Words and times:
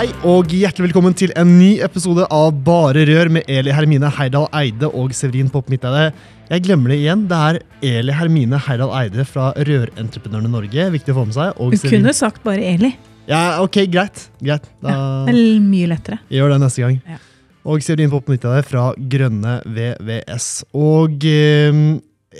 Hei 0.00 0.06
og 0.24 0.48
hjertelig 0.48 0.86
velkommen 0.86 1.12
til 1.12 1.28
en 1.36 1.50
ny 1.58 1.74
episode 1.84 2.24
av 2.32 2.54
Bare 2.64 3.02
Rør 3.04 3.28
med 3.36 3.44
Eli 3.52 3.68
Hermine 3.76 4.08
Heidal 4.16 4.46
Eide 4.56 4.88
og 4.96 5.10
Severin 5.12 5.50
Popp 5.52 5.66
Midteide. 5.68 6.14
Jeg 6.48 6.62
glemmer 6.64 6.94
det 6.94 6.96
igjen. 7.02 7.26
Det 7.28 7.40
er 7.50 7.58
Eli 7.84 8.14
Hermine 8.16 8.56
Heidal 8.64 8.94
Eide 8.96 9.26
fra 9.28 9.50
Rørentreprenørene 9.58 10.48
Norge. 10.54 10.86
Viktig 10.94 11.12
å 11.12 11.18
få 11.18 11.24
med 11.26 11.36
seg. 11.36 11.60
Og 11.60 11.74
du 11.74 11.76
Severin. 11.76 11.98
kunne 11.98 12.14
sagt 12.16 12.40
bare 12.46 12.64
Eli. 12.70 12.94
Ja, 13.28 13.42
ok, 13.60 13.76
greit. 13.92 14.22
greit. 14.40 14.70
Da 14.80 14.94
ja, 14.94 15.02
det 15.28 15.34
er 15.34 15.60
mye 15.66 15.90
lettere. 15.92 16.18
Gjør 16.32 16.54
det 16.54 16.58
neste 16.64 16.86
gang. 16.86 16.96
Ja. 17.04 17.20
Og 17.68 17.84
Severin 17.84 18.14
Popp 18.14 18.32
Midteide 18.32 18.64
fra 18.70 18.86
Grønne 18.96 19.58
VVS. 19.68 20.48
Og 20.80 21.28
um, 21.28 21.84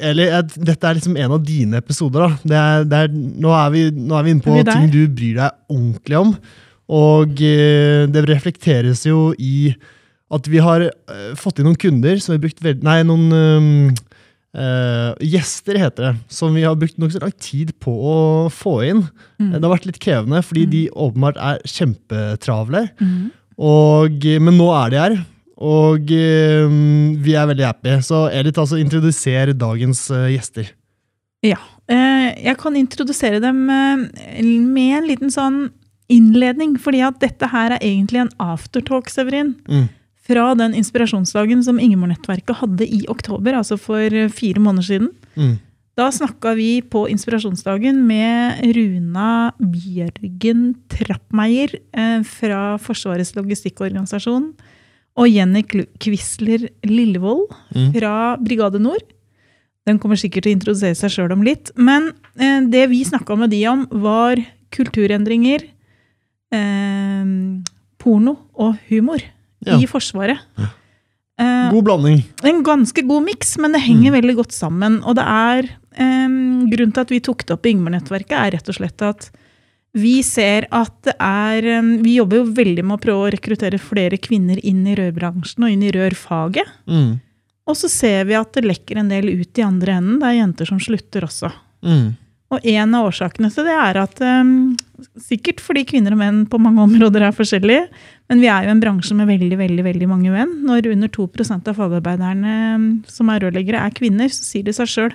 Eli, 0.08 0.30
dette 0.56 0.80
er 0.94 0.96
liksom 1.02 1.20
en 1.20 1.36
av 1.36 1.44
dine 1.44 1.84
episoder. 1.84 2.24
da. 2.24 2.40
Det 2.40 2.64
er, 2.64 2.88
det 2.88 3.04
er, 3.04 3.14
nå, 3.44 3.52
er 3.52 3.76
vi, 3.76 3.86
nå, 4.00 4.16
er 4.16 4.24
vi, 4.30 4.36
inne 4.38 4.48
på 4.48 4.58
ting 4.72 4.88
du 4.96 5.02
bryr 5.12 5.42
deg 5.42 5.76
ordentlig 5.76 6.22
om. 6.24 6.34
Og 6.90 7.40
eh, 7.46 8.06
det 8.10 8.26
reflekteres 8.26 9.04
jo 9.06 9.30
i 9.38 9.72
at 10.30 10.46
vi 10.50 10.62
har 10.62 10.86
eh, 10.88 11.32
fått 11.38 11.60
inn 11.60 11.68
noen 11.70 11.78
kunder 11.78 12.18
som 12.22 12.32
vi 12.32 12.38
har 12.38 12.46
brukt 12.46 12.62
veldig 12.64 12.86
Nei, 12.86 13.00
noen 13.06 13.26
um, 13.34 13.68
uh, 14.58 15.10
gjester, 15.22 15.78
heter 15.78 16.08
det. 16.08 16.12
Som 16.32 16.54
vi 16.58 16.64
har 16.66 16.78
brukt 16.78 16.98
nokså 16.98 17.22
lang 17.22 17.34
tid 17.42 17.72
på 17.82 17.94
å 17.94 18.16
få 18.54 18.76
inn. 18.90 19.04
Mm. 19.42 19.56
Det 19.56 19.62
har 19.62 19.74
vært 19.74 19.90
litt 19.90 20.00
krevende, 20.02 20.42
fordi 20.46 20.66
mm. 20.66 20.72
de 20.74 20.82
åpenbart 21.06 21.42
er 21.50 21.62
kjempetravle. 21.70 22.86
Mm. 23.02 23.28
Og, 23.60 24.26
men 24.46 24.58
nå 24.58 24.70
er 24.78 24.94
de 24.94 25.02
her. 25.04 25.18
Og 25.60 26.14
um, 26.16 26.76
vi 27.20 27.34
er 27.36 27.50
veldig 27.50 27.66
happy. 27.68 27.98
Så 28.06 28.24
Edith, 28.32 28.62
altså, 28.62 28.80
introduser 28.80 29.52
dagens 29.54 30.06
uh, 30.14 30.30
gjester. 30.32 30.74
Ja. 31.40 31.56
jeg 31.88 32.52
kan 32.60 32.74
introdusere 32.76 33.38
dem 33.40 33.62
med 33.64 34.10
en 34.20 35.06
liten 35.08 35.30
sånn 35.32 35.70
innledning, 36.10 36.76
fordi 36.80 37.02
at 37.06 37.20
dette 37.22 37.48
her 37.52 37.76
er 37.76 37.86
egentlig 37.86 38.24
en 38.24 38.34
aftertalk, 38.42 39.10
Severin. 39.12 39.54
Mm. 39.70 39.88
Fra 40.30 40.52
den 40.58 40.76
inspirasjonsdagen 40.78 41.64
som 41.66 41.80
Ingeborg-nettverket 41.82 42.60
hadde 42.60 42.86
i 42.86 43.02
oktober, 43.10 43.56
altså 43.58 43.78
for 43.80 44.14
fire 44.34 44.62
måneder 44.62 44.86
siden. 44.86 45.10
Mm. 45.34 45.56
Da 45.98 46.06
snakka 46.14 46.54
vi 46.56 46.80
på 46.86 47.04
inspirasjonsdagen 47.12 47.98
med 48.08 48.60
Runa 48.76 49.52
Bjørgen 49.58 50.62
Trappmeier 50.92 51.74
eh, 51.76 52.20
fra 52.24 52.76
Forsvarets 52.80 53.34
logistikkorganisasjon 53.36 54.52
og 55.20 55.28
Jenny 55.28 55.64
Quisler 56.00 56.68
Lillevold 56.86 57.50
mm. 57.74 57.90
fra 57.96 58.14
Brigade 58.40 58.80
Nord. 58.80 59.02
Den 59.88 59.98
kommer 60.00 60.20
sikkert 60.20 60.46
til 60.46 60.54
å 60.54 60.58
introdusere 60.58 60.96
seg 60.96 61.12
sjøl 61.12 61.34
om 61.34 61.44
litt. 61.44 61.72
Men 61.76 62.12
eh, 62.38 62.62
det 62.70 62.86
vi 62.92 63.02
snakka 63.04 63.36
med 63.40 63.52
de 63.52 63.64
om, 63.68 63.84
var 63.90 64.40
kulturendringer, 64.72 65.66
eh, 66.54 67.32
porno 68.00 68.36
og 68.60 68.78
humor 68.90 69.22
ja. 69.22 69.76
i 69.76 69.88
Forsvaret. 69.90 70.40
Ja. 70.58 70.70
Eh, 71.40 71.68
god 71.72 71.86
blanding. 71.88 72.24
En 72.44 72.62
ganske 72.66 73.04
god 73.06 73.24
miks, 73.28 73.56
men 73.60 73.76
det 73.76 73.84
henger 73.84 74.10
mm. 74.10 74.16
veldig 74.18 74.36
godt 74.42 74.56
sammen. 74.56 75.00
Og 75.04 75.16
det 75.18 75.26
er 75.26 75.70
eh, 75.70 76.38
Grunnen 76.70 76.92
til 76.94 77.04
at 77.04 77.12
vi 77.12 77.22
tok 77.24 77.46
det 77.46 77.56
opp 77.56 77.66
i 77.66 77.74
Ingvar-nettverket, 77.74 78.36
er 78.36 78.54
rett 78.58 78.68
og 78.70 78.76
slett 78.76 79.06
at 79.06 79.30
vi 79.98 80.20
ser 80.22 80.68
at 80.70 80.92
det 81.02 81.16
er 81.18 81.64
Vi 81.98 82.12
jobber 82.20 82.38
jo 82.38 82.52
veldig 82.54 82.84
med 82.86 82.94
å 82.94 83.02
prøve 83.02 83.24
å 83.24 83.30
rekruttere 83.34 83.80
flere 83.82 84.20
kvinner 84.22 84.60
inn 84.62 84.84
i 84.86 84.94
rørbransjen 84.94 85.66
og 85.66 85.72
inn 85.72 85.82
i 85.82 85.90
rørfaget. 85.96 86.68
Mm. 86.86 87.16
Og 87.66 87.78
så 87.78 87.90
ser 87.90 88.28
vi 88.28 88.36
at 88.38 88.52
det 88.54 88.68
lekker 88.68 89.00
en 89.00 89.10
del 89.10 89.32
ut 89.32 89.58
i 89.58 89.64
andre 89.66 89.96
enden. 89.98 90.20
Det 90.22 90.28
er 90.28 90.38
jenter 90.38 90.70
som 90.70 90.78
slutter 90.82 91.26
også. 91.26 91.50
Mm. 91.86 92.12
Og 92.50 92.64
en 92.66 92.94
av 92.98 93.06
årsakene 93.06 93.50
til 93.54 93.66
det 93.68 93.74
er 93.78 93.98
at 94.00 94.22
um, 94.26 94.72
Sikkert 95.22 95.62
fordi 95.64 95.86
kvinner 95.88 96.12
og 96.12 96.20
menn 96.20 96.40
på 96.50 96.58
mange 96.60 96.82
områder 96.82 97.22
er 97.24 97.32
forskjellige, 97.32 97.86
men 98.28 98.42
vi 98.42 98.50
er 98.52 98.66
jo 98.66 98.72
en 98.74 98.82
bransje 98.82 99.14
med 99.16 99.30
veldig 99.30 99.56
veldig, 99.56 99.84
veldig 99.86 100.08
mange 100.10 100.32
menn. 100.34 100.50
Når 100.66 100.90
under 100.90 101.08
2 101.14 101.24
av 101.56 101.78
fagarbeiderne 101.78 102.56
um, 102.76 102.88
som 103.08 103.30
er 103.32 103.46
rørleggere, 103.46 103.80
er 103.80 103.96
kvinner, 103.96 104.28
så 104.28 104.44
sier 104.44 104.66
det 104.66 104.76
seg 104.76 104.90
sjøl 104.92 105.14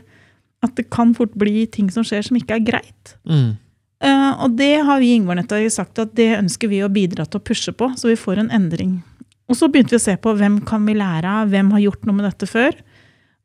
at 0.66 0.74
det 0.80 0.88
kan 0.90 1.14
fort 1.14 1.36
bli 1.38 1.68
ting 1.70 1.92
som 1.94 2.06
skjer 2.08 2.26
som 2.26 2.40
ikke 2.40 2.58
er 2.58 2.66
greit. 2.66 3.14
Mm. 3.30 3.54
Uh, 4.02 4.32
og 4.46 4.58
det 4.58 4.74
har 4.88 5.00
vi 5.04 5.12
i 5.12 5.20
Ingvarnettverket 5.20 5.76
sagt 5.76 6.02
at 6.02 6.16
det 6.18 6.32
ønsker 6.40 6.72
vi 6.72 6.82
å 6.84 6.92
bidra 6.92 7.28
til 7.28 7.40
å 7.40 7.46
pushe 7.46 7.76
på, 7.76 7.92
så 8.00 8.10
vi 8.10 8.18
får 8.20 8.42
en 8.42 8.52
endring. 8.58 8.98
Og 9.46 9.60
så 9.60 9.70
begynte 9.70 9.94
vi 9.94 10.02
å 10.02 10.08
se 10.08 10.16
på 10.18 10.34
hvem 10.40 10.60
kan 10.66 10.86
vi 10.88 10.98
lære 10.98 11.30
av, 11.44 11.54
hvem 11.54 11.70
har 11.76 11.86
gjort 11.86 12.08
noe 12.08 12.18
med 12.18 12.26
dette 12.32 12.50
før. 12.50 12.74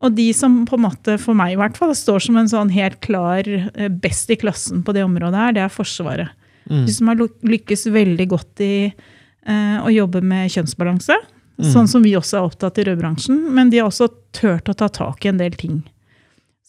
Og 0.01 0.15
de 0.17 0.31
som 0.33 0.63
på 0.69 0.79
en 0.79 0.87
måte, 0.87 1.17
for 1.21 1.37
meg 1.37 1.55
i 1.55 1.59
hvert 1.61 1.77
fall, 1.77 1.93
står 1.97 2.25
som 2.25 2.39
en 2.41 2.49
sånn 2.49 2.71
helt 2.73 3.01
klar 3.05 3.45
eh, 3.45 3.91
best 3.93 4.31
i 4.33 4.39
klassen 4.41 4.85
på 4.85 4.95
det 4.97 5.05
området 5.05 5.43
her, 5.43 5.57
det 5.57 5.65
er 5.67 5.75
Forsvaret. 5.75 6.33
Mm. 6.71 6.85
De 6.87 6.95
som 6.95 7.11
har 7.11 7.21
lykkes 7.21 7.87
veldig 7.93 8.27
godt 8.31 8.63
i 8.65 8.75
eh, 8.89 9.77
å 9.81 9.93
jobbe 9.93 10.23
med 10.25 10.53
kjønnsbalanse. 10.55 11.19
Mm. 11.61 11.69
Sånn 11.75 11.91
som 11.91 12.05
vi 12.05 12.15
også 12.17 12.39
er 12.39 12.49
opptatt 12.49 12.81
i 12.81 12.87
rødbransjen. 12.89 13.43
Men 13.53 13.73
de 13.73 13.83
har 13.83 13.91
også 13.91 14.09
turt 14.37 14.71
å 14.73 14.77
ta 14.77 14.89
tak 14.89 15.27
i 15.27 15.33
en 15.33 15.41
del 15.41 15.57
ting. 15.61 15.83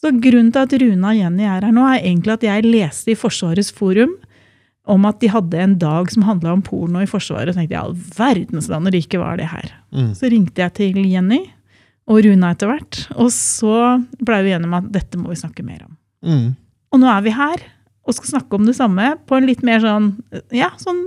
Så 0.02 0.10
Grunnen 0.18 0.50
til 0.52 0.66
at 0.66 0.76
Runa 0.82 1.14
og 1.14 1.20
Jenny 1.20 1.46
er 1.46 1.64
her 1.64 1.72
nå, 1.72 1.86
er 1.86 2.02
egentlig 2.02 2.34
at 2.34 2.44
jeg 2.44 2.66
leste 2.66 3.14
i 3.14 3.18
Forsvarets 3.18 3.70
forum 3.72 4.16
om 4.90 5.04
at 5.06 5.20
de 5.22 5.30
hadde 5.30 5.60
en 5.62 5.76
dag 5.78 6.08
som 6.10 6.24
handla 6.26 6.56
om 6.56 6.62
porno 6.66 7.00
i 7.00 7.08
Forsvaret. 7.08 7.54
Og 7.54 7.56
tenkte 7.56 7.76
jeg, 7.76 7.80
all 7.80 7.94
verdens 8.18 8.68
land 8.68 8.90
og 8.90 8.96
rike, 8.96 9.20
hva 9.20 9.32
er 9.32 9.40
det 9.40 9.50
her? 9.52 9.74
Mm. 9.94 10.10
Så 10.18 10.32
ringte 10.32 10.64
jeg 10.64 10.76
til 10.80 10.98
Jenny 11.06 11.44
og 12.10 12.24
Runa 12.26 12.52
etter 12.54 12.70
hvert. 12.70 13.04
Og 13.16 13.30
så 13.34 13.76
blei 14.22 14.42
vi 14.46 14.54
enige 14.56 14.70
om 14.70 14.78
at 14.80 14.90
dette 14.94 15.20
må 15.20 15.30
vi 15.32 15.38
snakke 15.38 15.64
mer 15.66 15.84
om. 15.86 15.94
Mm. 16.26 16.48
Og 16.92 17.02
nå 17.02 17.08
er 17.10 17.24
vi 17.24 17.34
her 17.36 17.64
og 18.02 18.16
skal 18.16 18.32
snakke 18.34 18.58
om 18.58 18.66
det 18.66 18.74
samme 18.76 19.14
på 19.28 19.38
en 19.38 19.46
litt 19.46 19.62
mer 19.66 19.82
sånn 19.82 20.08
Ja, 20.54 20.72
sånn 20.78 21.00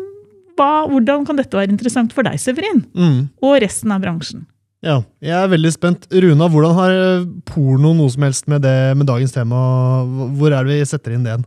hva, 0.55 0.85
Hvordan 0.87 1.25
kan 1.27 1.35
dette 1.35 1.57
være 1.57 1.73
interessant 1.73 2.13
for 2.15 2.23
deg, 2.23 2.39
Severin? 2.39 2.85
Mm. 2.95 3.17
Og 3.43 3.57
resten 3.63 3.91
av 3.91 4.03
bransjen? 4.03 4.45
Ja, 4.85 5.01
jeg 5.23 5.33
er 5.33 5.49
veldig 5.49 5.71
spent. 5.73 6.05
Runa, 6.13 6.47
hvordan 6.51 6.75
har 6.77 6.93
porno 7.49 7.91
noe 7.97 8.11
som 8.13 8.23
helst 8.27 8.47
med, 8.51 8.61
det, 8.63 8.93
med 8.95 9.09
dagens 9.09 9.33
tema 9.35 9.57
Hvor 10.37 10.53
er 10.53 10.63
det 10.63 10.77
vi 10.77 10.87
setter 10.87 11.15
inn 11.15 11.25
det? 11.27 11.39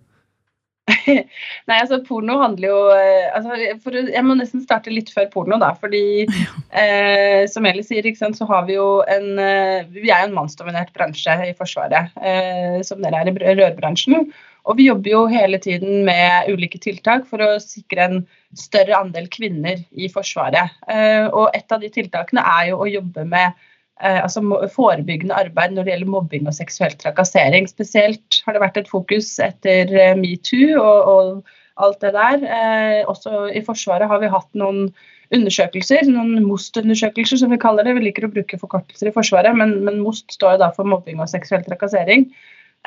Nei, 1.69 1.77
altså 1.77 2.01
porno 2.07 2.39
handler 2.41 2.69
jo 2.71 2.79
eh, 2.95 3.29
altså, 3.37 3.57
for, 3.85 3.97
Jeg 3.99 4.25
må 4.25 4.37
nesten 4.39 4.63
starte 4.65 4.93
litt 4.93 5.13
før 5.15 5.29
porno, 5.33 5.59
da. 5.61 5.73
Fordi 5.79 6.03
eh, 6.25 7.45
som 7.51 7.69
Eli 7.69 7.85
sier, 7.87 8.09
sant, 8.19 8.39
så 8.39 8.49
har 8.49 8.67
vi 8.69 8.79
jo 8.79 8.89
en 9.09 9.41
eh, 9.43 9.89
Vi 9.93 10.09
er 10.09 10.25
jo 10.25 10.31
en 10.31 10.37
mannsdominert 10.39 10.93
bransje 10.97 11.35
i 11.49 11.55
Forsvaret, 11.59 12.15
eh, 12.23 12.79
som 12.87 13.03
dere 13.05 13.25
er 13.25 13.33
i 13.33 13.59
rørbransjen. 13.61 14.31
Og 14.69 14.77
vi 14.77 14.89
jobber 14.89 15.13
jo 15.15 15.23
hele 15.33 15.61
tiden 15.65 16.03
med 16.05 16.51
ulike 16.53 16.81
tiltak 16.83 17.25
for 17.29 17.41
å 17.41 17.55
sikre 17.63 18.05
en 18.05 18.19
større 18.57 18.99
andel 18.99 19.29
kvinner 19.33 19.81
i 19.97 20.11
Forsvaret. 20.13 20.77
Eh, 20.91 21.25
og 21.29 21.57
et 21.57 21.73
av 21.73 21.81
de 21.81 21.89
tiltakene 21.93 22.45
er 22.59 22.71
jo 22.73 22.83
å 22.83 22.91
jobbe 22.91 23.25
med 23.29 23.68
altså 24.01 24.43
forebyggende 24.73 25.35
arbeid 25.35 25.75
når 25.75 25.87
det 25.87 25.93
gjelder 25.93 26.11
mobbing 26.13 26.49
og 26.49 26.57
seksuell 26.57 26.95
trakassering. 27.01 27.69
Spesielt 27.71 28.41
har 28.47 28.55
det 28.55 28.63
vært 28.63 28.81
et 28.81 28.91
fokus 28.91 29.35
etter 29.43 29.91
eh, 29.91 30.17
metoo 30.19 30.79
og, 30.79 31.13
og, 31.13 31.55
alt 31.79 32.01
det 32.03 32.11
der. 32.15 32.43
Eh, 32.43 33.01
også 33.07 33.45
i 33.55 33.63
Forsvaret 33.63 34.11
har 34.11 34.19
vi 34.19 34.31
hatt 34.33 34.49
noen 34.59 34.89
undersøkelser, 35.35 36.09
noen 36.11 36.41
MOST-undersøkelser 36.43 37.39
som 37.39 37.53
vi 37.55 37.61
kaller 37.63 37.87
det. 37.87 37.95
Vi 37.99 38.09
liker 38.09 38.27
å 38.27 38.33
bruke 38.33 38.59
forkortelser 38.59 39.11
i 39.11 39.15
Forsvaret, 39.15 39.55
men, 39.55 39.77
men 39.87 40.01
MOST 40.03 40.35
står 40.35 40.59
da 40.63 40.73
for 40.75 40.89
mobbing 40.89 41.23
og 41.23 41.31
seksuell 41.31 41.63
trakassering. 41.67 42.27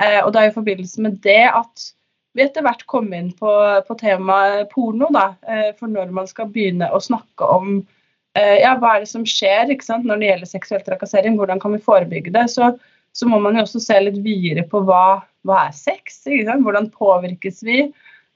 Eh, 0.01 0.19
og 0.25 0.33
det 0.33 0.41
er 0.41 0.51
i 0.51 0.57
forbindelse 0.57 1.07
med 1.07 1.21
det 1.24 1.45
at 1.47 1.88
vi 2.35 2.44
etter 2.44 2.63
hvert 2.63 2.83
kom 2.91 3.12
inn 3.15 3.31
på, 3.35 3.53
på 3.88 3.97
temaet 4.00 4.68
porno. 4.71 5.07
Da, 5.15 5.33
eh, 5.47 5.71
for 5.80 5.91
når 5.91 6.12
man 6.15 6.27
skal 6.27 6.51
begynne 6.51 6.91
å 6.91 7.00
snakke 7.03 7.47
om 7.47 7.81
Eh, 7.81 8.00
ja, 8.36 8.75
hva 8.80 8.95
er 8.95 9.04
det 9.04 9.12
som 9.12 9.25
skjer 9.28 9.74
når 10.06 10.22
det 10.22 10.30
gjelder 10.30 10.50
seksuell 10.50 10.83
trakassering, 10.86 11.36
hvordan 11.39 11.60
kan 11.60 11.74
vi 11.75 11.83
forebygge 11.83 12.31
det, 12.31 12.48
så, 12.54 12.72
så 13.12 13.28
må 13.28 13.42
man 13.44 13.57
jo 13.57 13.66
også 13.66 13.81
se 13.83 13.98
litt 14.00 14.22
videre 14.24 14.63
på 14.72 14.83
hva, 14.88 15.22
hva 15.44 15.66
er 15.68 15.75
sex, 15.75 16.24
hvordan 16.63 16.89
påvirkes 16.95 17.62
vi. 17.68 17.89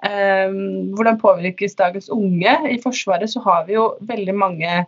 Um, 0.04 0.92
hvordan 0.94 1.18
påvirkes 1.22 1.78
dagens 1.80 2.10
unge? 2.12 2.52
I 2.68 2.78
Forsvaret 2.84 3.32
så 3.32 3.42
har 3.46 3.64
vi 3.66 3.78
jo 3.78 3.94
veldig 4.06 4.36
mange 4.36 4.84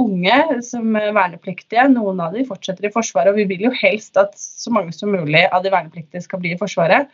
unge 0.00 0.38
som 0.64 0.94
er 0.96 1.10
vernepliktige. 1.12 1.88
Noen 1.92 2.22
av 2.22 2.36
de 2.36 2.44
fortsetter 2.48 2.86
i 2.88 2.92
Forsvaret, 2.94 3.32
og 3.32 3.40
vi 3.40 3.48
vil 3.50 3.66
jo 3.66 3.74
helst 3.82 4.16
at 4.20 4.38
så 4.38 4.72
mange 4.72 4.94
som 4.96 5.12
mulig 5.12 5.44
av 5.50 5.64
de 5.64 5.72
vernepliktige 5.74 6.24
skal 6.24 6.40
bli 6.40 6.54
i 6.54 6.60
Forsvaret. 6.60 7.10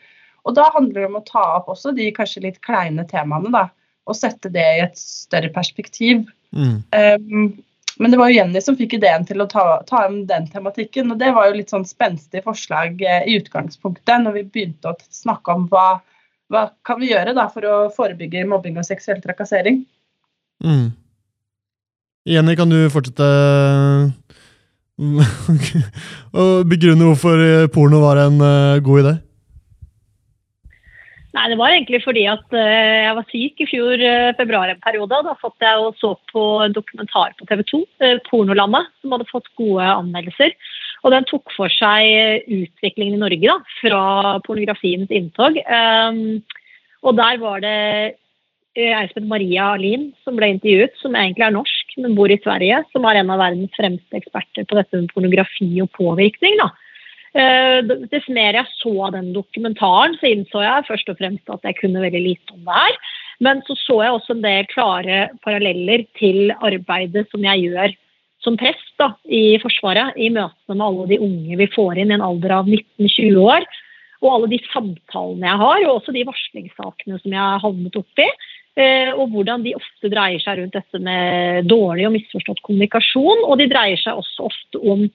Og 0.46 0.54
da 0.56 0.68
handler 0.76 1.00
det 1.00 1.08
om 1.08 1.18
å 1.18 1.26
ta 1.26 1.44
opp 1.56 1.72
også 1.72 1.92
de 1.96 2.10
kanskje 2.14 2.44
litt 2.46 2.60
kleine 2.64 3.06
temaene, 3.08 3.50
da. 3.54 3.66
Og 4.08 4.16
sette 4.16 4.50
det 4.52 4.66
i 4.76 4.84
et 4.86 4.98
større 4.98 5.50
perspektiv. 5.54 6.24
Mm. 6.56 6.78
Um, 6.96 7.48
men 7.98 8.12
det 8.12 8.18
var 8.20 8.30
jo 8.30 8.38
Jenny 8.38 8.60
som 8.62 8.76
fikk 8.78 8.94
ideen 8.96 9.24
til 9.26 9.42
å 9.42 9.48
ta, 9.50 9.64
ta 9.88 10.04
om 10.06 10.20
den 10.28 10.46
tematikken. 10.50 11.10
Og 11.12 11.18
det 11.20 11.32
var 11.34 11.48
jo 11.48 11.58
litt 11.58 11.72
sånn 11.74 11.86
spenstig 11.88 12.44
forslag 12.44 13.02
eh, 13.02 13.26
i 13.26 13.36
utgangspunktet, 13.40 14.22
når 14.22 14.36
vi 14.38 14.44
begynte 14.46 14.92
å 14.92 14.98
snakke 15.10 15.56
om 15.56 15.66
hva, 15.72 15.98
hva 16.52 16.68
kan 16.86 17.02
vi 17.02 17.10
gjøre 17.10 17.34
da 17.36 17.48
for 17.52 17.66
å 17.66 17.76
forebygge 17.94 18.46
mobbing 18.48 18.78
og 18.78 18.86
seksuell 18.86 19.20
trakassering. 19.24 19.82
Mm. 20.64 20.92
Jenny, 22.28 22.54
kan 22.58 22.70
du 22.70 22.78
fortsette 22.92 23.28
å 26.42 26.46
begrunne 26.66 27.10
hvorfor 27.10 27.66
porno 27.74 28.02
var 28.04 28.22
en 28.28 28.38
god 28.84 29.02
idé? 29.02 29.14
Nei, 31.36 31.48
Det 31.52 31.58
var 31.60 31.74
egentlig 31.74 32.00
fordi 32.04 32.24
at 32.30 32.44
uh, 32.56 33.04
jeg 33.04 33.16
var 33.18 33.26
syk 33.28 33.60
i 33.60 33.68
fjor 33.68 34.00
uh, 34.00 34.34
februar 34.38 34.70
en 34.72 34.80
periode. 34.80 35.18
Da 35.26 35.34
satt 35.42 35.66
jeg 35.66 35.82
og 35.84 35.98
så 36.00 36.14
på 36.32 36.44
en 36.64 36.76
dokumentar 36.76 37.34
på 37.36 37.48
TV 37.50 37.64
2, 37.68 37.80
uh, 38.04 38.16
'Pornolandet', 38.24 38.88
som 39.02 39.12
hadde 39.12 39.28
fått 39.28 39.50
gode 39.60 39.84
anmeldelser. 39.84 40.56
Og 41.04 41.12
den 41.12 41.28
tok 41.28 41.52
for 41.54 41.70
seg 41.70 42.48
utviklingen 42.48 43.18
i 43.18 43.20
Norge 43.20 43.44
da, 43.44 43.58
fra 43.78 44.38
pornografiens 44.42 45.12
inntog. 45.14 45.60
Um, 45.68 46.40
og 47.06 47.14
der 47.20 47.38
var 47.38 47.62
det 47.62 48.16
som 49.12 49.28
Maria 49.30 49.72
Alin 49.74 50.08
som 50.24 50.36
ble 50.38 50.48
intervjuet, 50.54 50.96
som 50.98 51.14
egentlig 51.14 51.46
er 51.46 51.54
norsk, 51.54 51.94
men 52.02 52.16
bor 52.18 52.30
i 52.30 52.40
Sverige. 52.42 52.82
Som 52.90 53.06
er 53.06 53.20
en 53.20 53.30
av 53.30 53.38
verdens 53.38 53.74
fremste 53.78 54.18
eksperter 54.18 54.66
på 54.66 54.78
dette 54.78 54.96
med 54.96 55.12
pornografi 55.14 55.70
og 55.84 55.90
påvirkning. 55.94 56.58
da. 56.58 56.72
Eh, 57.36 57.80
dess 58.08 58.28
mer 58.32 58.56
jeg 58.56 58.74
så 58.78 59.10
den 59.12 59.32
dokumentaren, 59.36 60.16
så 60.20 60.30
innså 60.30 60.64
jeg 60.64 60.86
først 60.88 61.10
og 61.12 61.18
fremst 61.20 61.52
at 61.52 61.64
jeg 61.66 61.76
kunne 61.80 62.04
veldig 62.04 62.22
lite 62.24 62.54
om 62.56 62.64
det 62.64 62.76
her. 62.80 63.00
Men 63.44 63.62
så 63.66 63.76
så 63.78 64.00
jeg 64.02 64.14
også 64.16 64.34
en 64.34 64.44
del 64.44 64.68
klare 64.72 65.18
paralleller 65.44 66.06
til 66.18 66.52
arbeidet 66.58 67.28
som 67.30 67.44
jeg 67.44 67.68
gjør 67.68 67.96
som 68.44 68.56
prest 68.58 68.94
da, 69.00 69.12
i 69.24 69.58
Forsvaret, 69.62 70.14
i 70.16 70.30
møtene 70.30 70.76
med 70.76 70.86
alle 70.86 71.06
de 71.10 71.20
unge 71.26 71.58
vi 71.58 71.68
får 71.74 71.98
inn 71.98 72.12
i 72.12 72.16
en 72.16 72.24
alder 72.24 72.54
av 72.60 72.70
19-20 72.70 73.38
år. 73.42 73.66
Og 74.18 74.30
alle 74.32 74.50
de 74.50 74.58
samtalene 74.72 75.46
jeg 75.46 75.60
har, 75.60 75.82
og 75.86 75.96
også 76.00 76.14
de 76.14 76.24
varslingssakene 76.26 77.20
som 77.20 77.34
jeg 77.34 77.38
har 77.38 77.62
havnet 77.62 77.98
oppi. 77.98 78.26
Eh, 78.78 79.10
og 79.14 79.30
hvordan 79.34 79.62
de 79.66 79.76
ofte 79.78 80.10
dreier 80.10 80.42
seg 80.42 80.58
rundt 80.58 80.74
dette 80.74 81.00
med 81.02 81.68
dårlig 81.70 82.06
og 82.08 82.14
misforstått 82.16 82.62
kommunikasjon. 82.66 83.44
Og 83.46 83.58
de 83.60 83.68
dreier 83.70 83.98
seg 84.00 84.18
også 84.18 84.48
ofte 84.50 84.82
om 84.82 85.06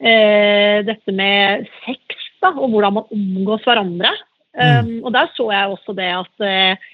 eh, 0.00 0.84
dette 0.86 1.14
med 1.14 1.66
sex 1.84 2.18
da, 2.42 2.52
og 2.54 2.70
hvordan 2.70 2.98
man 3.00 3.10
omgås 3.14 3.64
hverandre. 3.66 4.12
Mm. 4.58 4.86
Um, 4.88 4.92
og 5.06 5.12
der 5.14 5.28
så 5.36 5.50
jeg 5.52 5.74
også 5.74 5.94
det 5.94 6.08
at 6.16 6.44
eh, 6.46 6.86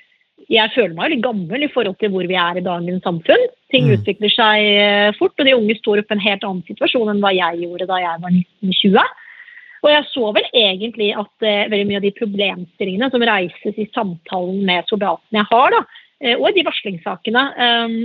jeg 0.53 0.73
føler 0.75 0.93
meg 0.97 1.13
litt 1.13 1.23
gammel 1.25 1.63
i 1.65 1.71
forhold 1.73 1.95
til 2.01 2.11
hvor 2.13 2.27
vi 2.29 2.37
er 2.37 2.59
i 2.59 2.65
dagens 2.65 3.05
samfunn. 3.07 3.45
Ting 3.73 3.89
mm. 3.89 3.93
utvikler 3.97 4.33
seg 4.33 4.71
uh, 4.77 5.11
fort, 5.19 5.37
og 5.39 5.49
de 5.49 5.57
unge 5.57 5.77
står 5.79 6.03
opp 6.03 6.13
i 6.13 6.17
en 6.19 6.25
helt 6.25 6.49
annen 6.49 6.65
situasjon 6.69 7.13
enn 7.13 7.23
hva 7.25 7.33
jeg 7.37 7.63
gjorde 7.65 7.89
da 7.89 8.01
jeg 8.03 8.25
var 8.25 8.35
1920. 8.35 9.15
Og 9.85 9.93
jeg 9.93 10.05
så 10.15 10.31
vel 10.33 10.47
egentlig 10.57 11.11
at 11.13 11.45
eh, 11.45 11.69
veldig 11.69 11.87
mye 11.91 12.01
av 12.01 12.07
de 12.07 12.17
problemstillingene 12.17 13.11
som 13.13 13.25
reises 13.29 13.81
i 13.81 13.89
samtalen 13.93 14.63
med 14.65 14.89
soldatene 14.89 15.43
jeg 15.43 15.51
har, 15.51 15.75
da, 15.77 15.81
eh, 16.25 16.37
og 16.39 16.47
i 16.49 16.55
de 16.57 16.65
varslingssakene, 16.65 17.43
eh, 17.67 17.97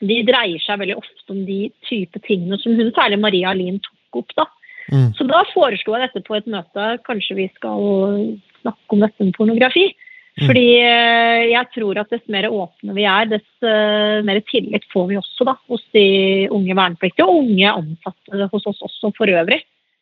de 0.00 0.18
dreier 0.24 0.64
seg 0.64 0.80
veldig 0.80 0.96
ofte 0.96 1.34
om 1.34 1.42
de 1.44 1.66
type 1.84 2.22
tingene 2.24 2.56
som 2.62 2.72
hun, 2.78 2.88
særlig 2.96 3.20
Maria 3.20 3.52
Alin, 3.52 3.76
tok 3.84 3.96
opp. 4.18 4.34
da. 4.36 4.46
Mm. 4.90 5.10
Så 5.14 5.26
da 5.28 5.44
foreslo 5.52 5.94
jeg 5.94 6.08
dette 6.08 6.26
på 6.26 6.36
et 6.38 6.48
møte. 6.50 6.86
Kanskje 7.06 7.38
vi 7.38 7.48
skal 7.54 8.38
snakke 8.62 8.96
om 8.96 9.04
dette 9.04 9.26
med 9.26 9.36
pornografi. 9.36 9.90
Mm. 10.38 10.46
Fordi 10.46 10.66
eh, 10.78 11.42
jeg 11.50 11.68
tror 11.74 12.00
at 12.00 12.12
dess 12.14 12.22
mer 12.32 12.48
åpne 12.48 12.94
vi 12.96 13.04
er, 13.08 13.28
dess 13.28 13.66
uh, 13.66 14.22
mer 14.24 14.38
tillit 14.48 14.86
får 14.92 15.10
vi 15.10 15.18
også 15.18 15.46
da, 15.48 15.56
hos 15.68 15.82
de 15.96 16.06
unge 16.54 16.76
vernepliktige 16.78 17.26
og 17.26 17.42
unge 17.42 17.74
ansatte 17.74 18.48
hos 18.54 18.68
oss 18.70 18.80
også 18.86 19.12
for 19.18 19.30
øvrig. 19.30 19.60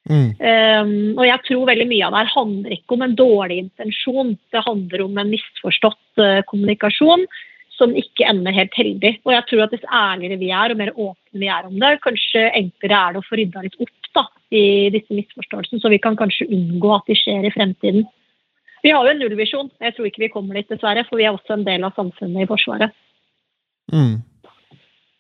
Mm. 0.09 0.31
Um, 0.41 0.93
og 1.19 1.25
jeg 1.27 1.43
tror 1.45 1.67
veldig 1.69 1.87
mye 1.91 2.07
av 2.07 2.15
det 2.15 2.21
her 2.23 2.31
handler 2.33 2.77
ikke 2.77 2.97
om 2.97 3.03
en 3.05 3.17
dårlig 3.19 3.59
intensjon. 3.65 4.37
Det 4.55 4.65
handler 4.65 5.05
om 5.05 5.19
en 5.21 5.33
misforstått 5.33 6.23
uh, 6.23 6.41
kommunikasjon 6.49 7.27
som 7.79 7.95
ikke 7.97 8.27
ender 8.29 8.55
helt 8.55 8.75
heldig. 8.79 9.17
Og 9.27 9.35
jeg 9.35 9.47
tror 9.49 9.65
at 9.65 9.75
dess 9.75 9.91
ærligere 9.95 10.39
vi 10.41 10.53
er, 10.53 10.73
og 10.73 10.81
mer 10.81 10.95
åpne 10.95 11.43
vi 11.43 11.51
er 11.51 11.69
om 11.69 11.77
det, 11.81 11.93
kanskje 12.05 12.49
enklere 12.51 13.01
er 13.01 13.15
det 13.15 13.23
å 13.23 13.27
få 13.27 13.39
rydda 13.39 13.65
litt 13.67 13.79
opp 13.83 13.98
da, 14.19 14.27
i 14.55 14.89
disse 14.95 15.15
misforståelsene, 15.15 15.81
så 15.83 15.91
vi 15.93 16.01
kan 16.03 16.17
kanskje 16.19 16.49
unngå 16.51 16.95
at 16.97 17.09
de 17.09 17.17
skjer 17.19 17.47
i 17.47 17.53
fremtiden. 17.55 18.07
Vi 18.83 18.93
har 18.95 19.05
jo 19.05 19.13
en 19.13 19.21
nullvisjon. 19.23 19.71
Jeg 19.83 19.95
tror 19.97 20.09
ikke 20.09 20.25
vi 20.27 20.33
kommer 20.33 20.59
dit, 20.59 20.69
dessverre, 20.71 21.05
for 21.09 21.21
vi 21.21 21.27
er 21.27 21.35
også 21.35 21.57
en 21.57 21.67
del 21.67 21.87
av 21.87 21.97
samfunnet 21.99 22.45
i 22.45 22.49
Forsvaret. 22.51 22.95
Mm. 23.93 24.19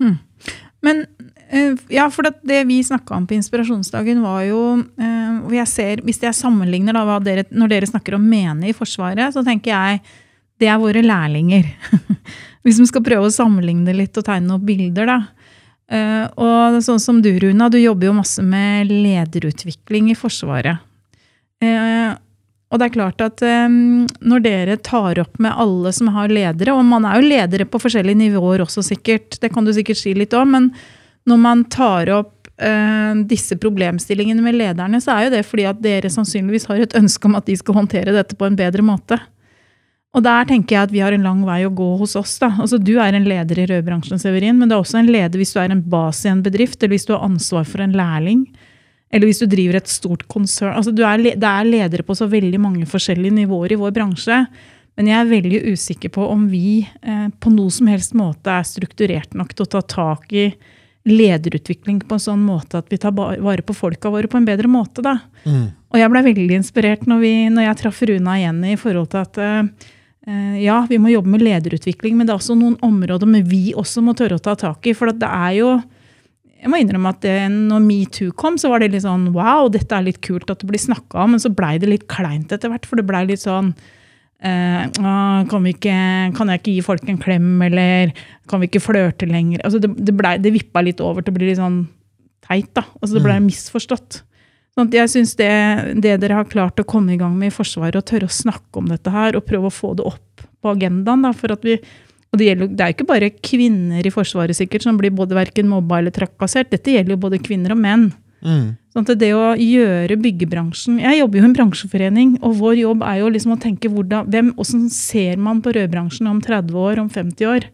Mm. 0.02 0.16
Men 0.86 1.02
eh, 1.50 1.74
ja, 1.90 2.06
for 2.14 2.28
det 2.28 2.60
vi 2.68 2.78
snakka 2.86 3.16
om 3.16 3.26
på 3.26 3.34
inspirasjonsdagen, 3.38 4.22
var 4.22 4.44
jo 4.46 4.62
eh, 4.78 5.38
og 5.42 5.54
jeg 5.54 5.70
ser, 5.70 6.02
Hvis 6.06 6.22
jeg 6.22 6.36
sammenligner 6.36 6.94
da, 6.94 7.18
dere, 7.24 7.46
når 7.50 7.72
dere 7.72 7.90
snakker 7.90 8.18
om 8.18 8.28
mene 8.30 8.70
i 8.70 8.76
Forsvaret, 8.76 9.34
så 9.34 9.44
tenker 9.46 9.74
jeg 9.74 10.02
det 10.58 10.66
er 10.66 10.80
våre 10.82 11.02
lærlinger. 11.04 11.66
hvis 12.66 12.80
vi 12.82 12.86
skal 12.90 13.04
prøve 13.06 13.28
å 13.28 13.34
sammenligne 13.34 13.94
litt 13.94 14.16
og 14.18 14.26
tegne 14.26 14.56
opp 14.56 14.64
bilder, 14.66 15.06
da. 15.06 15.18
Eh, 15.88 16.26
og 16.36 16.78
sånn 16.84 17.00
som 17.00 17.22
du, 17.24 17.30
Runa, 17.40 17.70
du 17.72 17.78
jobber 17.80 18.10
jo 18.10 18.18
masse 18.18 18.44
med 18.44 18.92
lederutvikling 18.92 20.12
i 20.12 20.18
Forsvaret. 20.18 20.84
Og 22.68 22.78
det 22.78 22.84
er 22.84 22.92
klart 22.94 23.22
at 23.24 23.40
um, 23.42 24.04
når 24.22 24.42
dere 24.44 24.74
tar 24.84 25.18
opp 25.18 25.40
med 25.42 25.56
alle 25.58 25.90
som 25.96 26.10
har 26.14 26.30
ledere, 26.30 26.70
og 26.76 26.84
man 26.86 27.06
er 27.08 27.16
jo 27.18 27.30
ledere 27.32 27.66
på 27.66 27.80
forskjellige 27.82 28.20
nivåer 28.20 28.62
også 28.62 28.84
sikkert, 28.92 29.40
det 29.42 29.50
kan 29.54 29.66
du 29.66 29.72
sikkert 29.74 29.98
si 29.98 30.12
litt 30.14 30.36
om, 30.38 30.52
men 30.54 30.68
når 31.26 31.40
man 31.42 31.64
tar 31.72 32.12
opp 32.14 32.34
disse 33.30 33.54
problemstillingene 33.62 34.42
med 34.42 34.56
lederne, 34.58 34.98
så 34.98 35.14
er 35.14 35.26
jo 35.26 35.34
det 35.36 35.44
fordi 35.46 35.66
at 35.70 35.82
dere 35.82 36.10
sannsynligvis 36.10 36.66
har 36.66 36.80
et 36.82 36.96
ønske 36.98 37.28
om 37.28 37.36
at 37.38 37.46
de 37.46 37.54
skal 37.58 37.76
håndtere 37.76 38.14
dette 38.16 38.34
på 38.38 38.48
en 38.48 38.56
bedre 38.58 38.82
måte. 38.82 39.18
Og 40.16 40.24
der 40.24 40.46
tenker 40.48 40.74
jeg 40.74 40.88
at 40.88 40.94
vi 40.94 41.02
har 41.04 41.12
en 41.12 41.26
lang 41.26 41.42
vei 41.44 41.60
å 41.66 41.74
gå 41.74 41.88
hos 42.00 42.16
oss. 42.16 42.38
da. 42.40 42.48
Altså 42.56 42.78
Du 42.80 42.94
er 42.96 43.14
en 43.14 43.28
leder 43.28 43.60
i 43.60 43.66
rødbransjen, 43.68 44.20
Severin, 44.20 44.56
men 44.58 44.70
du 44.70 44.74
er 44.74 44.80
også 44.80 45.02
en 45.02 45.10
leder 45.10 45.36
hvis 45.36 45.52
du 45.52 45.60
er 45.60 45.74
en 45.74 45.84
bas 45.84 46.24
i 46.24 46.32
en 46.32 46.42
bedrift, 46.42 46.80
eller 46.80 46.96
hvis 46.96 47.06
du 47.08 47.12
har 47.14 47.26
ansvar 47.26 47.68
for 47.68 47.84
en 47.84 47.92
lærling. 47.96 48.46
Eller 49.12 49.28
hvis 49.28 49.42
du 49.42 49.46
driver 49.48 49.78
et 49.78 49.90
stort 49.92 50.24
konsern. 50.28 50.74
Altså, 50.76 50.92
er, 50.96 51.22
det 51.36 51.50
er 51.50 51.68
ledere 51.68 52.04
på 52.04 52.16
så 52.16 52.28
veldig 52.28 52.60
mange 52.60 52.88
forskjellige 52.88 53.36
nivåer 53.42 53.76
i 53.76 53.80
vår 53.80 53.92
bransje. 53.96 54.40
Men 54.98 55.12
jeg 55.12 55.18
er 55.20 55.30
veldig 55.30 55.60
usikker 55.76 56.12
på 56.16 56.24
om 56.26 56.48
vi 56.50 56.80
eh, 56.82 57.28
på 57.38 57.52
noe 57.54 57.70
som 57.70 57.86
helst 57.86 58.16
måte 58.18 58.50
er 58.50 58.66
strukturert 58.66 59.36
nok 59.38 59.52
til 59.54 59.68
å 59.68 59.72
ta 59.76 59.84
tak 59.86 60.32
i 60.34 60.48
lederutvikling 61.08 62.00
på 62.04 62.16
en 62.16 62.24
sånn 62.24 62.40
måte 62.44 62.80
at 62.80 62.90
vi 62.90 62.98
tar 63.00 63.14
vare 63.14 63.62
på 63.64 63.76
folka 63.76 64.10
våre 64.12 64.28
på 64.28 64.40
en 64.40 64.48
bedre 64.48 64.68
måte. 64.68 65.04
Da. 65.04 65.14
Mm. 65.44 65.68
Og 65.94 66.00
jeg 66.00 66.12
ble 66.12 66.24
veldig 66.26 66.58
inspirert 66.58 67.06
når, 67.08 67.22
vi, 67.22 67.32
når 67.54 67.68
jeg 67.68 67.80
traff 67.84 68.02
Runa 68.10 68.34
igjen 68.40 68.58
i 68.66 68.74
forhold 68.80 69.12
til 69.14 69.22
at 69.22 69.40
eh, 69.44 69.94
ja, 70.60 70.82
vi 70.90 70.98
må 71.00 71.12
jobbe 71.12 71.30
med 71.32 71.44
lederutvikling, 71.46 72.16
men 72.18 72.26
det 72.28 72.34
er 72.34 72.40
også 72.40 72.56
noen 72.58 72.74
områder 72.84 73.30
men 73.30 73.46
vi 73.48 73.70
også 73.72 74.02
må 74.04 74.12
tørre 74.18 74.36
å 74.36 74.42
ta 74.44 74.56
tak 74.58 74.84
i. 74.90 74.92
For 74.96 75.12
det 75.14 75.28
er 75.28 75.54
jo 75.56 75.70
jeg 76.58 76.70
må 76.72 76.80
innrømme 76.82 77.12
at 77.14 77.20
det, 77.22 77.36
når 77.54 77.84
metoo 77.84 78.32
kom, 78.38 78.56
så 78.58 78.70
var 78.72 78.82
det 78.82 78.90
litt 78.90 79.04
sånn 79.04 79.28
wow, 79.34 79.68
dette 79.70 79.94
er 79.94 80.08
litt 80.08 80.18
kult 80.26 80.50
at 80.50 80.58
det 80.62 80.66
blir 80.70 80.82
snakka 80.82 81.22
om, 81.22 81.36
men 81.36 81.42
så 81.42 81.52
blei 81.54 81.76
det 81.78 81.90
litt 81.90 82.08
kleint 82.10 82.50
etter 82.54 82.72
hvert. 82.72 82.88
For 82.88 82.98
det 82.98 83.06
blei 83.06 83.22
litt 83.28 83.44
sånn 83.44 83.70
eh, 84.42 84.88
kan, 84.98 85.68
ikke, 85.70 85.98
kan, 86.34 86.50
jeg 86.50 86.62
ikke 86.62 86.74
gi 86.74 86.86
folk 86.88 87.06
en 87.06 87.20
klem, 87.22 87.52
eller 87.68 88.10
kan 88.50 88.62
vi 88.62 88.70
ikke 88.70 88.82
flørte 88.82 89.28
lenger? 89.30 89.62
Altså 89.62 89.78
det, 89.84 89.92
det, 90.02 90.16
ble, 90.18 90.34
det 90.42 90.54
vippa 90.56 90.82
litt 90.82 91.02
over 91.04 91.22
til 91.22 91.34
å 91.34 91.38
bli 91.38 91.52
litt 91.52 91.60
sånn 91.60 91.84
teit, 92.48 92.72
da. 92.74 92.88
Altså 92.98 93.14
det 93.14 93.24
blei 93.26 93.38
mm. 93.38 93.48
misforstått. 93.52 94.22
Sånn 94.78 94.92
jeg 94.94 95.10
synes 95.10 95.32
det, 95.34 95.50
det, 95.98 96.12
dere 96.22 96.36
har 96.38 96.50
klart 96.50 96.78
å 96.78 96.86
komme 96.86 97.16
i 97.16 97.18
gang 97.18 97.32
med 97.34 97.50
i 97.50 97.54
Forsvaret, 97.54 97.98
og 97.98 98.06
tørre 98.06 98.28
å 98.28 98.34
snakke 98.34 98.78
om 98.78 98.86
dette 98.86 99.10
her, 99.10 99.34
og 99.34 99.46
prøve 99.48 99.66
å 99.66 99.74
få 99.74 99.96
det 99.98 100.06
opp 100.06 100.44
på 100.62 100.70
agendaen, 100.70 101.24
da, 101.26 101.32
for 101.34 101.54
at 101.54 101.66
vi 101.66 101.80
og 102.28 102.36
det, 102.36 102.44
gjelder, 102.50 102.68
det 102.76 102.84
er 102.84 102.90
jo 102.90 102.96
ikke 102.98 103.08
bare 103.08 103.28
kvinner 103.40 104.04
i 104.04 104.12
Forsvaret 104.12 104.56
sikkert 104.56 104.84
som 104.84 104.98
blir 105.00 105.14
både 105.16 105.32
verken 105.32 105.64
mobba 105.70 106.02
eller 106.02 106.12
trakassert. 106.12 106.68
Dette 106.68 106.92
gjelder 106.92 107.14
jo 107.14 107.22
både 107.22 107.40
kvinner 107.40 107.72
og 107.72 107.80
menn. 107.80 108.10
Mm. 108.44 108.76
Sånn 108.92 109.06
at 109.06 109.18
det 109.18 109.32
å 109.34 109.56
gjøre 109.58 110.14
byggebransjen 110.22 111.00
Jeg 111.02 111.16
jobber 111.18 111.40
jo 111.40 111.42
i 111.42 111.46
en 111.48 111.54
bransjeforening, 111.56 112.36
og 112.44 112.60
vår 112.60 112.76
jobb 112.82 113.02
er 113.08 113.16
jo 113.22 113.32
liksom 113.34 113.56
å 113.56 113.58
tenke 113.62 113.90
hvordan, 113.90 114.28
hvem, 114.30 114.52
hvordan 114.60 114.84
ser 114.94 115.40
man 115.42 115.64
på 115.64 115.72
rødbransjen 115.74 116.28
om 116.30 116.38
30 116.44 116.78
år, 116.84 117.00
om 117.02 117.08
50 117.10 117.50
år? 117.50 117.66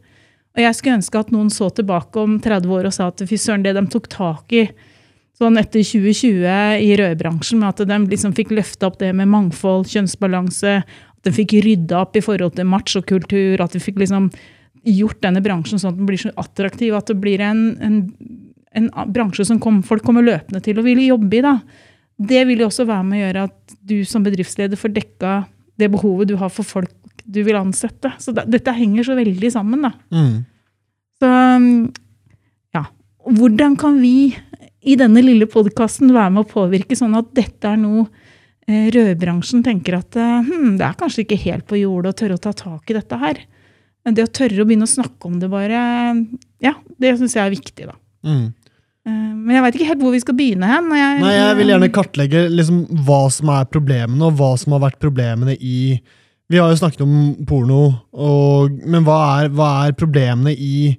Og 0.55 0.63
jeg 0.63 0.79
skulle 0.79 1.01
ønske 1.03 1.21
at 1.21 1.35
noen 1.35 1.51
så 1.51 1.69
tilbake 1.75 2.23
om 2.23 2.39
30 2.41 2.75
år 2.79 2.89
og 2.89 2.95
sa 2.95 3.11
at 3.11 3.27
fy 3.27 3.37
søren, 3.43 3.67
det 3.67 3.75
de 3.75 3.85
tok 3.91 4.07
tak 4.15 4.55
i 4.55 4.69
sånn 5.39 5.59
etter 5.59 5.83
2020 5.83 6.85
i 6.85 6.93
rødbransjen, 7.01 7.61
med 7.61 7.73
at 7.73 7.89
de 7.91 7.99
liksom 8.13 8.35
fikk 8.37 8.53
løfta 8.55 8.89
opp 8.91 9.01
det 9.01 9.11
med 9.17 9.31
mangfold, 9.33 9.89
kjønnsbalanse, 9.91 10.77
at 10.85 11.27
de 11.27 11.33
fikk 11.35 11.57
rydda 11.65 12.05
opp 12.05 12.19
i 12.19 12.23
forhold 12.25 12.55
til 12.59 12.69
machokultur, 12.71 13.63
at 13.65 13.75
de 13.75 13.83
fikk 13.83 13.99
liksom 14.03 14.31
gjort 14.85 15.23
denne 15.25 15.43
bransjen 15.45 15.81
sånn 15.81 15.95
at 15.95 15.99
den 15.99 16.09
blir 16.09 16.21
så 16.21 16.31
attraktiv 16.41 16.95
at 16.97 17.09
det 17.09 17.17
blir 17.17 17.41
en, 17.43 17.63
en, 17.83 17.99
en 18.77 18.91
bransje 19.15 19.47
som 19.49 19.61
kom, 19.63 19.81
folk 19.87 20.05
kommer 20.05 20.27
løpende 20.27 20.61
til 20.65 20.79
og 20.81 20.87
vil 20.87 21.01
jobbe 21.07 21.39
i. 21.39 21.45
da. 21.45 21.57
Det 22.15 22.45
vil 22.49 22.63
jo 22.63 22.69
også 22.69 22.87
være 22.89 23.07
med 23.09 23.19
å 23.19 23.23
gjøre 23.25 23.47
at 23.49 23.77
du 23.81 23.97
som 24.09 24.27
bedriftsleder 24.27 24.79
får 24.79 24.93
dekka 24.99 25.39
det 25.81 25.91
behovet 25.91 26.31
du 26.31 26.37
har 26.39 26.53
for 26.53 26.67
folk 26.69 26.93
du 27.25 27.41
vil 27.47 27.57
ansette. 27.57 28.13
Så 28.21 28.35
da, 28.37 28.45
dette 28.47 28.75
henger 28.77 29.07
så 29.09 29.17
veldig 29.17 29.51
sammen, 29.53 29.87
da. 29.87 29.95
Mm. 30.13 30.35
Så 31.23 31.31
ja. 32.77 32.85
Hvordan 33.25 33.79
kan 33.81 33.97
vi 34.03 34.35
i 34.85 34.97
denne 35.01 35.23
lille 35.25 35.49
podkasten 35.51 36.13
være 36.15 36.35
med 36.35 36.45
å 36.45 36.51
påvirke 36.51 36.97
sånn 36.99 37.17
at 37.19 37.33
dette 37.37 37.71
er 37.71 37.81
noe 37.81 38.07
eh, 38.69 38.91
rødbransjen 38.95 39.65
tenker 39.67 39.99
at 40.01 40.19
hm, 40.19 40.77
det 40.81 40.87
er 40.87 40.99
kanskje 41.01 41.25
ikke 41.25 41.41
helt 41.47 41.67
på 41.71 41.81
jordet 41.81 42.15
å 42.15 42.19
tørre 42.21 42.39
å 42.39 42.45
ta 42.49 42.53
tak 42.57 42.93
i 42.93 42.99
dette 42.99 43.21
her. 43.21 43.41
Men 44.05 44.17
det 44.17 44.27
å 44.27 44.35
tørre 44.41 44.61
å 44.61 44.69
begynne 44.69 44.85
å 44.85 44.91
snakke 44.91 45.31
om 45.31 45.39
det 45.41 45.49
bare, 45.53 45.81
ja, 46.63 46.75
det 47.01 47.15
syns 47.17 47.37
jeg 47.39 47.47
er 47.47 47.55
viktig, 47.55 47.89
da. 47.89 47.97
Mm. 48.29 48.53
Eh, 49.05 49.33
men 49.37 49.57
jeg 49.57 49.65
veit 49.65 49.79
ikke 49.79 49.89
helt 49.91 50.05
hvor 50.05 50.15
vi 50.15 50.21
skal 50.23 50.37
begynne 50.39 50.69
hen. 50.69 50.93
Jeg, 50.97 51.23
Nei, 51.25 51.33
jeg 51.37 51.57
vil 51.61 51.73
gjerne 51.75 51.91
kartlegge 51.93 52.45
liksom, 52.53 52.85
hva 53.07 53.23
som 53.33 53.51
er 53.53 53.67
problemene, 53.73 54.29
og 54.29 54.39
hva 54.39 54.53
som 54.61 54.77
har 54.77 54.85
vært 54.87 55.01
problemene 55.03 55.57
i 55.57 55.79
Vi 56.53 56.61
har 56.61 56.69
jo 56.69 56.77
snakket 56.77 57.01
om 57.07 57.13
porno, 57.49 57.83
og, 58.13 58.73
men 58.85 59.05
hva 59.07 59.19
er, 59.41 59.53
hva 59.57 59.69
er 59.87 59.95
problemene 59.97 60.53
i, 60.53 60.93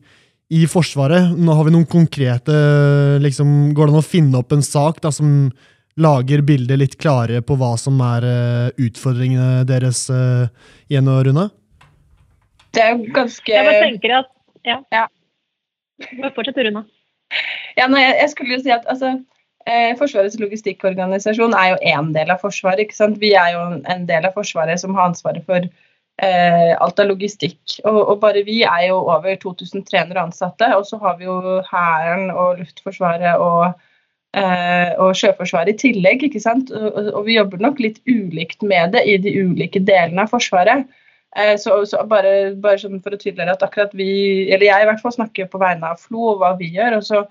i 0.54 0.66
Forsvaret? 0.70 1.34
Nå 1.38 1.56
har 1.58 1.66
vi 1.68 1.74
noen 1.74 1.88
konkrete 1.90 2.56
liksom, 3.24 3.74
Går 3.74 3.90
det 3.90 3.96
an 3.96 4.04
å 4.04 4.06
finne 4.06 4.42
opp 4.42 4.54
en 4.54 4.66
sak 4.66 5.02
da, 5.02 5.12
som 5.14 5.50
lager 5.98 6.44
bildet 6.46 6.80
litt 6.82 6.98
klarere 7.00 7.42
på 7.46 7.56
hva 7.58 7.74
som 7.80 8.02
er 8.04 8.26
uh, 8.28 8.68
utfordringene 8.84 9.64
deres 9.68 10.06
uh, 10.12 10.52
igjen 10.92 11.08
og 11.10 11.22
Rune? 11.30 11.46
Det 12.76 12.84
er 12.84 12.92
jo 12.94 13.14
ganske 13.16 13.54
Jeg 13.54 13.70
bare 13.70 13.86
tenker 13.88 14.18
at 14.22 14.34
Ja. 14.66 14.82
Ja. 14.92 15.06
Bare 16.20 16.34
fortsett, 16.36 16.58
Runa. 16.66 16.84
Ja, 17.78 17.88
nei, 17.88 18.02
jeg, 18.04 18.16
jeg 18.20 18.32
skulle 18.34 18.56
jo 18.58 18.62
si 18.66 18.72
at 18.74 18.86
altså, 18.92 19.14
eh, 19.70 19.94
Forsvarets 20.00 20.38
logistikkorganisasjon 20.42 21.56
er 21.58 21.74
jo 21.74 21.82
én 21.94 22.12
del 22.16 22.32
av 22.34 22.44
Forsvaret. 22.44 22.86
ikke 22.86 22.98
sant? 22.98 23.20
Vi 23.22 23.34
er 23.38 23.54
jo 23.56 23.66
en 23.80 24.08
del 24.10 24.28
av 24.28 24.36
Forsvaret 24.38 24.82
som 24.82 24.96
har 24.98 25.12
ansvaret 25.12 25.46
for 25.48 25.64
eh, 25.64 25.70
alt 26.24 27.00
av 27.00 27.10
logistikk. 27.10 27.60
Og, 27.84 27.98
og, 27.98 28.20
bare 28.22 28.46
vi 28.48 28.62
er 28.64 28.88
jo 28.88 29.02
over 29.04 29.36
2300 29.42 30.22
ansatte. 30.22 30.70
Og 30.78 30.86
så 30.88 31.00
har 31.02 31.18
vi 31.20 31.28
jo 31.28 31.60
Hæren 31.68 32.30
og 32.32 32.62
Luftforsvaret 32.62 33.42
og, 33.44 33.74
eh, 34.38 34.94
og 35.02 35.16
Sjøforsvaret 35.20 35.74
i 35.74 35.80
tillegg. 35.88 36.24
ikke 36.24 36.44
sant? 36.44 36.72
Og, 36.72 37.12
og, 37.14 37.26
vi 37.28 37.36
jobber 37.36 37.64
nok 37.64 37.82
litt 37.84 38.00
ulikt 38.08 38.64
med 38.64 38.96
det 38.96 39.04
i 39.06 39.18
de 39.18 39.36
ulike 39.44 39.84
delene 39.84 40.24
av 40.24 40.32
Forsvaret. 40.32 40.86
Eh, 41.36 41.58
så, 41.60 41.82
så 41.86 42.06
bare, 42.08 42.56
bare 42.64 42.80
sånn 42.80 43.02
for 43.04 43.16
å 43.16 43.20
tydeliggjøre 43.20 43.58
at 43.58 43.66
akkurat 43.68 43.96
vi, 43.98 44.48
eller 44.48 44.70
jeg 44.70 44.86
i 44.86 44.88
hvert 44.88 45.04
fall 45.04 45.18
snakker 45.18 45.52
på 45.52 45.60
vegne 45.60 45.92
av 45.92 46.00
FLO 46.00 46.32
og 46.32 46.40
hva 46.40 46.56
vi 46.60 46.72
gjør. 46.78 47.02
og 47.02 47.04
så 47.04 47.26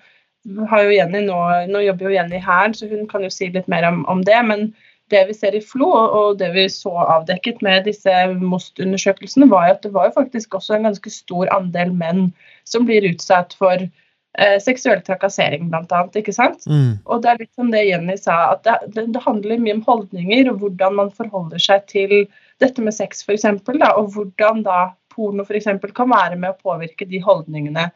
har 0.69 0.85
jo 0.85 0.93
Jenny 0.93 1.23
nå, 1.25 1.39
nå 1.71 1.81
jobber 1.87 2.11
jo 2.11 2.17
Jenny 2.19 2.41
her, 2.43 2.75
så 2.77 2.89
hun 2.91 3.07
kan 3.09 3.25
jo 3.25 3.33
si 3.33 3.49
litt 3.49 3.69
mer 3.73 3.87
om, 3.89 4.05
om 4.13 4.21
det. 4.27 4.41
Men 4.45 4.67
det 5.13 5.25
vi 5.29 5.35
ser 5.37 5.57
i 5.57 5.61
FLO, 5.61 5.91
og 5.91 6.39
det 6.41 6.51
vi 6.55 6.65
så 6.73 6.93
avdekket 7.03 7.61
med 7.65 7.85
disse 7.89 8.13
MOST-undersøkelsene, 8.41 9.49
var 9.51 9.75
at 9.75 9.83
det 9.85 9.93
var 9.95 10.09
jo 10.09 10.17
faktisk 10.17 10.57
også 10.57 10.79
en 10.79 10.89
ganske 10.89 11.13
stor 11.13 11.51
andel 11.55 11.93
menn 11.93 12.31
som 12.69 12.87
blir 12.89 13.05
utsatt 13.11 13.53
for 13.59 13.85
eh, 13.85 14.57
seksuell 14.65 15.03
trakassering, 15.05 15.69
bl.a. 15.73 16.01
Ikke 16.17 16.35
sant? 16.35 16.65
Mm. 16.71 16.97
Og 17.05 17.23
det 17.23 17.31
er 17.31 17.43
litt 17.45 17.53
som 17.53 17.71
det 17.75 17.85
Jenny 17.85 18.17
sa, 18.21 18.57
at 18.57 18.65
det, 18.65 19.07
det, 19.13 19.25
handler 19.27 19.61
mye 19.61 19.77
om 19.77 19.85
holdninger 19.87 20.51
og 20.53 20.65
hvordan 20.65 20.99
man 21.03 21.13
forholder 21.15 21.63
seg 21.63 21.85
til 21.93 22.17
dette 22.65 22.83
med 22.83 22.97
sex 22.97 23.23
f.eks., 23.27 23.45
og 23.45 24.13
hvordan 24.17 24.65
da 24.65 24.81
porno 25.15 25.45
for 25.47 25.59
eksempel, 25.59 25.93
kan 25.95 26.11
være 26.11 26.39
med 26.41 26.55
å 26.55 26.63
påvirke 26.65 27.07
de 27.07 27.21
holdningene 27.23 27.89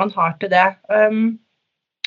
man 0.00 0.10
har 0.16 0.34
til 0.40 0.50
det. 0.50 0.66
Um, 0.90 1.36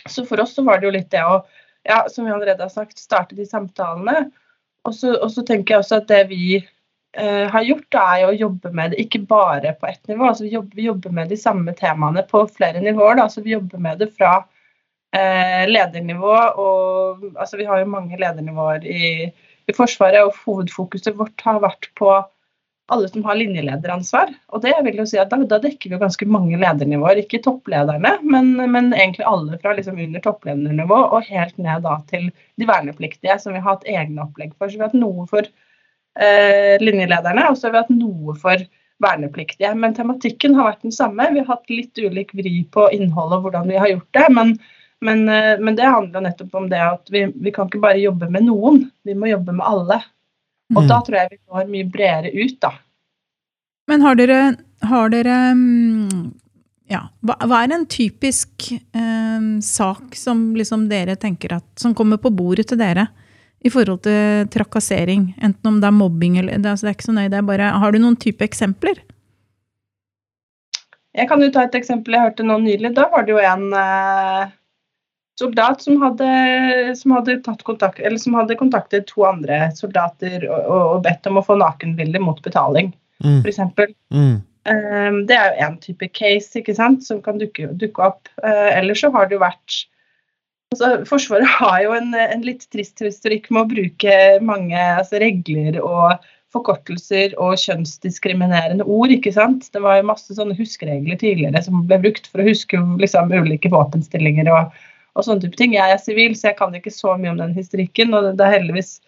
så 0.08 0.26
for 0.28 0.42
oss 0.44 0.56
så 0.56 0.66
var 0.68 0.80
det 0.80 0.90
jo 0.90 0.96
litt 0.96 1.12
det 1.14 1.24
å, 1.24 1.40
ja, 1.88 2.04
som 2.12 2.28
vi 2.28 2.34
allerede 2.36 2.64
har 2.66 2.74
sagt, 2.74 3.00
starte 3.00 3.38
de 3.38 3.48
samtalene. 3.48 4.28
Og 4.88 4.96
så, 4.96 5.44
tenker 5.44 5.76
jeg 5.76 5.84
også 5.84 6.02
at 6.02 6.12
det 6.12 6.22
vi 6.32 6.58
eh, 6.58 7.46
har 7.52 7.66
gjort, 7.68 7.88
da, 7.94 8.04
er 8.16 8.30
å 8.30 8.38
jobbe 8.38 8.72
med 8.76 8.94
det 8.94 9.02
ikke 9.04 9.26
bare 9.30 9.74
på 9.80 9.90
ett 9.90 10.04
nivå. 10.08 10.30
altså 10.30 10.46
Vi 10.46 10.54
jobber, 10.54 10.80
vi 10.80 10.88
jobber 10.88 11.18
med 11.20 11.34
de 11.34 11.40
samme 11.40 11.74
temaene 11.78 12.24
på 12.30 12.46
flere 12.54 12.84
nivåer. 12.84 13.20
Da, 13.20 13.28
Altså, 13.28 13.44
Vi 13.44 13.56
jobber 13.56 13.84
med 13.84 14.00
det 14.04 14.14
fra 14.16 14.38
eh, 15.16 15.68
ledernivå 15.68 16.38
og 16.64 17.28
altså 17.36 17.60
Vi 17.60 17.68
har 17.68 17.84
jo 17.84 17.92
mange 17.92 18.20
ledernivåer 18.20 18.88
i, 18.88 19.28
i 19.68 19.76
Forsvaret, 19.76 20.24
og 20.24 20.36
hovedfokuset 20.46 21.18
vårt 21.20 21.42
har 21.44 21.60
vært 21.64 21.92
på 22.00 22.14
alle 22.88 23.10
som 23.12 23.24
har 23.28 23.36
linjelederansvar. 23.36 24.32
Og 24.56 24.62
det 24.64 24.74
vil 24.86 25.02
jo 25.02 25.06
si 25.10 25.20
at 25.20 25.32
da, 25.32 25.40
da 25.50 25.60
dekker 25.64 25.90
vi 25.90 25.96
jo 25.96 26.02
ganske 26.02 26.28
mange 26.32 26.60
ledernivåer. 26.60 27.22
Ikke 27.24 27.42
topplederne, 27.44 28.14
men, 28.24 28.54
men 28.72 28.90
egentlig 28.96 29.28
alle 29.28 29.60
fra 29.62 29.76
liksom 29.76 30.00
under 30.04 30.24
toppledernivå 30.24 31.00
og 31.18 31.28
helt 31.28 31.60
ned 31.60 31.84
da 31.84 31.98
til 32.12 32.30
de 32.32 32.70
vernepliktige, 32.70 33.38
som 33.44 33.56
vi 33.56 33.62
har 33.62 33.76
hatt 33.76 33.88
egne 33.92 34.24
opplegg 34.24 34.56
for. 34.56 34.70
Så 34.70 34.80
vi 34.80 34.86
har 34.86 34.92
hatt 34.94 35.00
noe 35.00 35.28
for 35.30 35.44
eh, 35.48 36.76
linjelederne, 36.84 37.50
og 37.52 37.60
så 37.60 37.68
har 37.68 37.76
vi 37.76 37.84
hatt 37.84 37.94
noe 37.98 38.38
for 38.40 38.66
vernepliktige. 39.04 39.76
Men 39.78 39.96
tematikken 39.98 40.56
har 40.58 40.72
vært 40.72 40.88
den 40.88 40.96
samme. 40.96 41.28
Vi 41.36 41.44
har 41.44 41.52
hatt 41.58 41.70
litt 41.74 42.00
ulik 42.00 42.32
vri 42.40 42.62
på 42.72 42.88
innholdet 42.96 43.42
og 43.42 43.50
hvordan 43.50 43.70
vi 43.70 43.80
har 43.84 43.94
gjort 43.94 44.12
det. 44.16 44.28
men 44.40 44.58
men, 45.00 45.30
eh, 45.30 45.60
men, 45.60 45.76
det 45.76 45.84
handler 45.84 46.22
nettopp 46.26 46.56
om 46.58 46.70
det 46.70 46.80
at 46.82 47.10
vi, 47.14 47.28
vi, 47.36 47.52
kan 47.54 47.68
ikke 47.70 47.84
bare 47.84 48.02
jobbe 48.02 48.30
med 48.34 48.48
noen, 48.48 48.88
vi 49.06 49.14
må 49.14 49.30
jobbe 49.30 49.54
med 49.54 49.68
alle. 49.68 50.00
Og 50.76 50.84
mm. 50.84 50.90
da 50.90 50.98
tror 51.06 51.18
jeg 51.22 51.32
vi 51.32 51.40
går 51.48 51.70
mye 51.72 51.88
bredere 51.92 52.34
ut, 52.36 52.58
da. 52.64 52.74
Men 53.88 54.04
har 54.04 54.18
dere, 54.20 54.40
har 54.84 55.14
dere 55.14 55.36
mm, 55.56 56.26
ja, 56.92 57.06
hva, 57.24 57.38
hva, 57.44 57.62
er 57.64 57.76
en 57.76 57.86
typisk 57.88 58.68
eh, 58.74 59.48
sak 59.64 60.16
som 60.20 60.50
liksom 60.60 60.88
dere 60.92 61.16
tenker 61.20 61.56
at, 61.60 61.68
som 61.80 61.96
kommer 61.96 62.20
på 62.20 62.34
bordet 62.36 62.68
til 62.72 62.80
dere 62.80 63.08
i 63.64 63.72
forhold 63.72 64.04
til 64.08 64.48
trakassering? 64.54 65.30
Enten 65.40 65.72
om 65.72 65.80
det 65.82 65.88
er 65.88 65.96
mobbing 65.96 66.40
eller 66.42 66.60
det, 66.60 66.74
altså 66.74 66.88
det 66.88 66.94
er 66.94 66.98
ikke 67.00 67.10
så 67.10 67.16
nøye, 67.16 67.32
det 67.32 67.40
er 67.40 67.48
bare 67.48 67.72
Har 67.80 67.96
du 67.96 68.00
noen 68.04 68.20
type 68.20 68.44
eksempler? 68.44 69.00
Jeg 71.18 71.32
kan 71.32 71.42
jo 71.42 71.50
ta 71.50 71.64
et 71.66 71.76
eksempel 71.80 72.14
jeg 72.14 72.28
hørte 72.28 72.46
nå 72.46 72.60
nylig. 72.62 72.92
Da 72.94 73.08
var 73.10 73.24
det 73.26 73.34
jo 73.34 73.40
en 73.42 73.72
eh, 73.74 74.52
soldat 75.40 75.82
som 75.82 76.02
hadde, 76.02 76.28
som 76.98 77.14
hadde, 77.18 77.40
kontakt, 77.66 78.02
som 78.22 78.38
hadde 78.38 78.58
kontaktet 78.60 79.08
to 79.12 79.26
andre 79.28 79.68
soldater 79.78 80.48
og, 80.50 80.70
og, 80.74 81.02
bedt 81.06 81.30
om 81.30 81.40
å 81.40 81.46
få 81.46 81.58
nakenbilder 81.62 82.24
mot 82.24 82.42
betaling, 82.46 82.94
mm. 83.24 83.42
f.eks. 83.44 83.62
Mm. 84.14 84.38
Um, 84.68 85.20
det 85.30 85.38
er 85.38 85.54
jo 85.54 85.68
én 85.68 85.78
type 85.84 86.10
case 86.12 86.60
ikke 86.60 86.76
sant, 86.76 87.06
som 87.06 87.22
kan 87.24 87.38
dukke, 87.40 87.70
dukke 87.80 88.10
opp. 88.10 88.32
Uh, 88.44 88.74
ellers 88.74 89.04
så 89.04 89.12
har 89.14 89.30
det 89.30 89.38
jo 89.38 89.44
vært 89.46 89.84
altså, 90.74 90.90
Forsvaret 91.08 91.48
har 91.62 91.84
jo 91.86 91.94
en, 91.96 92.10
en, 92.18 92.44
litt 92.46 92.66
trist 92.74 93.04
historikk 93.04 93.52
med 93.52 93.64
å 93.64 93.70
bruke 93.76 94.18
mange 94.44 94.76
altså, 94.76 95.22
regler 95.24 95.80
og 95.84 96.26
forkortelser 96.56 97.36
og 97.44 97.60
kjønnsdiskriminerende 97.62 98.86
ord. 98.88 99.14
ikke 99.14 99.34
sant? 99.36 99.70
Det 99.72 99.82
var 99.84 100.00
jo 100.00 100.10
masse 100.10 100.36
sånne 100.36 100.56
huskeregler 100.58 101.20
tidligere 101.22 101.62
som 101.64 101.86
ble 101.88 102.00
brukt 102.08 102.30
for 102.32 102.42
å 102.42 102.48
huske 102.48 102.80
liksom, 103.00 103.34
ulike 103.36 103.72
våpenstillinger 103.72 104.50
og 104.52 104.76
og 105.18 105.26
sånne 105.26 105.44
type 105.44 105.58
ting. 105.60 105.74
Jeg 105.76 105.94
er 105.94 106.02
sivil, 106.02 106.36
så 106.38 106.52
jeg 106.52 106.60
kan 106.60 106.76
ikke 106.78 106.94
så 106.94 107.16
mye 107.18 107.34
om 107.34 107.42
den 107.42 107.56
historikken. 107.58 108.14
Og 108.14 108.30
det 108.38 108.46
er 108.46 108.60
heldigvis 108.60 109.00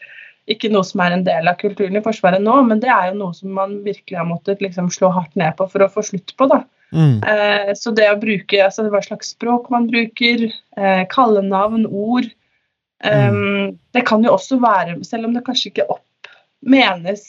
ikke 0.50 0.72
noe 0.74 0.86
som 0.88 1.04
er 1.06 1.14
en 1.14 1.26
del 1.28 1.50
av 1.50 1.60
kulturen 1.62 2.00
i 2.00 2.04
Forsvaret 2.04 2.42
nå, 2.42 2.56
men 2.66 2.82
det 2.82 2.90
er 2.90 3.12
jo 3.12 3.20
noe 3.20 3.36
som 3.38 3.54
man 3.54 3.80
virkelig 3.86 4.18
har 4.18 4.26
måttet 4.26 4.64
liksom 4.66 4.90
slå 4.94 5.12
hardt 5.14 5.36
ned 5.38 5.54
på 5.60 5.68
for 5.70 5.86
å 5.86 5.92
få 5.94 6.04
slutt 6.08 6.34
på. 6.40 6.50
da. 6.50 6.64
Mm. 6.90 7.20
Eh, 7.22 7.74
så 7.78 7.94
det 7.94 8.08
å 8.10 8.18
bruke 8.18 8.64
altså 8.66 8.88
hva 8.90 9.02
slags 9.06 9.36
språk 9.36 9.70
man 9.70 9.86
bruker, 9.92 10.48
eh, 10.50 11.04
kallenavn, 11.12 11.86
ord 11.86 12.26
eh, 12.26 13.30
mm. 13.30 13.78
Det 13.94 14.02
kan 14.10 14.26
jo 14.26 14.34
også 14.34 14.58
være, 14.64 14.98
selv 15.06 15.30
om 15.30 15.36
det 15.38 15.46
kanskje 15.46 15.70
ikke 15.70 15.86
opp 15.94 16.32
menes 16.66 17.28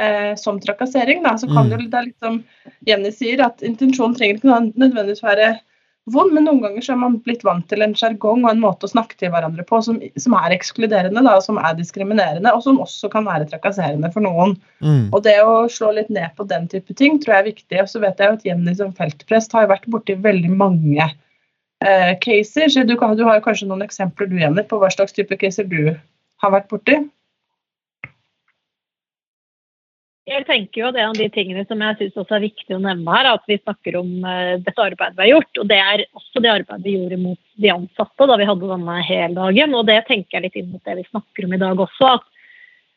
eh, 0.00 0.34
som 0.40 0.58
trakassering, 0.60 1.22
da, 1.22 1.36
så 1.38 1.46
kan 1.52 1.68
mm. 1.68 1.70
det, 1.70 1.78
det 1.92 2.00
er 2.00 2.08
litt 2.08 2.26
som 2.26 2.40
Jenny 2.88 3.14
sier, 3.14 3.44
at 3.46 3.62
intensjonen 3.62 4.18
trenger 4.18 4.40
ikke 4.40 4.58
nødvendigvis 4.74 5.22
være 5.22 5.54
vond, 6.12 6.34
men 6.36 6.44
noen 6.44 6.60
ganger 6.60 6.84
så 6.84 6.92
er 6.94 7.00
man 7.00 7.16
blitt 7.24 7.44
vant 7.46 7.64
til 7.70 7.84
en 7.84 7.94
sjargong 7.96 8.42
og 8.44 8.50
en 8.50 8.60
måte 8.60 8.84
å 8.84 8.90
snakke 8.92 9.16
til 9.20 9.32
hverandre 9.32 9.64
på 9.66 9.80
som, 9.84 10.00
som 10.20 10.36
er 10.36 10.54
ekskluderende, 10.56 11.22
da, 11.24 11.34
som 11.44 11.58
er 11.60 11.76
diskriminerende, 11.78 12.52
og 12.52 12.64
som 12.66 12.80
også 12.84 13.08
kan 13.12 13.24
være 13.28 13.48
trakasserende 13.48 14.10
for 14.12 14.24
noen. 14.26 14.56
Mm. 14.84 15.08
Og 15.14 15.22
det 15.24 15.38
å 15.40 15.64
slå 15.72 15.94
litt 15.96 16.12
ned 16.12 16.34
på 16.36 16.46
den 16.50 16.68
type 16.72 16.96
ting 16.98 17.16
tror 17.22 17.38
jeg 17.38 17.44
er 17.44 17.50
viktig. 17.50 17.80
Og 17.80 17.90
så 17.92 18.02
vet 18.04 18.20
jeg 18.20 18.30
jo 18.30 18.38
at 18.38 18.48
Jenny 18.50 18.76
som 18.76 18.92
feltprest 18.96 19.56
har 19.56 19.70
vært 19.72 19.88
borti 19.92 20.18
veldig 20.26 20.52
mange 20.52 21.08
eh, 21.08 22.12
caser. 22.20 22.68
Så 22.68 22.84
du, 22.84 22.96
kan, 23.00 23.16
du 23.16 23.24
har 23.28 23.40
kanskje 23.44 23.70
noen 23.70 23.86
eksempler 23.86 24.28
du, 24.28 24.36
Jenny, 24.42 24.66
på 24.68 24.80
hva 24.82 24.92
slags 24.92 25.16
type 25.16 25.40
caser 25.40 25.68
du 25.70 25.94
har 26.44 26.52
vært 26.52 26.68
borti? 26.72 27.00
Jeg 30.24 30.46
tenker 30.48 30.80
jo 30.80 30.86
er 30.88 31.02
en 31.02 31.10
av 31.12 31.18
de 31.20 31.26
tingene 31.28 31.66
som 31.68 31.82
jeg 31.84 31.96
synes 31.98 32.14
også 32.22 32.38
er 32.38 32.46
viktig 32.46 32.72
å 32.72 32.80
nevne 32.80 33.12
her, 33.12 33.26
at 33.34 33.42
vi 33.50 33.58
snakker 33.60 33.98
om 33.98 34.12
uh, 34.24 34.56
dette 34.56 34.80
arbeidet 34.80 35.18
vi 35.18 35.26
har 35.26 35.34
gjort. 35.34 35.58
og 35.60 35.66
Det 35.68 35.76
er 35.76 36.02
også 36.16 36.40
det 36.40 36.52
arbeidet 36.52 36.86
vi 36.86 36.94
gjorde 36.94 37.18
mot 37.20 37.40
de 37.60 37.72
ansatte 37.74 38.28
da 38.30 38.38
vi 38.40 38.46
hadde 38.48 38.70
denne 38.70 38.94
heldagen. 39.04 39.74
og 39.76 39.84
Det 39.90 39.98
tenker 40.08 40.38
jeg 40.38 40.46
litt 40.46 40.56
inn 40.62 40.70
mot 40.72 40.88
det 40.88 40.96
vi 40.96 41.04
snakker 41.10 41.44
om 41.44 41.52
i 41.52 41.60
dag 41.60 41.82
også. 41.86 42.14
at 42.14 42.30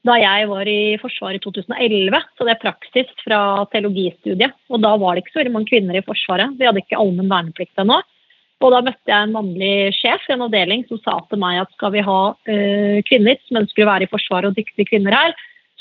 da 0.08 0.16
jeg 0.22 0.48
var 0.48 0.70
i 0.72 0.80
Forsvaret 1.02 1.42
i 1.42 1.44
2011, 1.44 2.22
så 2.38 2.48
det 2.48 2.54
er 2.54 2.62
praksis 2.62 3.12
fra 3.26 3.42
teologistudiet. 3.74 4.56
Og 4.72 4.80
da 4.86 4.94
var 4.96 5.18
det 5.18 5.26
ikke 5.26 5.34
så 5.36 5.42
veldig 5.42 5.56
mange 5.58 5.72
kvinner 5.74 6.00
i 6.00 6.06
Forsvaret. 6.06 6.56
Vi 6.56 6.70
hadde 6.70 6.80
ikke 6.86 7.02
allmenn 7.02 7.34
verneplikt 7.34 7.84
ennå. 7.84 8.00
Og 8.64 8.72
da 8.72 8.80
møtte 8.88 9.12
jeg 9.12 9.20
en 9.20 9.36
mannlig 9.36 9.74
sjef 10.00 10.24
i 10.30 10.38
en 10.38 10.48
avdeling 10.48 10.88
som 10.88 11.04
sa 11.04 11.20
til 11.28 11.44
meg 11.44 11.60
at 11.66 11.76
skal 11.76 11.92
vi 11.94 12.08
ha 12.08 12.22
øh, 12.32 12.98
kvinner 13.10 13.36
som 13.50 13.60
ønsker 13.66 13.84
å 13.84 13.92
være 13.92 14.08
i 14.08 14.12
Forsvaret, 14.16 14.48
og 14.48 14.56
dyktige 14.56 14.88
kvinner 14.96 15.14
her, 15.14 15.36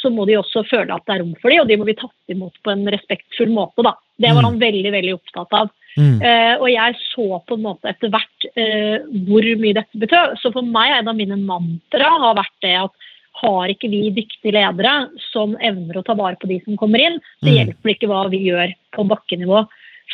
så 0.06 0.12
må 0.14 0.26
de 0.28 0.38
også 0.38 0.62
føle 0.70 0.94
at 0.94 1.02
det 1.08 1.16
er 1.16 1.24
rom 1.24 1.34
for 1.40 1.50
dem, 1.50 1.64
og 1.64 1.70
de 1.70 1.78
må 1.80 1.88
bli 1.88 1.96
tatt 1.98 2.32
imot 2.34 2.54
på 2.62 2.70
en 2.72 2.86
respektfull 2.94 3.50
måte. 3.50 3.82
Da. 3.82 3.96
Det 4.22 4.30
var 4.30 4.44
mm. 4.44 4.48
han 4.48 4.60
veldig 4.62 4.92
veldig 4.94 5.16
opptatt 5.16 5.58
av. 5.58 5.72
Mm. 5.96 6.20
Uh, 6.20 6.54
og 6.60 6.68
jeg 6.70 6.98
så 7.00 7.26
på 7.48 7.56
en 7.56 7.64
måte 7.64 7.90
etter 7.90 8.12
hvert 8.12 8.46
uh, 8.60 9.06
hvor 9.26 9.50
mye 9.62 9.78
dette 9.80 10.02
betød. 10.02 10.36
Så 10.42 10.52
for 10.54 10.66
meg 10.76 10.92
er 10.92 11.00
en 11.00 11.12
av 11.12 11.18
mine 11.18 11.38
mantra 11.40 12.12
har 12.22 12.38
vært 12.38 12.56
det 12.64 12.74
at 12.84 13.08
har 13.36 13.72
ikke 13.72 13.90
vi 13.92 14.02
dyktige 14.16 14.54
ledere 14.56 14.94
som 15.28 15.56
evner 15.60 15.98
å 15.98 16.04
ta 16.06 16.14
vare 16.16 16.38
på 16.40 16.48
de 16.48 16.56
som 16.64 16.78
kommer 16.80 17.02
inn, 17.02 17.18
så 17.42 17.50
mm. 17.50 17.54
hjelper 17.58 17.90
det 17.90 17.96
ikke 17.98 18.08
hva 18.08 18.22
vi 18.32 18.40
gjør 18.46 18.72
på 18.96 19.04
bakkenivå. 19.10 19.64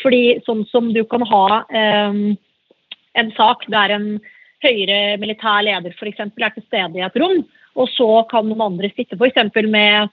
Fordi 0.00 0.22
sånn 0.46 0.64
som 0.72 0.88
du 0.94 1.02
kan 1.06 1.22
ha 1.28 1.44
um, 2.10 2.22
en 3.20 3.34
sak 3.36 3.66
der 3.70 3.94
en 3.94 4.08
høyere 4.62 5.18
militær 5.22 5.62
leder 5.66 5.94
f.eks. 5.94 6.22
er 6.22 6.54
til 6.54 6.64
stede 6.66 6.98
i 6.98 7.04
et 7.04 7.18
rom, 7.20 7.42
og 7.78 7.88
så 7.92 8.08
kan 8.30 8.48
noen 8.48 8.66
andre 8.66 8.90
sitte 8.92 9.16
f.eks. 9.16 9.38
med 9.66 10.10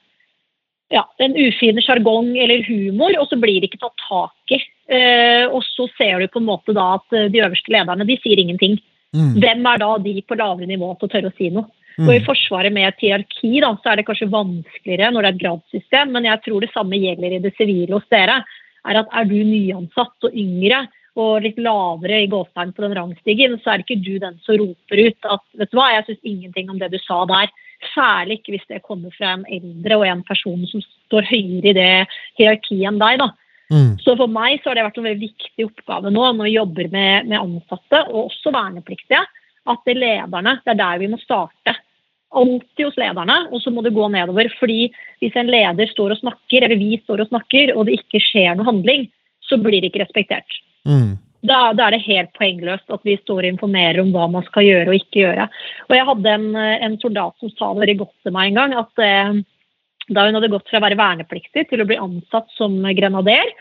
ja, 0.90 1.04
en 1.22 1.36
ufin 1.38 1.82
sjargong 1.86 2.32
eller 2.40 2.64
humor, 2.66 3.14
og 3.20 3.28
så 3.30 3.38
blir 3.40 3.60
det 3.60 3.70
ikke 3.70 3.84
tatt 3.84 4.06
tak 4.08 4.56
i. 4.56 4.62
Eh, 4.90 5.46
og 5.46 5.62
så 5.68 5.86
ser 5.98 6.22
du 6.22 6.32
på 6.32 6.42
en 6.42 6.50
måte 6.50 6.74
da 6.74 6.96
at 6.98 7.20
de 7.30 7.44
øverste 7.44 7.74
lederne 7.74 8.08
de 8.10 8.18
sier 8.24 8.42
ingenting. 8.42 8.80
Mm. 9.14 9.36
Hvem 9.42 9.68
er 9.72 9.82
da 9.82 9.92
de 10.02 10.16
på 10.26 10.38
lavere 10.38 10.70
nivå 10.70 10.94
til 10.98 11.10
å 11.10 11.14
tørre 11.14 11.32
å 11.32 11.38
si 11.38 11.50
noe? 11.54 11.70
Mm. 12.00 12.08
Og 12.08 12.14
I 12.16 12.24
Forsvaret 12.24 12.74
med 12.74 12.88
et 12.88 13.04
hierarki 13.04 13.60
da, 13.60 13.74
så 13.82 13.92
er 13.92 14.00
det 14.00 14.06
kanskje 14.08 14.32
vanskeligere 14.32 15.12
når 15.12 15.26
det 15.26 15.30
er 15.30 15.36
et 15.36 15.42
gradssystem, 15.44 16.14
men 16.16 16.28
jeg 16.30 16.42
tror 16.46 16.64
det 16.64 16.72
samme 16.72 17.00
gjelder 17.02 17.36
i 17.36 17.42
det 17.44 17.52
sivile 17.58 17.98
hos 17.98 18.08
dere. 18.14 18.40
er 18.88 19.02
at 19.02 19.10
Er 19.12 19.26
du 19.28 19.36
nyansatt 19.36 20.30
og 20.30 20.34
yngre 20.34 20.86
og 21.18 21.42
litt 21.44 21.58
lavere 21.62 22.22
i 22.24 22.30
gåstegn 22.30 22.74
på 22.76 22.84
den 22.86 22.96
rangstigen, 22.98 23.58
så 23.64 23.74
er 23.74 23.84
ikke 23.84 24.00
du 24.04 24.14
den 24.22 24.38
som 24.46 24.60
roper 24.62 25.02
ut 25.08 25.30
at 25.36 25.44
vet 25.58 25.72
du 25.72 25.80
hva, 25.80 25.90
jeg 25.96 26.08
syns 26.08 26.32
ingenting 26.34 26.70
om 26.70 26.80
det 26.82 26.92
du 26.94 27.00
sa 27.02 27.24
der. 27.30 27.52
Særlig 27.94 28.40
ikke 28.40 28.56
hvis 28.56 28.70
det 28.70 28.84
kommer 28.86 29.14
fra 29.16 29.34
en 29.38 29.46
eldre 29.50 30.00
og 30.00 30.08
en 30.08 30.24
person 30.28 30.62
som 30.70 30.84
står 30.84 31.30
høyere 31.32 31.72
i 31.72 31.78
det 31.78 31.92
hierarkiet 32.40 32.88
enn 32.92 33.02
deg. 33.02 33.24
da. 33.24 33.30
Mm. 33.70 33.92
Så 34.02 34.16
for 34.18 34.32
meg 34.32 34.62
så 34.62 34.72
har 34.72 34.80
det 34.80 34.88
vært 34.88 34.98
en 35.02 35.10
veldig 35.10 35.28
viktig 35.28 35.68
oppgave 35.68 36.12
nå 36.14 36.24
når 36.34 36.48
vi 36.48 36.56
jobber 36.56 36.90
med, 36.94 37.30
med 37.30 37.38
ansatte, 37.40 38.06
og 38.10 38.30
også 38.30 38.54
vernepliktige, 38.56 39.22
at 39.70 39.86
det 39.86 39.94
er 39.94 40.02
lederne, 40.02 40.58
det 40.66 40.74
er 40.74 40.82
der 40.82 41.02
vi 41.04 41.12
må 41.12 41.20
starte 41.22 41.76
alltid 42.30 42.86
hos 42.86 42.98
lederne, 43.00 43.38
og 43.50 43.62
så 43.64 43.72
må 43.74 43.82
det 43.86 43.96
gå 43.96 44.08
nedover. 44.14 44.50
fordi 44.60 44.92
hvis 45.22 45.36
en 45.36 45.50
leder 45.50 45.90
står 45.90 46.14
og 46.14 46.22
snakker, 46.22 46.64
eller 46.64 46.78
vi 46.78 47.00
står 47.04 47.24
og 47.24 47.30
snakker, 47.32 47.76
og 47.76 47.88
det 47.88 48.00
ikke 48.00 48.22
skjer 48.22 48.56
noe 48.56 48.70
handling, 48.70 49.08
så 49.42 49.58
blir 49.58 49.82
det 49.82 49.90
ikke 49.90 50.04
respektert. 50.04 50.60
Mm. 50.88 51.18
Da, 51.40 51.60
da, 51.72 51.86
er 51.88 51.96
det 51.96 52.04
helt 52.04 52.34
poengløst 52.36 52.92
at 52.92 53.06
vi 53.08 53.16
står 53.22 53.46
og 53.46 53.54
informerer 53.54 54.02
om 54.02 54.12
hva 54.12 54.26
man 54.32 54.44
skal 54.50 54.66
gjøre 54.66 54.92
og 54.92 54.98
ikke 54.98 55.22
gjøre. 55.22 55.48
Og 55.88 55.96
Jeg 55.96 56.08
hadde 56.10 56.36
en, 56.36 56.50
en 56.60 57.00
soldat 57.00 57.36
som 57.40 57.54
sa 57.56 57.72
veldig 57.78 57.96
godt 58.02 58.16
til 58.28 58.36
meg 58.36 58.52
en 58.52 58.60
gang 58.60 58.76
at 58.82 59.04
eh, 59.06 59.40
da 60.10 60.26
hun 60.26 60.36
hadde 60.36 60.52
gått 60.52 60.70
fra 60.70 60.82
å 60.82 60.86
være 60.88 61.00
vernepliktig 61.00 61.68
til 61.70 61.84
å 61.84 61.88
bli 61.88 62.00
ansatt 62.02 62.50
som 62.58 62.76
grenader, 62.98 63.54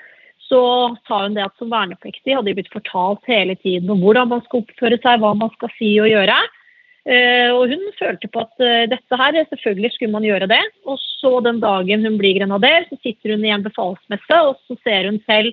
så 0.48 0.60
sa 1.06 1.24
hun 1.26 1.36
det 1.36 1.44
at 1.44 1.54
som 1.60 1.70
vernepliktig 1.70 2.34
hadde 2.34 2.48
de 2.48 2.56
blitt 2.56 2.72
fortalt 2.72 3.26
hele 3.28 3.54
tiden 3.60 3.90
om 3.92 4.00
hvordan 4.02 4.30
man 4.32 4.42
skal 4.46 4.64
oppføre 4.64 4.98
seg, 5.02 5.20
hva 5.20 5.34
man 5.36 5.52
skal 5.54 5.70
si 5.76 5.92
og 6.02 6.08
gjøre. 6.10 6.38
Eh, 7.08 7.48
og 7.54 7.70
hun 7.72 7.84
følte 7.96 8.28
på 8.32 8.42
at 8.42 8.64
eh, 8.64 8.88
dette 8.90 9.20
her, 9.20 9.36
selvfølgelig 9.52 9.92
skulle 9.94 10.16
man 10.16 10.26
gjøre 10.26 10.48
det. 10.50 10.60
Og 10.88 10.98
så 11.20 11.38
den 11.44 11.60
dagen 11.62 12.04
hun 12.04 12.18
blir 12.20 12.36
grenader, 12.40 12.88
så 12.88 12.98
sitter 13.02 13.36
hun 13.36 13.44
i 13.46 13.52
en 13.54 13.64
befalsmesse, 13.64 14.40
og 14.48 14.58
så 14.66 14.78
ser 14.82 15.08
hun 15.10 15.20
selv 15.28 15.52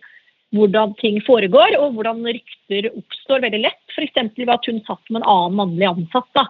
hvordan 0.53 0.93
ting 0.99 1.17
foregår, 1.25 1.77
og 1.79 1.97
hvordan 1.97 2.21
rykter 2.27 2.91
oppstår 2.91 3.43
veldig 3.47 3.63
lett. 3.65 3.81
F.eks. 3.95 4.37
ved 4.37 4.53
at 4.53 4.69
hun 4.69 4.83
satt 4.85 5.09
med 5.09 5.21
en 5.21 5.29
annen 5.31 5.57
mannlig 5.59 5.89
ansatt. 5.89 6.29
Da. 6.37 6.45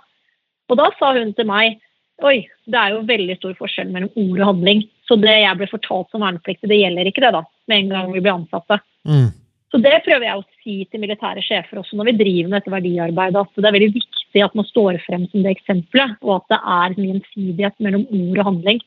Og 0.70 0.80
da 0.82 0.90
sa 1.00 1.16
hun 1.18 1.34
til 1.38 1.50
meg 1.50 1.82
Oi, 2.24 2.46
det 2.72 2.78
er 2.80 2.94
jo 2.94 3.02
veldig 3.04 3.34
stor 3.36 3.56
forskjell 3.60 3.90
mellom 3.92 4.14
ord 4.16 4.38
og 4.40 4.50
handling. 4.54 4.86
Så 5.04 5.18
det 5.20 5.34
jeg 5.36 5.60
ble 5.60 5.68
fortalt 5.68 6.14
som 6.14 6.24
vernepliktig, 6.24 6.70
det 6.72 6.78
gjelder 6.80 7.10
ikke 7.10 7.25
det, 7.25 7.32
da. 7.36 7.42
Med 7.68 7.82
en 7.82 7.89
gang 7.91 8.13
vi 8.13 8.22
blir 8.22 8.38
ansatte. 8.38 8.78
Mm. 9.04 9.34
Så 9.67 9.82
det 9.84 9.98
prøver 10.06 10.24
jeg 10.24 10.39
å 10.39 10.46
si 10.63 10.76
til 10.88 11.02
militære 11.04 11.43
sjefer 11.43 11.82
også 11.82 11.98
når 12.00 12.08
vi 12.08 12.19
driver 12.22 12.48
med 12.48 12.56
dette 12.56 12.72
verdiarbeidet. 12.72 13.41
At 13.41 13.60
det 13.60 13.67
er 13.67 13.76
veldig 13.76 13.91
viktig 13.98 14.43
at 14.46 14.56
man 14.56 14.67
står 14.69 15.02
frem 15.04 15.26
som 15.28 15.43
det 15.43 15.58
eksempelet, 15.58 16.15
og 16.24 16.38
at 16.38 16.54
det 16.54 16.60
er 16.78 16.86
en 16.96 17.10
gjensidighet 17.10 17.76
mellom 17.84 18.08
ord 18.08 18.39
og 18.39 18.50
handling. 18.54 18.80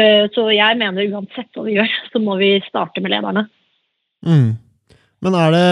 Eh, 0.00 0.24
så 0.32 0.46
jeg 0.52 0.80
mener 0.80 1.12
uansett 1.12 1.52
hva 1.52 1.66
vi 1.68 1.76
gjør, 1.76 1.92
så 2.12 2.24
må 2.24 2.38
vi 2.40 2.54
starte 2.70 3.04
med 3.04 3.12
lederne. 3.12 3.44
Mm. 4.24 4.56
Men 5.24 5.36
er 5.38 5.54
det 5.54 5.68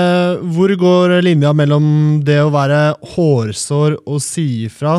Hvor 0.56 0.72
går 0.80 1.18
linja 1.24 1.52
mellom 1.56 1.86
det 2.24 2.40
å 2.42 2.52
være 2.54 2.96
hårsår 3.14 3.98
og 4.02 4.22
si 4.24 4.64
ifra, 4.66 4.98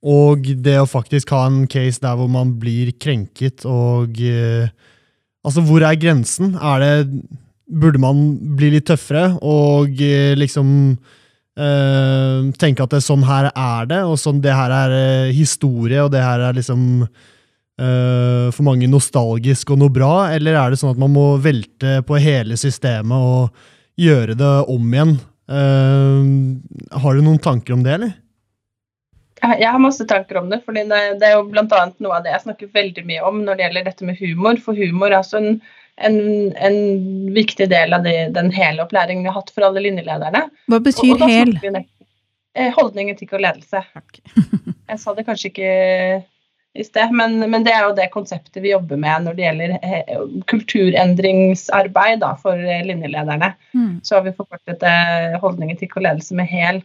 og 0.00 0.46
det 0.64 0.78
å 0.80 0.88
faktisk 0.88 1.32
ha 1.34 1.44
en 1.48 1.66
case 1.68 2.00
der 2.00 2.16
hvor 2.16 2.30
man 2.32 2.54
blir 2.60 2.94
krenket 2.96 3.66
og 3.68 4.16
eh, 4.24 4.70
Altså, 5.40 5.62
hvor 5.64 5.80
er 5.80 5.96
grensen? 5.96 6.50
Er 6.60 6.82
det 6.82 6.92
burde 7.70 8.00
man 8.02 8.18
bli 8.58 8.74
litt 8.74 8.88
tøffere 8.90 9.38
og 9.46 10.00
eh, 10.02 10.34
liksom 10.36 10.70
uh, 10.98 12.50
tenke 12.60 12.84
at 12.84 12.92
det, 12.96 13.02
sånn 13.06 13.24
her 13.24 13.50
er 13.52 13.88
det, 13.90 14.00
og 14.04 14.18
sånn 14.20 14.42
det 14.42 14.52
her 14.52 14.74
er 14.74 14.94
historie, 15.32 16.02
og 16.02 16.10
det 16.12 16.20
her 16.24 16.48
er 16.48 16.58
liksom 16.58 17.06
uh, 17.80 18.48
for 18.54 18.66
mange 18.68 18.88
nostalgisk 18.90 19.72
og 19.74 19.80
noe 19.82 19.92
bra, 19.92 20.30
eller 20.36 20.58
er 20.60 20.70
det 20.70 20.80
sånn 20.80 20.94
at 20.94 21.00
man 21.00 21.14
må 21.14 21.26
velte 21.42 22.00
på 22.06 22.20
hele 22.20 22.58
systemet 22.60 23.16
og 23.16 24.00
gjøre 24.00 24.38
det 24.38 24.54
om 24.70 24.94
igjen? 24.94 25.18
har 25.50 27.16
du 27.16 27.24
noen 27.26 27.40
tanker 27.42 27.74
om 27.74 27.80
det, 27.82 27.90
eller? 27.96 28.10
Jeg 29.58 29.66
har 29.66 29.80
masse 29.82 30.04
tanker 30.06 30.38
om 30.38 30.46
det. 30.46 30.60
for 30.62 30.76
det, 30.78 30.84
det 31.18 31.26
er 31.26 31.32
jo 31.32 31.48
bl.a. 31.50 31.64
noe 31.66 32.20
av 32.20 32.22
det 32.22 32.30
jeg 32.30 32.44
snakker 32.44 32.70
veldig 32.76 33.02
mye 33.08 33.24
om 33.26 33.40
når 33.42 33.58
det 33.58 33.64
gjelder 33.64 33.88
dette 33.88 34.06
med 34.06 34.20
humor. 34.20 34.60
For 34.62 34.78
humor 34.78 35.10
er 35.10 35.16
altså 35.18 35.40
en 35.40 35.50
en, 36.00 36.52
en, 36.56 37.34
viktig 37.34 37.68
del 37.70 37.92
av 37.92 38.04
det, 38.04 38.30
den 38.34 38.50
hele 38.54 38.84
opplæringen 38.84 39.24
vi 39.24 39.30
har 39.30 39.40
hatt 39.40 39.52
for 39.54 39.66
alle 39.66 39.82
linjelederne. 39.84 40.46
Hva 40.70 40.80
betyr 40.82 41.14
og, 41.14 41.24
og 41.26 41.32
hel? 41.32 41.82
Eh, 42.56 42.70
holdning, 42.74 43.12
etikk 43.12 43.36
og 43.36 43.44
ledelse. 43.44 43.82
jeg 44.90 45.02
sa 45.02 45.14
det 45.16 45.26
kanskje 45.28 45.50
ikke 45.52 45.72
i 46.74 46.84
sted. 46.84 47.10
Men, 47.10 47.50
men, 47.50 47.64
det 47.64 47.72
er 47.74 47.88
jo 47.88 47.96
det 47.96 48.10
konseptet 48.14 48.62
vi 48.62 48.70
jobber 48.70 48.98
med 49.00 49.26
når 49.26 49.36
det 49.36 49.46
gjelder 49.46 49.72
eh, 49.82 50.22
kulturendringsarbeid 50.50 52.22
da, 52.22 52.34
for 52.38 52.58
eh, 52.58 52.84
linjelederne. 52.86 53.52
Mm. 53.74 53.98
Så 54.06 54.16
har 54.16 54.26
vi 54.26 54.34
forkortet 54.36 54.84
eh, 54.86 55.38
holdning, 55.42 55.72
etikk 55.74 55.98
og 55.98 56.06
ledelse 56.06 56.38
med 56.38 56.50
hel. 56.50 56.80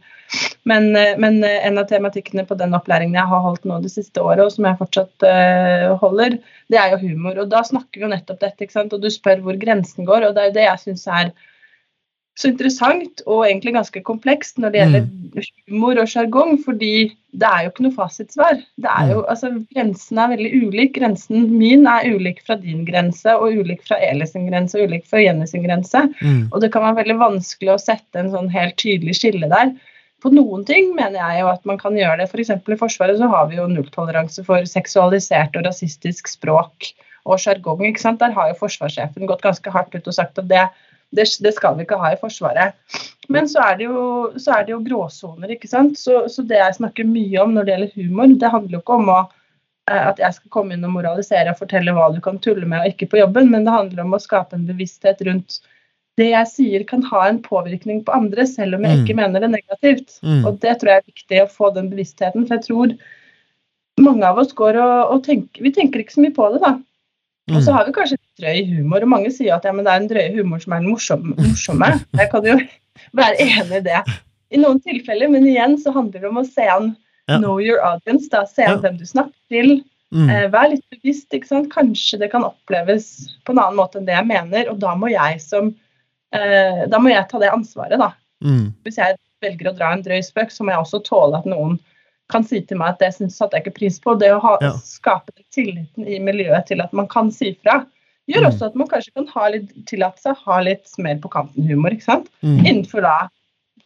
Men, 0.66 0.90
men, 1.22 1.44
en 1.46 1.78
av 1.78 1.86
tematikkene 1.90 2.48
på 2.50 2.58
den 2.58 2.74
opplæringen 2.74 3.18
jeg 3.18 3.30
har 3.30 3.44
holdt 3.44 3.68
nå 3.70 3.78
det 3.84 3.94
siste 3.94 4.24
året, 4.26 4.42
og 4.42 4.56
som 4.56 4.66
jeg 4.66 4.80
fortsatt 4.80 5.26
uh, 5.30 5.92
holder, 6.02 6.40
det 6.74 6.80
er 6.82 6.96
jo 6.96 7.04
humor. 7.04 7.38
Og 7.44 7.52
da 7.52 7.62
snakker 7.64 8.02
vi 8.02 8.08
jo 8.08 8.10
nettopp 8.10 8.42
dette, 8.42 8.66
ikke 8.66 8.74
sant? 8.74 8.96
og 8.98 9.06
du 9.06 9.12
spør 9.14 9.44
hvor 9.46 9.60
grensen 9.62 10.10
går. 10.10 10.26
Og 10.26 10.34
det 10.34 10.42
er 10.42 10.50
jo 10.50 10.56
det 10.58 10.66
jeg 10.66 10.82
syns 10.82 11.06
er 11.06 11.30
så 12.36 12.50
interessant 12.52 13.22
og 13.26 13.46
egentlig 13.46 13.72
ganske 13.78 14.02
komplekst 14.04 14.58
når 14.60 14.74
det 14.74 14.80
gjelder 14.82 15.06
mm. 15.06 15.46
humor 15.72 16.02
og 16.02 16.10
sjargong, 16.12 16.58
fordi 16.66 16.92
det 17.36 17.48
er 17.48 17.64
jo 17.64 17.72
ikke 17.72 17.86
noe 17.86 17.96
fasitsvar. 17.96 18.60
Det 18.84 18.92
er 18.92 19.12
jo, 19.14 19.22
altså, 19.32 19.52
Grensen 19.72 20.20
er 20.20 20.32
veldig 20.34 20.52
ulik. 20.66 20.92
Grensen 20.98 21.48
min 21.56 21.88
er 21.88 22.10
ulik 22.12 22.42
fra 22.48 22.58
din 22.60 22.84
grense, 22.88 23.38
og 23.40 23.56
ulik 23.64 23.84
fra 23.88 24.00
Eli 24.04 24.28
sin 24.28 24.50
grense 24.50 24.76
og 24.80 24.92
ulik 24.92 25.08
fra 25.08 25.24
Jenny 25.24 25.48
sin 25.48 25.64
grense. 25.64 26.02
Mm. 26.20 26.42
Og 26.52 26.60
det 26.64 26.74
kan 26.74 26.84
være 26.84 27.00
veldig 27.04 27.18
vanskelig 27.24 27.72
å 27.72 27.82
sette 27.82 28.20
en 28.20 28.32
sånn 28.34 28.52
helt 28.52 28.76
tydelig 28.84 29.16
skille 29.22 29.48
der. 29.52 29.72
På 30.24 30.32
noen 30.34 30.66
ting 30.68 30.92
mener 30.98 31.20
jeg 31.22 31.44
jo 31.44 31.52
at 31.54 31.64
man 31.70 31.80
kan 31.80 31.96
gjøre 31.96 32.20
det. 32.20 32.28
F.eks. 32.32 32.52
For 32.66 32.76
i 32.76 32.80
Forsvaret 32.80 33.20
så 33.22 33.30
har 33.32 33.48
vi 33.48 33.62
jo 33.62 33.70
nulltoleranse 33.72 34.44
for 34.48 34.68
seksualisert 34.68 35.56
og 35.56 35.68
rasistisk 35.70 36.28
språk 36.32 36.92
og 37.24 37.40
sjargong. 37.40 37.86
Der 37.96 38.36
har 38.36 38.52
jo 38.52 38.60
forsvarssjefen 38.60 39.28
gått 39.30 39.44
ganske 39.46 39.72
hardt 39.72 39.96
ut 39.96 40.12
og 40.12 40.18
sagt 40.18 40.44
at 40.44 40.52
det 40.52 40.66
det, 41.18 41.28
det, 41.44 41.54
skal 41.56 41.78
vi 41.78 41.86
ikke 41.86 42.00
ha 42.02 42.12
i 42.14 42.20
Forsvaret. 42.20 42.76
Men 43.32 43.50
så 43.50 43.64
er 43.66 43.80
det 43.80 43.88
jo, 43.88 44.02
er 44.36 44.66
det 44.66 44.74
jo 44.76 44.84
gråsoner, 44.86 45.56
ikke 45.56 45.70
sant. 45.72 45.98
Så, 46.00 46.26
så, 46.32 46.46
det 46.46 46.60
jeg 46.62 46.78
snakker 46.80 47.08
mye 47.10 47.42
om 47.42 47.56
når 47.56 47.68
det 47.68 47.76
gjelder 47.76 47.96
humor, 48.02 48.36
det 48.42 48.54
handler 48.54 48.78
jo 48.78 48.84
ikke 48.84 49.00
om 49.00 49.14
å, 49.14 49.20
eh, 49.92 50.04
at 50.12 50.22
jeg 50.22 50.40
skal 50.40 50.54
komme 50.58 50.76
inn 50.76 50.86
og 50.88 50.94
moralisere 50.98 51.54
og 51.54 51.62
fortelle 51.62 51.96
hva 51.96 52.12
du 52.14 52.22
kan 52.26 52.42
tulle 52.44 52.68
med 52.70 52.84
og 52.84 52.94
ikke 52.94 53.10
på 53.14 53.24
jobben, 53.24 53.50
men 53.54 53.66
det 53.66 53.78
handler 53.78 54.06
om 54.06 54.18
å 54.18 54.22
skape 54.22 54.58
en 54.58 54.68
bevissthet 54.70 55.24
rundt 55.28 55.62
det 56.20 56.30
jeg 56.30 56.48
sier 56.48 56.84
kan 56.88 57.04
ha 57.10 57.26
en 57.28 57.42
påvirkning 57.44 58.02
på 58.08 58.14
andre, 58.16 58.46
selv 58.48 58.78
om 58.78 58.86
jeg 58.88 59.02
ikke 59.02 59.16
mm. 59.18 59.20
mener 59.20 59.44
det 59.44 59.52
negativt. 59.52 60.18
Mm. 60.24 60.46
Og 60.48 60.60
det 60.64 60.78
tror 60.80 60.92
jeg 60.92 61.02
er 61.02 61.10
viktig 61.12 61.42
å 61.44 61.52
få 61.52 61.72
den 61.76 61.90
bevisstheten, 61.92 62.46
for 62.46 62.56
jeg 62.56 62.68
tror 62.70 62.94
mange 64.04 64.28
av 64.28 64.40
oss 64.40 64.54
går 64.56 64.80
og, 64.80 65.12
og 65.12 65.24
tenker 65.24 65.64
Vi 65.64 65.72
tenker 65.76 66.02
ikke 66.04 66.16
så 66.16 66.24
mye 66.24 66.36
på 66.36 66.48
det, 66.54 66.62
da. 66.64 66.76
Og 67.52 67.60
så 67.62 67.70
mm. 67.70 67.76
har 67.78 67.86
vi 67.86 67.94
kanskje 67.94 68.18
drøy 68.42 68.62
humor, 68.72 69.04
og 69.06 69.12
mange 69.12 69.32
sier 69.34 69.54
at 69.54 69.66
ja, 69.68 69.74
det 69.76 69.86
er 69.86 70.00
den 70.02 70.08
drøye 70.10 70.32
humoren 70.40 70.64
som 70.64 70.74
er 70.74 70.82
den 70.82 70.90
morsomme. 70.90 71.36
morsomme. 71.38 71.92
Jeg 72.18 72.32
kan 72.32 72.48
jo 72.48 72.56
være 73.20 73.36
enig 73.44 73.82
i 73.82 73.84
det 73.86 74.00
i 74.54 74.62
noen 74.62 74.80
tilfeller, 74.84 75.32
men 75.32 75.48
igjen 75.50 75.76
så 75.82 75.94
handler 75.96 76.24
det 76.24 76.30
om 76.30 76.42
å 76.42 76.46
se 76.48 76.66
an 76.70 76.94
ja. 77.30 77.40
know 77.40 77.58
your 77.62 77.82
audience, 77.86 78.30
da, 78.32 78.46
se 78.50 78.66
an 78.66 78.78
ja. 78.78 78.82
hvem 78.84 79.00
du 79.00 79.06
snakker 79.10 79.38
til. 79.52 79.80
Mm. 80.16 80.30
Eh, 80.30 80.46
vær 80.54 80.70
litt 80.72 80.86
bevisst. 80.94 81.28
ikke 81.34 81.50
sant? 81.50 81.72
Kanskje 81.74 82.22
det 82.22 82.30
kan 82.34 82.46
oppleves 82.48 83.10
på 83.46 83.56
en 83.56 83.62
annen 83.62 83.80
måte 83.80 84.00
enn 84.00 84.08
det 84.08 84.16
jeg 84.16 84.30
mener, 84.30 84.70
og 84.72 84.80
da 84.84 84.94
må 85.00 85.10
jeg 85.12 85.42
som 85.44 85.74
eh, 86.36 86.86
Da 86.92 87.02
må 87.02 87.12
jeg 87.12 87.28
ta 87.32 87.42
det 87.42 87.52
ansvaret, 87.52 88.00
da. 88.02 88.14
Mm. 88.46 88.70
Hvis 88.86 89.02
jeg 89.02 89.18
velger 89.44 89.72
å 89.72 89.76
dra 89.78 89.92
en 89.94 90.06
drøy 90.06 90.22
spøk, 90.24 90.54
så 90.54 90.66
må 90.66 90.74
jeg 90.74 90.86
også 90.86 91.02
tåle 91.06 91.42
at 91.42 91.50
noen 91.50 91.78
kan 92.32 92.46
si 92.48 92.62
til 92.66 92.80
meg 92.82 92.96
at 92.96 93.04
det 93.04 93.12
syns 93.16 93.38
jeg 93.42 93.62
ikke 93.62 93.76
pris 93.76 94.00
på. 94.02 94.16
Det 94.22 94.32
å 94.34 94.42
ha, 94.44 94.56
ja. 94.64 94.74
skape 94.82 95.36
tilliten 95.54 96.08
i 96.08 96.20
miljøet 96.24 96.68
til 96.72 96.82
at 96.84 96.94
man 96.98 97.10
kan 97.12 97.32
si 97.34 97.54
fra, 97.62 97.84
gjør 98.32 98.46
mm. 98.46 98.50
også 98.50 98.70
at 98.70 98.78
man 98.82 98.90
kanskje 98.92 99.16
kan 99.20 99.30
ha 99.36 99.48
litt, 99.54 99.72
tillate 99.90 100.24
seg 100.24 100.46
ha 100.48 100.60
litt 100.66 101.00
mer 101.02 101.20
på 101.22 101.32
kanten-humor. 101.36 101.96
ikke 101.96 102.10
sant? 102.10 102.30
Mm. 102.42 102.62
Innenfor 102.64 103.06
da 103.06 103.18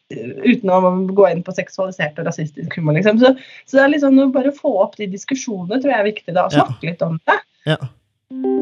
Uten 0.10 0.72
å 0.74 0.78
gå 1.14 1.26
inn 1.30 1.44
på 1.46 1.54
seksualisert 1.54 2.18
og 2.18 2.26
rasistisk 2.26 2.80
humor, 2.80 2.96
liksom. 2.98 3.20
Så, 3.22 3.30
så, 3.68 3.76
det 3.76 3.84
er 3.84 3.92
liksom 3.94 4.18
å 4.18 4.32
bare 4.34 4.50
få 4.58 4.72
opp 4.82 4.96
de 4.98 5.06
diskusjonene 5.12 5.78
tror 5.78 5.92
jeg 5.94 6.02
er 6.02 6.08
viktig, 6.08 6.34
da, 6.34 6.48
og 6.48 6.56
snakke 6.56 6.82
ja. 6.82 6.90
litt 6.90 7.04
om 7.06 7.20
det. 7.30 7.36
Ja. 7.70 7.78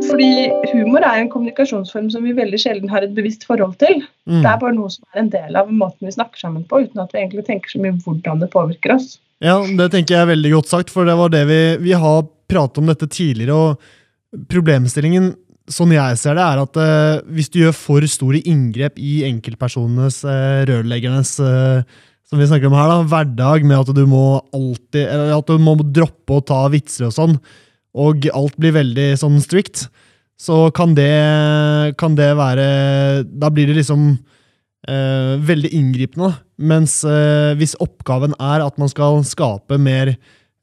Fordi 0.07 0.27
humor 0.73 1.03
er 1.03 1.21
en 1.21 1.31
kommunikasjonsform 1.31 2.09
som 2.11 2.27
vi 2.27 2.35
veldig 2.35 2.59
sjelden 2.59 2.91
har 2.91 3.03
et 3.03 3.15
bevisst 3.15 3.47
forhold 3.47 3.77
til. 3.79 4.03
Mm. 4.27 4.41
Det 4.41 4.51
er 4.51 4.59
bare 4.59 4.75
noe 4.75 4.91
som 4.91 5.07
er 5.13 5.23
en 5.23 5.31
del 5.31 5.59
av 5.59 5.71
måten 5.71 6.07
vi 6.07 6.15
snakker 6.15 6.43
sammen 6.43 6.67
på, 6.67 6.83
uten 6.83 7.03
at 7.03 7.15
vi 7.15 7.23
egentlig 7.23 7.47
tenker 7.47 7.71
så 7.71 7.81
mye 7.83 7.95
hvordan 8.03 8.43
det 8.43 8.51
påvirker 8.51 8.95
oss. 8.95 9.17
Ja, 9.43 9.59
det 9.61 9.91
tenker 9.93 10.15
jeg 10.15 10.25
er 10.25 10.31
veldig 10.31 10.53
godt 10.55 10.71
sagt, 10.71 10.93
for 10.93 11.05
det 11.05 11.17
var 11.19 11.29
det 11.33 11.43
vi, 11.49 11.61
vi 11.83 11.93
har 11.93 12.23
pratet 12.49 12.79
om 12.81 12.89
dette 12.89 13.09
tidligere. 13.11 13.53
og 13.53 14.47
Problemstillingen 14.51 15.35
sånn 15.71 15.91
jeg 15.91 16.17
ser 16.19 16.37
det, 16.37 16.43
er 16.43 16.61
at 16.63 16.79
uh, 16.79 17.21
hvis 17.35 17.51
du 17.51 17.59
gjør 17.61 17.75
for 17.75 18.05
store 18.07 18.39
inngrep 18.47 18.99
i 19.03 19.19
enkeltpersonenes, 19.27 20.21
uh, 20.23 20.63
rørleggernes 20.69 21.33
uh, 21.43 21.83
som 22.27 22.39
vi 22.39 22.47
snakker 22.47 22.69
om 22.69 22.75
her 22.75 22.91
da, 22.91 22.99
hverdag, 23.07 23.65
med 23.67 23.81
at 23.81 23.91
du 23.95 24.03
må 24.09 24.39
alltid, 24.55 25.03
eller 25.03 25.35
at 25.37 25.51
du 25.51 25.59
må 25.63 25.75
droppe 25.83 26.39
å 26.39 26.43
ta 26.43 26.63
vitser 26.71 27.09
og 27.09 27.15
sånn, 27.15 27.37
og 27.97 28.27
alt 28.35 28.57
blir 28.59 28.75
veldig 28.75 29.09
sånn 29.19 29.39
strict, 29.43 29.87
så 30.37 30.67
kan 30.75 30.93
det, 30.93 31.95
kan 31.97 32.13
det 32.13 32.27
være 32.37 32.65
Da 33.25 33.49
blir 33.49 33.71
det 33.71 33.79
liksom 33.79 34.11
veldig 34.87 35.69
inngripende. 35.75 36.29
Mens 36.57 37.01
hvis 37.59 37.75
oppgaven 37.83 38.31
er 38.39 38.63
at 38.63 38.77
man 38.79 38.87
skal 38.87 39.19
skape 39.27 39.75
mer 39.81 40.13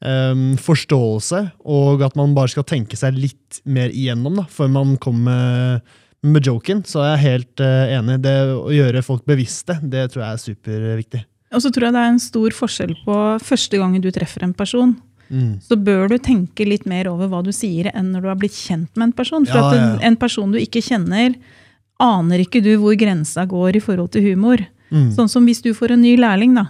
eh, 0.04 0.44
forståelse, 0.60 1.42
og 1.64 2.04
at 2.06 2.16
man 2.18 2.34
bare 2.36 2.52
skal 2.52 2.66
tenke 2.68 2.98
seg 2.98 3.18
litt 3.18 3.60
mer 3.64 3.92
igjennom 3.92 4.40
da, 4.42 4.48
før 4.50 4.72
man 4.72 4.96
kommer 5.02 5.24
med, 5.24 5.94
med 6.24 6.46
joken, 6.48 6.82
så 6.88 7.02
er 7.04 7.10
jeg 7.14 7.24
helt 7.24 7.62
uh, 7.62 7.96
enig. 7.98 8.20
Det 8.24 8.36
å 8.56 8.68
gjøre 8.72 9.04
folk 9.04 9.24
bevisste, 9.28 9.76
det 9.82 10.08
tror 10.12 10.24
jeg 10.24 10.30
er 10.30 10.44
superviktig. 10.44 11.24
Og 11.54 11.62
så 11.62 11.70
tror 11.70 11.88
jeg 11.88 11.94
det 11.94 12.04
er 12.04 12.14
en 12.14 12.22
stor 12.22 12.54
forskjell 12.56 12.94
på 13.04 13.18
første 13.44 13.78
gangen 13.78 14.02
du 14.02 14.08
treffer 14.14 14.46
en 14.46 14.54
person. 14.56 14.96
Mm. 15.28 15.60
Så 15.64 15.76
bør 15.80 16.08
du 16.10 16.16
tenke 16.22 16.66
litt 16.66 16.88
mer 16.90 17.08
over 17.10 17.30
hva 17.30 17.42
du 17.46 17.52
sier, 17.54 17.90
enn 17.94 18.10
når 18.12 18.24
du 18.24 18.30
har 18.32 18.40
blitt 18.40 18.56
kjent 18.56 18.90
med 18.96 19.10
en 19.10 19.14
person. 19.16 19.46
For 19.48 19.60
ja, 19.60 19.76
ja. 19.78 19.92
en 20.08 20.18
person 20.20 20.52
du 20.52 20.58
ikke 20.60 20.82
kjenner, 20.84 21.36
aner 22.02 22.42
ikke 22.42 22.62
du 22.64 22.72
hvor 22.82 22.96
grensa 22.98 23.44
går 23.48 23.78
i 23.78 23.82
forhold 23.82 24.14
til 24.14 24.24
humor. 24.30 24.62
Mm. 24.94 25.10
Sånn 25.14 25.30
som 25.30 25.46
hvis 25.46 25.62
du 25.64 25.72
får 25.76 25.94
en 25.94 26.02
ny 26.04 26.16
lærling, 26.20 26.56
da. 26.58 26.68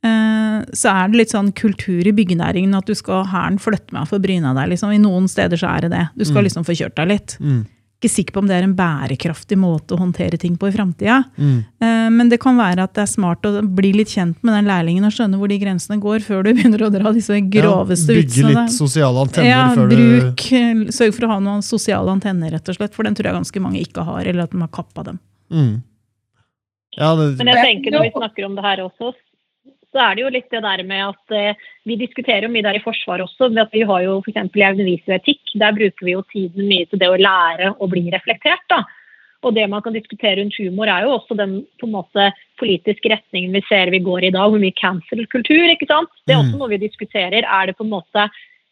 Eh, 0.00 0.60
så 0.76 0.92
er 0.94 1.10
det 1.10 1.20
litt 1.20 1.34
sånn 1.34 1.50
kultur 1.56 2.06
i 2.08 2.14
byggenæringen 2.16 2.72
at 2.76 2.88
du 2.88 2.96
skal 2.96 3.26
hæren 3.28 3.58
flytte 3.60 3.92
meg 3.96 4.08
for 4.08 4.22
bryna 4.22 4.54
deg. 4.56 4.72
Liksom. 4.72 4.94
I 4.94 5.02
noen 5.02 5.28
steder 5.28 5.60
så 5.60 5.74
er 5.74 5.86
det 5.86 5.92
det. 5.96 6.06
Du 6.16 6.24
skal 6.24 6.40
mm. 6.40 6.46
liksom 6.48 6.66
få 6.68 6.76
kjørt 6.78 6.96
deg 7.00 7.12
litt. 7.12 7.36
Mm. 7.40 7.62
Ikke 8.00 8.08
sikker 8.08 8.32
på 8.32 8.40
om 8.40 8.46
det 8.48 8.54
er 8.56 8.64
en 8.64 8.72
bærekraftig 8.72 9.58
måte 9.60 9.92
å 9.92 9.98
håndtere 10.00 10.38
ting 10.40 10.54
på 10.56 10.70
i 10.70 10.72
framtida. 10.72 11.18
Mm. 11.36 11.58
Eh, 11.84 12.06
men 12.14 12.30
det 12.32 12.38
kan 12.40 12.56
være 12.56 12.86
at 12.88 12.94
det 12.96 13.02
er 13.04 13.10
smart 13.12 13.44
å 13.44 13.60
bli 13.60 13.90
litt 13.92 14.14
kjent 14.14 14.38
med 14.40 14.56
den 14.56 14.70
lærlingen 14.70 15.04
og 15.04 15.12
skjønne 15.12 15.36
hvor 15.36 15.52
de 15.52 15.58
grensene 15.60 15.98
går, 16.00 16.24
før 16.24 16.46
du 16.46 16.52
begynner 16.56 16.86
å 16.86 16.88
dra 16.94 17.12
disse 17.12 17.36
groveste 17.52 18.16
ja, 18.16 18.22
vitsene. 18.22 18.54
Bygge 18.54 18.56
litt 18.56 18.72
sosiale 18.78 19.26
antenner 19.26 19.50
ja, 19.50 19.66
før 19.76 19.92
bruk, 19.92 20.46
du 20.48 20.96
Sørg 20.96 21.12
for 21.18 21.28
å 21.28 21.32
ha 21.34 21.38
noen 21.44 21.66
sosiale 21.66 22.16
antenner, 22.16 22.56
rett 22.56 22.72
og 22.72 22.80
slett. 22.80 22.96
For 22.96 23.04
den 23.04 23.18
tror 23.18 23.28
jeg 23.28 23.36
ganske 23.36 23.64
mange 23.68 23.84
ikke 23.84 24.08
har, 24.08 24.24
eller 24.24 24.48
at 24.48 24.56
de 24.56 24.64
har 24.64 24.72
kappa 24.72 25.04
dem. 25.10 25.20
Mm. 25.52 25.74
Ja, 26.96 27.12
det... 27.20 27.34
Men 27.36 27.52
jeg 27.52 27.66
tenker 27.68 27.94
når 27.98 28.08
vi 28.08 28.14
snakker 28.16 28.48
om 28.48 28.56
det 28.56 28.64
her 28.64 28.82
også, 28.88 29.12
så 29.90 30.02
er 30.04 30.16
det 30.16 30.22
jo 30.22 30.30
litt 30.32 30.52
det 30.52 30.62
der 30.62 30.82
med 30.86 31.02
at 31.08 31.34
eh, 31.34 31.68
vi 31.88 31.96
diskuterer 31.98 32.46
jo 32.46 32.52
mye 32.54 32.66
der 32.66 32.78
i 32.78 32.82
Forsvaret 32.84 33.26
også. 33.26 33.50
at 33.58 33.74
Vi 33.74 33.82
har 33.86 34.04
jo 34.06 34.20
f.eks. 34.22 34.38
i 34.54 34.66
underviser 34.68 35.16
etikk. 35.18 35.42
Der 35.58 35.74
bruker 35.76 36.06
vi 36.06 36.14
jo 36.14 36.22
tiden 36.30 36.70
mye 36.70 36.86
til 36.86 37.02
det 37.02 37.10
å 37.10 37.18
lære 37.18 37.74
å 37.78 37.90
bli 37.90 38.06
reflektert. 38.14 38.62
da. 38.70 38.84
Og 39.42 39.54
det 39.56 39.66
man 39.72 39.82
kan 39.82 39.96
diskutere 39.96 40.36
rundt 40.38 40.58
humor, 40.60 40.90
er 40.92 41.06
jo 41.06 41.16
også 41.16 41.34
den 41.38 41.62
på 41.80 41.88
en 41.88 41.96
måte 41.96 42.28
politiske 42.60 43.08
retningen 43.08 43.54
vi 43.56 43.64
ser 43.70 43.90
vi 43.90 44.02
går 44.04 44.28
i 44.28 44.34
dag, 44.34 44.52
hvor 44.52 44.62
mye 44.62 44.76
cancel-kultur. 44.76 45.64
ikke 45.72 45.88
sant? 45.90 46.12
Det 46.26 46.36
er 46.36 46.42
også 46.42 46.54
mm. 46.54 46.60
noe 46.60 46.72
vi 46.74 46.84
diskuterer. 46.84 47.42
Er 47.42 47.70
det 47.70 47.78
på 47.78 47.86
en 47.86 47.94
måte 47.94 48.28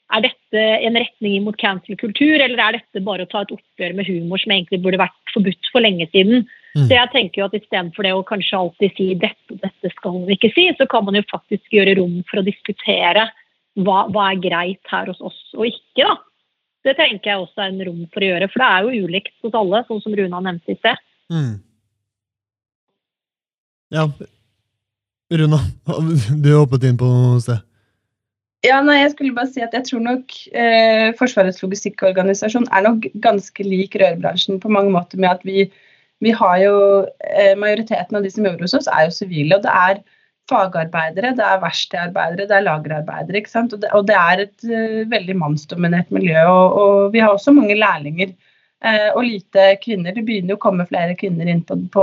er 0.08 0.24
dette 0.24 0.62
en 0.88 0.96
retning 0.96 1.42
mot 1.44 1.56
cancel-kultur, 1.60 2.38
eller 2.40 2.62
er 2.62 2.78
dette 2.78 3.04
bare 3.04 3.26
å 3.26 3.30
ta 3.30 3.42
et 3.44 3.52
oppgjør 3.56 3.96
med 3.96 4.08
humor 4.08 4.40
som 4.40 4.54
egentlig 4.54 4.80
burde 4.84 5.00
vært 5.00 5.34
forbudt 5.34 5.72
for 5.72 5.84
lenge 5.84 6.08
siden? 6.12 6.46
Mm. 6.76 6.84
Så 6.84 6.94
jeg 6.94 7.10
tenker 7.14 7.40
jo 7.40 7.48
at 7.48 7.56
Istedenfor 7.56 8.06
det 8.06 8.14
å 8.14 8.24
kanskje 8.26 8.58
alltid 8.58 8.96
si 8.96 9.08
dette 9.18 9.54
og 9.54 9.60
dette 9.62 9.92
skal 9.94 10.18
vi 10.28 10.36
ikke 10.36 10.52
si, 10.54 10.66
så 10.78 10.86
kan 10.90 11.06
man 11.06 11.16
jo 11.18 11.24
faktisk 11.30 11.74
gjøre 11.74 11.96
rom 11.98 12.18
for 12.28 12.40
å 12.40 12.46
diskutere 12.46 13.28
hva, 13.78 14.04
hva 14.12 14.30
er 14.32 14.42
greit 14.42 14.92
her 14.92 15.10
hos 15.10 15.22
oss 15.24 15.38
og 15.56 15.68
ikke. 15.70 16.04
da. 16.04 16.16
Det 16.86 16.94
tenker 16.98 17.32
jeg 17.32 17.42
også 17.42 17.64
er 17.64 17.72
en 17.72 17.86
rom 17.88 18.02
for 18.12 18.24
å 18.24 18.32
gjøre, 18.32 18.50
for 18.52 18.62
det 18.62 18.68
er 18.68 18.84
jo 18.84 19.06
ulikt 19.08 19.34
hos 19.44 19.56
alle, 19.58 19.82
sånn 19.88 20.02
som 20.04 20.14
Runa 20.16 20.42
nevnte 20.44 20.74
i 20.74 20.78
sted. 20.78 21.00
Mm. 21.32 21.54
Ja, 23.94 24.04
Runa, 25.32 25.58
du 26.44 26.52
hoppet 26.54 26.86
inn 26.88 27.00
på 27.00 27.08
noe 27.08 27.40
sted. 27.44 27.64
Ja, 28.66 28.80
nei, 28.82 28.96
jeg 29.04 29.12
skulle 29.12 29.36
bare 29.36 29.50
si 29.52 29.62
at 29.62 29.74
jeg 29.76 29.86
tror 29.86 30.00
nok 30.02 30.34
eh, 30.50 31.12
Forsvarets 31.18 31.60
logistikkorganisasjon 31.62 32.66
er 32.74 32.88
nok 32.88 33.04
ganske 33.22 33.66
lik 33.66 33.94
rørbransjen 34.00 34.58
på 34.58 34.72
mange 34.74 34.90
måter 34.96 35.20
med 35.22 35.30
at 35.30 35.44
vi, 35.46 35.68
vi 36.24 36.34
har 36.34 36.58
jo 36.62 36.76
eh, 37.22 37.54
Majoriteten 37.58 38.18
av 38.18 38.24
de 38.24 38.30
som 38.34 38.46
jobber 38.46 38.66
hos 38.66 38.76
oss, 38.78 38.88
er 38.90 39.06
jo 39.06 39.14
sivile. 39.14 39.58
Og 39.58 39.66
det 39.66 39.74
er 39.74 40.02
fagarbeidere, 40.48 41.34
det 41.36 41.44
er 41.44 41.62
verkstedarbeidere, 41.62 42.48
det 42.48 42.56
er 42.56 42.66
lagerarbeidere. 42.66 43.42
ikke 43.42 43.52
sant? 43.52 43.74
Og 43.76 43.82
det, 43.82 43.90
og 43.94 44.06
det 44.08 44.16
er 44.16 44.44
et 44.46 44.68
uh, 44.68 45.00
veldig 45.10 45.36
mannsdominert 45.38 46.12
miljø. 46.14 46.38
Og, 46.48 46.78
og, 46.82 47.00
vi 47.12 47.22
har 47.22 47.34
også 47.34 47.54
mange 47.56 47.76
lærlinger. 47.78 48.32
Eh, 48.78 49.08
og 49.10 49.24
lite 49.26 49.72
kvinner. 49.82 50.14
Det 50.14 50.22
begynner 50.22 50.54
jo 50.54 50.56
å 50.60 50.62
komme 50.62 50.84
flere 50.86 51.16
kvinner 51.18 51.48
inn 51.50 51.64
på, 51.66 51.74
på 51.90 52.02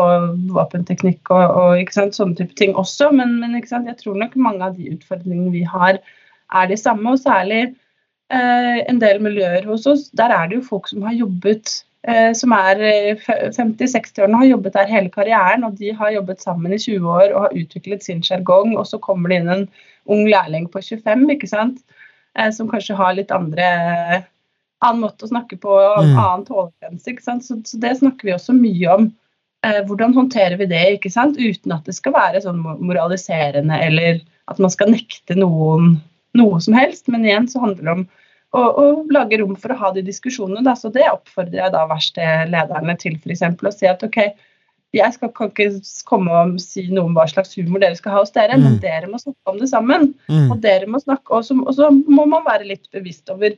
våpenteknikk 0.51 1.31
og, 1.31 1.43
og, 1.45 1.77
ikke 1.79 1.95
sant, 1.95 2.17
sånne 2.17 2.35
type 2.35 2.57
ting 2.59 2.75
også. 2.75 3.13
Men, 3.15 3.37
men 3.39 3.55
ikke 3.55 3.71
sant, 3.71 3.87
jeg 3.87 4.01
tror 4.01 4.17
nok 4.19 4.35
mange 4.35 4.67
av 4.67 4.75
de 4.75 4.89
utfordringene 4.91 5.53
vi 5.53 5.63
har, 5.71 6.01
er 6.51 6.67
de 6.67 6.77
samme. 6.79 7.13
Og 7.13 7.21
særlig 7.23 7.61
eh, 7.63 8.81
en 8.83 8.99
del 8.99 9.23
miljøer 9.23 9.63
hos 9.69 9.87
oss, 9.87 10.09
der 10.19 10.35
er 10.35 10.51
det 10.51 10.59
jo 10.59 10.67
folk 10.67 10.91
som 10.91 11.07
har 11.07 11.15
jobbet 11.15 11.77
som 12.37 12.53
er 12.53 12.81
50-60-årene, 13.55 14.35
eh, 14.35 14.41
har 14.43 14.49
jobbet 14.51 14.75
der 14.77 14.91
hele 14.91 15.09
karrieren. 15.13 15.65
Og 15.65 15.77
de 15.79 15.91
har 15.97 16.13
jobbet 16.13 16.43
sammen 16.43 16.73
i 16.75 16.79
20 16.81 17.09
år 17.09 17.33
og 17.33 17.41
har 17.47 17.57
utviklet 17.57 18.05
sin 18.05 18.23
sjargong. 18.25 18.75
Og 18.77 18.87
så 18.89 18.99
kommer 19.01 19.31
det 19.31 19.41
inn 19.41 19.51
en 19.53 19.67
ung 20.11 20.25
lærling 20.29 20.67
på 20.69 20.83
25 20.85 21.25
ikke 21.33 21.49
sant? 21.49 21.81
Eh, 22.37 22.51
som 22.53 22.69
kanskje 22.69 22.97
har 22.99 23.15
litt 23.17 23.33
andre 23.33 23.67
annen 24.85 25.01
måte 25.01 25.25
å 25.25 25.31
snakke 25.31 25.57
på, 25.57 25.71
mm. 25.73 26.13
annen 26.13 26.45
tålegrense. 26.47 27.15
Så, 27.41 27.61
så 27.65 27.79
det 27.81 27.95
snakker 28.01 28.29
vi 28.29 28.35
også 28.35 28.55
mye 28.57 28.97
om. 28.97 29.07
Eh, 29.65 29.81
hvordan 29.87 30.13
håndterer 30.13 30.59
vi 30.61 30.69
det 30.69 30.83
ikke 30.97 31.13
sant? 31.13 31.39
uten 31.39 31.73
at 31.73 31.87
det 31.87 31.95
skal 31.97 32.13
være 32.15 32.43
sånn 32.43 32.61
moraliserende 32.61 33.79
eller 33.81 34.21
at 34.51 34.61
man 34.61 34.73
skal 34.73 34.91
nekte 34.93 35.37
noen 35.39 35.95
noe 36.37 36.59
som 36.61 36.75
helst. 36.77 37.07
Men 37.09 37.25
igjen 37.25 37.49
så 37.49 37.63
handler 37.63 37.81
det 37.81 37.95
om 37.95 38.05
å, 38.55 38.65
og, 38.81 39.13
lage 39.13 39.39
rom 39.41 39.55
for 39.59 39.73
å 39.73 39.79
ha 39.79 39.91
de 39.95 40.03
diskusjonene. 40.05 40.63
Da. 40.65 40.75
Så 40.79 40.91
det 40.93 41.05
oppfordrer 41.11 41.65
jeg 41.65 41.75
da 41.75 41.85
verkstedlederne 41.91 42.97
til 43.01 43.19
f.eks. 43.19 43.45
å 43.45 43.73
si 43.75 43.89
at 43.91 44.05
ok, 44.07 44.19
jeg 44.95 45.15
skal, 45.15 45.31
kan 45.35 45.51
ikke 45.51 45.69
komme 46.07 46.31
og 46.31 46.57
si 46.63 46.85
noe 46.87 47.09
om 47.09 47.15
hva 47.17 47.25
slags 47.27 47.55
humor 47.59 47.83
dere 47.83 47.97
skal 47.99 48.15
ha 48.15 48.23
hos 48.23 48.33
dere, 48.35 48.55
mm. 48.55 48.63
men 48.63 48.81
dere 48.83 49.09
må 49.11 49.19
snakke 49.19 49.51
om 49.51 49.59
det 49.59 49.69
sammen. 49.71 50.11
Mm. 50.31 50.49
Og 50.53 50.59
dere 50.63 50.89
må 50.89 51.01
snakke, 51.03 51.31
og 51.35 51.47
så, 51.47 51.57
og 51.59 51.73
så 51.75 51.91
må 51.91 52.27
man 52.31 52.45
være 52.47 52.69
litt 52.71 52.87
bevisst 52.95 53.31
over 53.33 53.57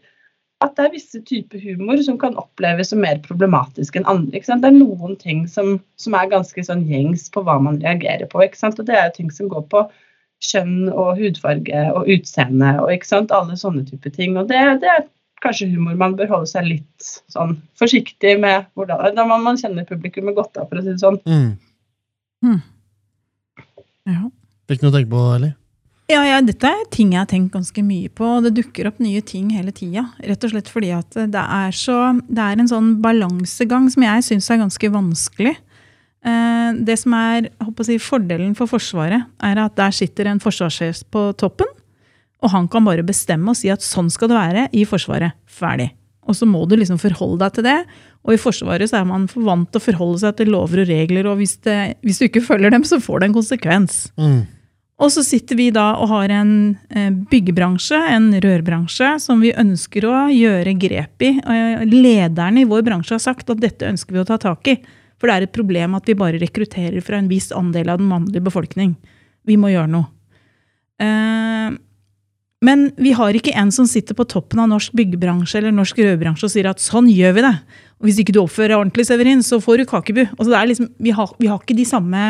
at 0.66 0.74
det 0.74 0.88
er 0.88 0.94
visse 0.96 1.20
typer 1.22 1.62
humor 1.62 2.00
som 2.02 2.18
kan 2.18 2.38
oppleves 2.42 2.90
som 2.90 3.04
mer 3.04 3.20
problematisk 3.26 4.00
enn 4.00 4.08
andre. 4.10 4.42
Det 4.42 4.70
er 4.72 4.74
noen 4.74 5.14
ting 5.22 5.44
som, 5.52 5.76
som 6.02 6.16
er 6.18 6.32
ganske 6.32 6.64
sånn 6.66 6.88
gjengs 6.90 7.28
på 7.34 7.44
hva 7.46 7.60
man 7.62 7.78
reagerer 7.84 8.26
på. 8.32 8.42
Og 8.42 8.80
det 8.82 8.96
er 8.96 9.12
jo 9.12 9.18
ting 9.20 9.30
som 9.34 9.52
går 9.52 9.68
på 9.70 9.84
kjønn 10.44 10.90
og 10.92 11.18
hudfarge 11.18 11.84
og 11.98 12.10
utseende 12.14 12.76
og 12.82 12.92
ikke 12.94 13.10
sant, 13.10 13.34
alle 13.34 13.58
sånne 13.60 13.86
type 13.88 14.12
ting. 14.14 14.38
Og 14.38 14.50
det, 14.52 14.60
det, 14.84 14.92
er 14.94 15.06
kanskje 15.44 15.70
humor 15.74 15.98
man 16.00 16.18
bør 16.18 16.32
holde 16.36 16.50
seg 16.50 16.68
litt 16.70 17.12
sånn 17.34 17.58
forsiktig 17.80 18.38
med 18.42 18.68
hvordan, 18.78 19.16
da 19.18 19.28
man, 19.30 19.46
man 19.46 19.60
kjenner 19.60 19.88
publikummet 19.90 20.38
godt 20.38 20.54
da, 20.58 20.66
for 20.66 20.80
å 20.80 20.84
si 20.86 20.94
det 20.94 21.02
sånn. 21.04 21.22
Mm. 21.26 21.54
Mm. 22.46 22.60
Ja. 24.08 24.28
Fikk 24.68 24.82
du 24.82 24.88
noe 24.88 24.94
å 24.94 24.98
tenke 24.98 25.14
på, 25.14 25.24
Eli? 25.38 25.54
Ja, 26.08 26.22
ja, 26.24 26.38
dette 26.40 26.70
er 26.72 26.86
ting 26.88 27.10
jeg 27.12 27.20
har 27.20 27.28
tenkt 27.28 27.52
ganske 27.52 27.82
mye 27.84 28.08
på. 28.16 28.24
og 28.38 28.46
Det 28.46 28.54
dukker 28.62 28.88
opp 28.88 29.02
nye 29.04 29.20
ting 29.28 29.50
hele 29.52 29.74
tida. 29.76 30.06
Rett 30.24 30.46
og 30.48 30.54
slett 30.54 30.70
fordi 30.72 30.94
at 30.96 31.18
det 31.34 31.42
er, 31.44 31.74
så, 31.76 31.98
det 32.32 32.44
er 32.44 32.62
en 32.62 32.70
sånn 32.72 32.94
balansegang 33.04 33.90
som 33.92 34.06
jeg 34.06 34.24
syns 34.30 34.48
er 34.54 34.62
ganske 34.62 34.92
vanskelig. 34.94 35.58
Eh, 36.26 36.70
det 36.88 36.98
som 37.02 37.14
er 37.18 37.50
si, 37.86 38.00
fordelen 38.02 38.56
for 38.58 38.70
Forsvaret, 38.70 39.28
er 39.44 39.62
at 39.62 39.78
der 39.78 39.94
sitter 39.96 40.32
en 40.32 40.42
forsvarssjef 40.44 41.06
på 41.14 41.30
toppen. 41.40 41.70
Og 42.44 42.54
han 42.54 42.68
kan 42.70 42.86
bare 42.86 43.06
bestemme 43.06 43.54
og 43.54 43.58
si 43.58 43.72
at 43.74 43.86
sånn 43.86 44.12
skal 44.14 44.32
det 44.32 44.38
være 44.38 44.68
i 44.78 44.84
Forsvaret. 44.86 45.38
Ferdig. 45.50 45.92
Og 46.28 46.36
så 46.36 46.46
må 46.46 46.66
du 46.68 46.76
liksom 46.76 47.00
forholde 47.00 47.40
deg 47.46 47.56
til 47.56 47.66
det. 47.70 47.78
Og 48.28 48.36
i 48.36 48.42
Forsvaret 48.42 48.92
så 48.92 49.00
er 49.00 49.08
man 49.08 49.30
vant 49.32 49.70
til 49.72 49.80
å 49.80 49.86
forholde 49.86 50.22
seg 50.26 50.36
til 50.38 50.52
lover 50.52 50.84
og 50.84 50.92
regler, 50.92 51.30
og 51.32 51.40
hvis, 51.40 51.56
det, 51.64 51.98
hvis 52.04 52.20
du 52.20 52.28
ikke 52.28 52.44
følger 52.44 52.74
dem, 52.74 52.84
så 52.84 53.00
får 53.02 53.24
det 53.24 53.30
en 53.30 53.38
konsekvens. 53.38 54.00
Mm. 54.20 54.42
Og 54.98 55.12
så 55.14 55.22
sitter 55.22 55.60
vi 55.60 55.70
da 55.74 55.92
og 56.02 56.10
har 56.10 56.34
en 56.34 56.52
eh, 56.90 57.12
byggebransje, 57.32 58.00
en 58.16 58.32
rørbransje, 58.44 59.14
som 59.22 59.44
vi 59.46 59.54
ønsker 59.54 60.08
å 60.10 60.26
gjøre 60.34 60.74
grep 60.82 61.26
i. 61.26 61.36
Lederne 61.88 62.64
i 62.64 62.70
vår 62.70 62.84
bransje 62.88 63.16
har 63.16 63.24
sagt 63.24 63.54
at 63.54 63.62
dette 63.62 63.88
ønsker 63.88 64.18
vi 64.18 64.24
å 64.24 64.28
ta 64.28 64.40
tak 64.42 64.74
i. 64.74 64.80
For 65.18 65.30
det 65.30 65.36
er 65.36 65.48
et 65.48 65.56
problem 65.56 65.98
at 65.98 66.08
vi 66.10 66.18
bare 66.18 66.42
rekrutterer 66.42 67.02
fra 67.06 67.18
en 67.18 67.30
viss 67.32 67.50
andel 67.56 67.90
av 67.94 68.02
den 68.02 68.10
mannlige 68.10 68.46
befolkning. 68.46 68.96
Vi 69.48 69.58
må 69.60 69.72
gjøre 69.74 69.90
noe. 69.90 70.10
Eh, 71.02 71.76
men 72.66 72.88
vi 72.98 73.12
har 73.14 73.38
ikke 73.38 73.54
en 73.58 73.70
som 73.74 73.86
sitter 73.90 74.18
på 74.18 74.26
toppen 74.30 74.60
av 74.64 74.70
norsk 74.72 74.96
byggebransje 74.98 75.60
eller 75.60 75.76
norsk 75.76 76.00
rødbransje 76.02 76.48
og 76.48 76.54
sier 76.54 76.70
at 76.72 76.82
sånn 76.82 77.10
gjør 77.12 77.36
vi 77.38 77.46
det. 77.46 77.54
Og 78.02 78.10
hvis 78.10 78.22
ikke 78.24 78.34
du 78.34 78.42
oppfører 78.42 78.74
deg 78.74 78.80
ordentlig, 78.80 79.06
Severin, 79.10 79.44
så 79.46 79.60
får 79.62 79.82
du 79.82 79.90
kakebu. 79.90 80.24
Altså 80.26 80.64
liksom, 80.72 80.90
vi, 80.98 81.14
har, 81.14 81.36
vi, 81.38 81.50
har, 81.52 81.62
ikke 81.62 81.78
de 81.78 81.86
samme 81.86 82.24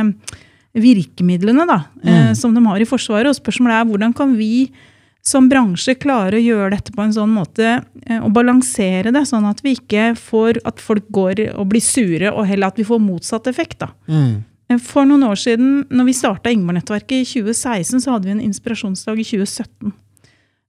virkemidlene 0.77 1.67
da, 1.69 1.79
eh, 2.03 2.07
mm. 2.07 2.19
eh, 2.27 2.33
som 2.39 2.55
de 2.55 2.63
har 2.67 2.83
i 2.83 2.89
Forsvaret. 2.89 3.31
Og 3.31 3.39
spørsmålet 3.39 3.79
er 3.79 3.89
hvordan 3.91 4.15
kan 4.15 4.35
vi 4.39 4.69
som 5.27 5.49
bransje 5.51 5.97
klare 5.99 6.39
å 6.39 6.43
gjøre 6.43 6.71
dette 6.75 6.93
på 6.95 7.03
en 7.03 7.13
sånn 7.15 7.33
måte 7.35 7.65
eh, 7.67 8.19
og 8.21 8.31
balansere 8.35 9.11
det, 9.11 9.25
sånn 9.27 9.47
at 9.49 9.59
vi 9.65 9.75
ikke 9.75 10.13
får 10.19 10.61
at 10.67 10.79
folk 10.83 11.09
går 11.13 11.43
og 11.53 11.67
blir 11.73 11.83
sure, 11.83 12.31
og 12.31 12.47
heller 12.47 12.71
at 12.71 12.79
vi 12.79 12.87
får 12.87 13.01
motsatt 13.03 13.49
effekt. 13.51 13.81
da. 13.83 13.91
Mm. 14.07 14.43
Eh, 14.71 14.81
for 14.83 15.07
noen 15.09 15.25
år 15.27 15.39
siden, 15.41 15.81
når 15.91 16.09
vi 16.09 16.17
starta 16.17 16.53
Ingmar-nettverket 16.53 17.19
i 17.19 17.27
2016, 17.27 18.05
så 18.05 18.15
hadde 18.15 18.29
vi 18.29 18.37
en 18.37 18.45
inspirasjonsdag 18.45 19.19
i 19.19 19.27
2017. 19.33 19.91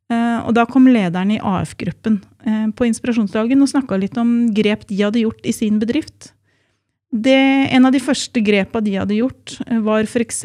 Eh, 0.08 0.38
og 0.40 0.56
da 0.56 0.64
kom 0.66 0.88
lederen 0.90 1.36
i 1.36 1.42
AF-gruppen 1.44 2.22
på 2.78 2.86
inspirasjonsdagen 2.86 3.60
og 3.60 3.68
snakka 3.68 3.98
litt 4.00 4.14
om 4.16 4.30
grep 4.56 4.86
de 4.88 5.02
hadde 5.02 5.20
gjort 5.20 5.44
i 5.44 5.52
sin 5.52 5.76
bedrift. 5.82 6.30
Det, 7.08 7.36
en 7.72 7.88
av 7.88 7.94
de 7.94 8.00
første 8.04 8.40
grepa 8.44 8.82
de 8.84 8.98
hadde 8.98 9.16
gjort, 9.16 9.54
eh, 9.64 9.78
var 9.80 10.04
f.eks. 10.04 10.42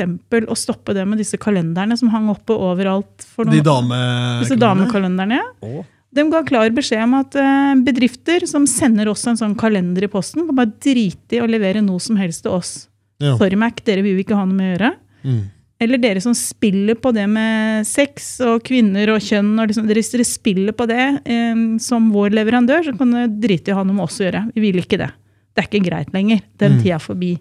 å 0.47 0.55
stoppe 0.55 0.95
det 0.95 1.03
med 1.09 1.19
disse 1.19 1.39
kalenderne 1.41 1.97
som 1.99 2.11
hang 2.13 2.29
oppe 2.31 2.55
overalt. 2.55 3.25
de 3.49 3.59
dame 3.65 3.99
disse 4.43 4.55
damekalenderne? 4.59 5.41
Ja. 5.59 5.83
De 6.13 6.23
ga 6.29 6.43
klar 6.45 6.69
beskjed 6.69 7.01
om 7.07 7.15
at 7.17 7.33
bedrifter 7.81 8.45
som 8.45 8.67
sender 8.69 9.09
oss 9.09 9.25
en 9.25 9.39
sånn 9.39 9.55
kalender 9.57 10.05
i 10.05 10.11
posten, 10.13 10.45
kan 10.45 10.59
bare 10.59 10.75
drite 10.77 11.39
i 11.39 11.41
å 11.41 11.49
levere 11.49 11.81
noe 11.81 11.97
som 11.99 12.19
helst 12.21 12.45
til 12.45 12.53
oss. 12.53 12.73
Ja. 13.17 13.33
Sorry, 13.39 13.57
Mac, 13.57 13.81
dere 13.81 14.03
vil 14.05 14.19
jo 14.19 14.23
ikke 14.23 14.37
ha 14.37 14.45
noe 14.45 14.55
med 14.55 14.67
å 14.67 14.75
gjøre. 14.75 14.91
Mm. 15.23 15.41
Eller 15.83 15.99
dere 15.99 16.21
som 16.23 16.35
spiller 16.37 16.95
på 16.99 17.11
det 17.15 17.25
med 17.27 17.87
sex 17.87 18.37
og 18.45 18.61
kvinner 18.67 19.11
og 19.13 19.23
kjønn. 19.23 19.51
Og 19.59 19.71
liksom, 19.71 19.89
dere, 19.89 20.03
dere 20.13 20.27
spiller 20.27 20.75
på 20.77 20.87
det 20.89 21.07
um, 21.27 21.65
som 21.81 22.07
vår 22.13 22.35
leverandør, 22.37 22.85
så 22.87 22.95
kan 22.99 23.11
dere 23.11 23.31
drite 23.31 23.71
i 23.71 23.75
å 23.75 23.81
ha 23.81 23.85
noe 23.87 23.97
med 23.97 24.05
oss 24.05 24.21
å 24.21 24.27
gjøre. 24.27 24.45
Vi 24.55 24.63
vil 24.63 24.83
ikke 24.83 25.01
det. 25.01 25.09
Det 25.53 25.63
er 25.63 25.69
ikke 25.69 25.85
greit 25.87 26.13
lenger. 26.15 26.43
Den 26.61 26.77
mm. 26.77 26.83
tida 26.83 26.97
er 26.97 27.03
forbi. 27.03 27.33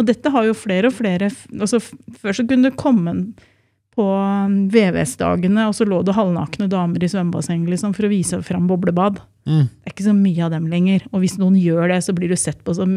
Og 0.00 0.08
dette 0.08 0.32
har 0.34 0.46
jo 0.48 0.56
flere 0.56 0.88
og 0.88 0.96
flere 0.96 1.28
altså 1.30 1.78
Før 1.78 2.34
så 2.34 2.46
kunne 2.48 2.70
det 2.70 2.78
komme 2.80 3.16
på 3.92 4.04
um, 4.08 4.54
VVS-dagene, 4.72 5.66
og 5.68 5.74
så 5.76 5.84
lå 5.84 5.98
det 6.06 6.14
halvnakne 6.16 6.64
damer 6.72 7.02
i 7.04 7.10
svømmebasseng 7.12 7.66
liksom, 7.68 7.92
for 7.92 8.08
å 8.08 8.12
vise 8.12 8.38
fram 8.46 8.64
boblebad. 8.70 9.20
Mm. 9.44 9.66
Det 9.68 9.90
er 9.90 9.92
ikke 9.92 10.06
så 10.06 10.14
mye 10.16 10.46
av 10.46 10.54
dem 10.54 10.70
lenger. 10.72 11.04
Og 11.12 11.20
hvis 11.20 11.36
noen 11.36 11.58
gjør 11.60 11.92
det, 11.92 11.98
så 12.06 12.14
blir 12.16 12.32
du 12.32 12.38
sett 12.40 12.62
på 12.64 12.72
som 12.78 12.94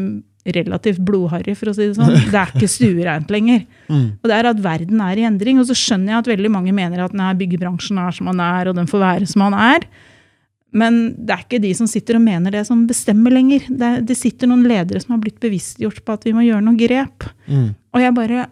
relativt 0.56 1.02
blodharry, 1.04 1.52
for 1.58 1.68
å 1.68 1.76
si 1.76 1.90
det 1.90 1.98
sånn. 1.98 2.16
Det 2.32 2.40
er 2.40 2.54
ikke 2.54 2.70
stuereint 2.70 3.32
lenger. 3.34 3.66
Mm. 3.90 4.06
Og 4.22 4.30
det 4.30 4.38
er 4.38 4.48
at 4.48 4.64
verden 4.64 5.02
er 5.04 5.20
i 5.20 5.28
endring. 5.28 5.60
Og 5.60 5.68
så 5.68 5.76
skjønner 5.76 6.14
jeg 6.14 6.22
at 6.22 6.32
veldig 6.32 6.52
mange 6.56 6.72
mener 6.76 7.04
at 7.04 7.16
nei, 7.18 7.32
byggebransjen 7.42 8.00
er 8.00 8.16
som 8.16 8.32
han 8.32 8.40
er, 8.46 8.70
og 8.70 8.80
den 8.80 8.88
får 8.88 9.04
være 9.04 9.28
som 9.28 9.44
han 9.50 9.58
er. 9.58 9.88
Men 10.74 11.14
det 11.14 11.32
er 11.32 11.44
ikke 11.44 11.62
de 11.62 11.70
som 11.78 11.88
sitter 11.88 12.18
og 12.18 12.24
mener 12.24 12.52
det, 12.52 12.64
som 12.68 12.86
bestemmer 12.88 13.32
lenger. 13.32 13.68
Det, 13.70 13.92
det 14.08 14.16
sitter 14.18 14.50
noen 14.50 14.66
ledere 14.66 15.00
som 15.02 15.14
har 15.14 15.22
blitt 15.22 15.38
bevisstgjort 15.42 16.02
på 16.04 16.16
at 16.16 16.26
vi 16.26 16.34
må 16.36 16.44
gjøre 16.44 16.64
noen 16.66 16.78
grep. 16.80 17.28
Mm. 17.46 17.70
Og 17.94 18.02
jeg 18.02 18.16
bare 18.16 18.46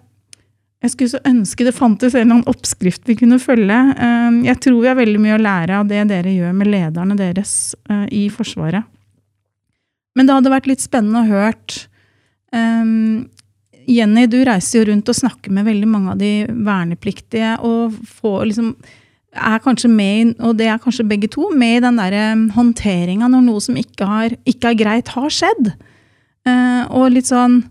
jeg 0.85 0.93
skulle 0.93 1.15
så 1.15 1.23
ønske 1.25 1.65
det 1.65 1.73
fantes 1.73 2.13
en 2.13 2.27
eller 2.27 2.37
annen 2.37 2.51
oppskrift 2.51 3.07
vi 3.09 3.17
kunne 3.17 3.39
følge. 3.41 3.77
Eh, 3.97 4.41
jeg 4.51 4.61
tror 4.61 4.83
vi 4.83 4.91
har 4.91 4.99
veldig 4.99 5.21
mye 5.23 5.39
å 5.39 5.41
lære 5.41 5.79
av 5.81 5.89
det 5.89 6.03
dere 6.11 6.35
gjør 6.35 6.53
med 6.59 6.69
lederne 6.69 7.17
deres 7.17 7.55
eh, 7.89 8.05
i 8.13 8.25
Forsvaret. 8.33 8.85
Men 10.15 10.29
det 10.29 10.37
hadde 10.37 10.53
vært 10.53 10.69
litt 10.71 10.85
spennende 10.85 11.25
å 11.25 11.31
hørt 11.31 11.79
um, 12.55 13.25
Jenny, 13.91 14.29
du 14.31 14.37
reiser 14.47 14.79
jo 14.79 14.91
rundt 14.91 15.11
og 15.11 15.17
snakker 15.19 15.53
med 15.53 15.67
veldig 15.67 15.89
mange 15.91 16.13
av 16.13 16.21
de 16.21 16.31
vernepliktige. 16.47 17.57
og 17.67 17.97
får 18.21 18.45
liksom, 18.51 18.71
er 19.35 19.61
kanskje 19.65 19.91
med, 19.91 20.35
og 20.41 20.57
det 20.59 20.69
er 20.71 20.81
kanskje 20.83 21.07
begge 21.09 21.29
to, 21.33 21.51
med 21.55 21.79
i 21.79 21.85
den 21.85 22.01
der 22.01 22.17
håndteringa 22.55 23.29
når 23.31 23.45
noe 23.47 23.63
som 23.65 23.79
ikke, 23.81 24.09
har, 24.09 24.37
ikke, 24.47 24.73
er 24.73 24.81
greit, 24.81 25.13
har 25.15 25.33
skjedd. 25.33 25.75
Uh, 26.45 26.85
og 26.93 27.15
litt 27.15 27.31
sånn 27.31 27.63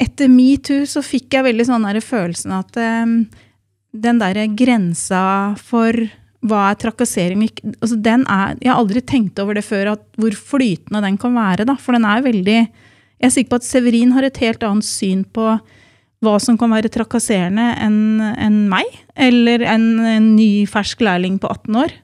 Etter 0.00 0.30
metoo 0.32 0.86
så 0.88 1.02
fikk 1.04 1.34
jeg 1.36 1.44
veldig 1.44 1.64
sånn 1.68 1.84
følelsen 2.00 2.54
at 2.56 2.76
um, 2.80 3.10
den 3.92 4.20
derre 4.20 4.46
grensa 4.56 5.52
for 5.60 5.92
hva 6.40 6.70
er 6.70 6.78
trakassering? 6.80 7.42
Altså, 7.82 7.98
den 8.00 8.24
er, 8.24 8.54
jeg 8.62 8.72
har 8.72 8.80
aldri 8.80 9.02
tenkt 9.04 9.40
over 9.42 9.58
det 9.58 9.64
før, 9.66 9.92
hvor 10.16 10.36
flytende 10.36 11.02
den 11.04 11.18
kan 11.20 11.36
være. 11.36 11.66
Da. 11.68 11.76
For 11.76 11.96
den 11.96 12.08
er 12.08 12.24
veldig 12.24 12.60
Jeg 13.20 13.28
er 13.28 13.32
sikker 13.34 13.50
på 13.50 13.60
at 13.60 13.66
Severin 13.68 14.12
har 14.16 14.24
et 14.24 14.38
helt 14.40 14.62
annet 14.64 14.86
syn 14.88 15.26
på 15.28 15.58
hva 16.24 16.36
som 16.42 16.58
kan 16.60 16.72
være 16.74 16.90
trakasserende 16.92 17.70
enn 17.80 18.20
en 18.20 18.62
meg, 18.70 18.88
eller 19.16 19.64
en, 19.64 19.90
en 20.04 20.30
ny, 20.36 20.66
fersk 20.68 21.00
lærling 21.04 21.38
på 21.40 21.48
18 21.48 21.80
år. 21.80 21.94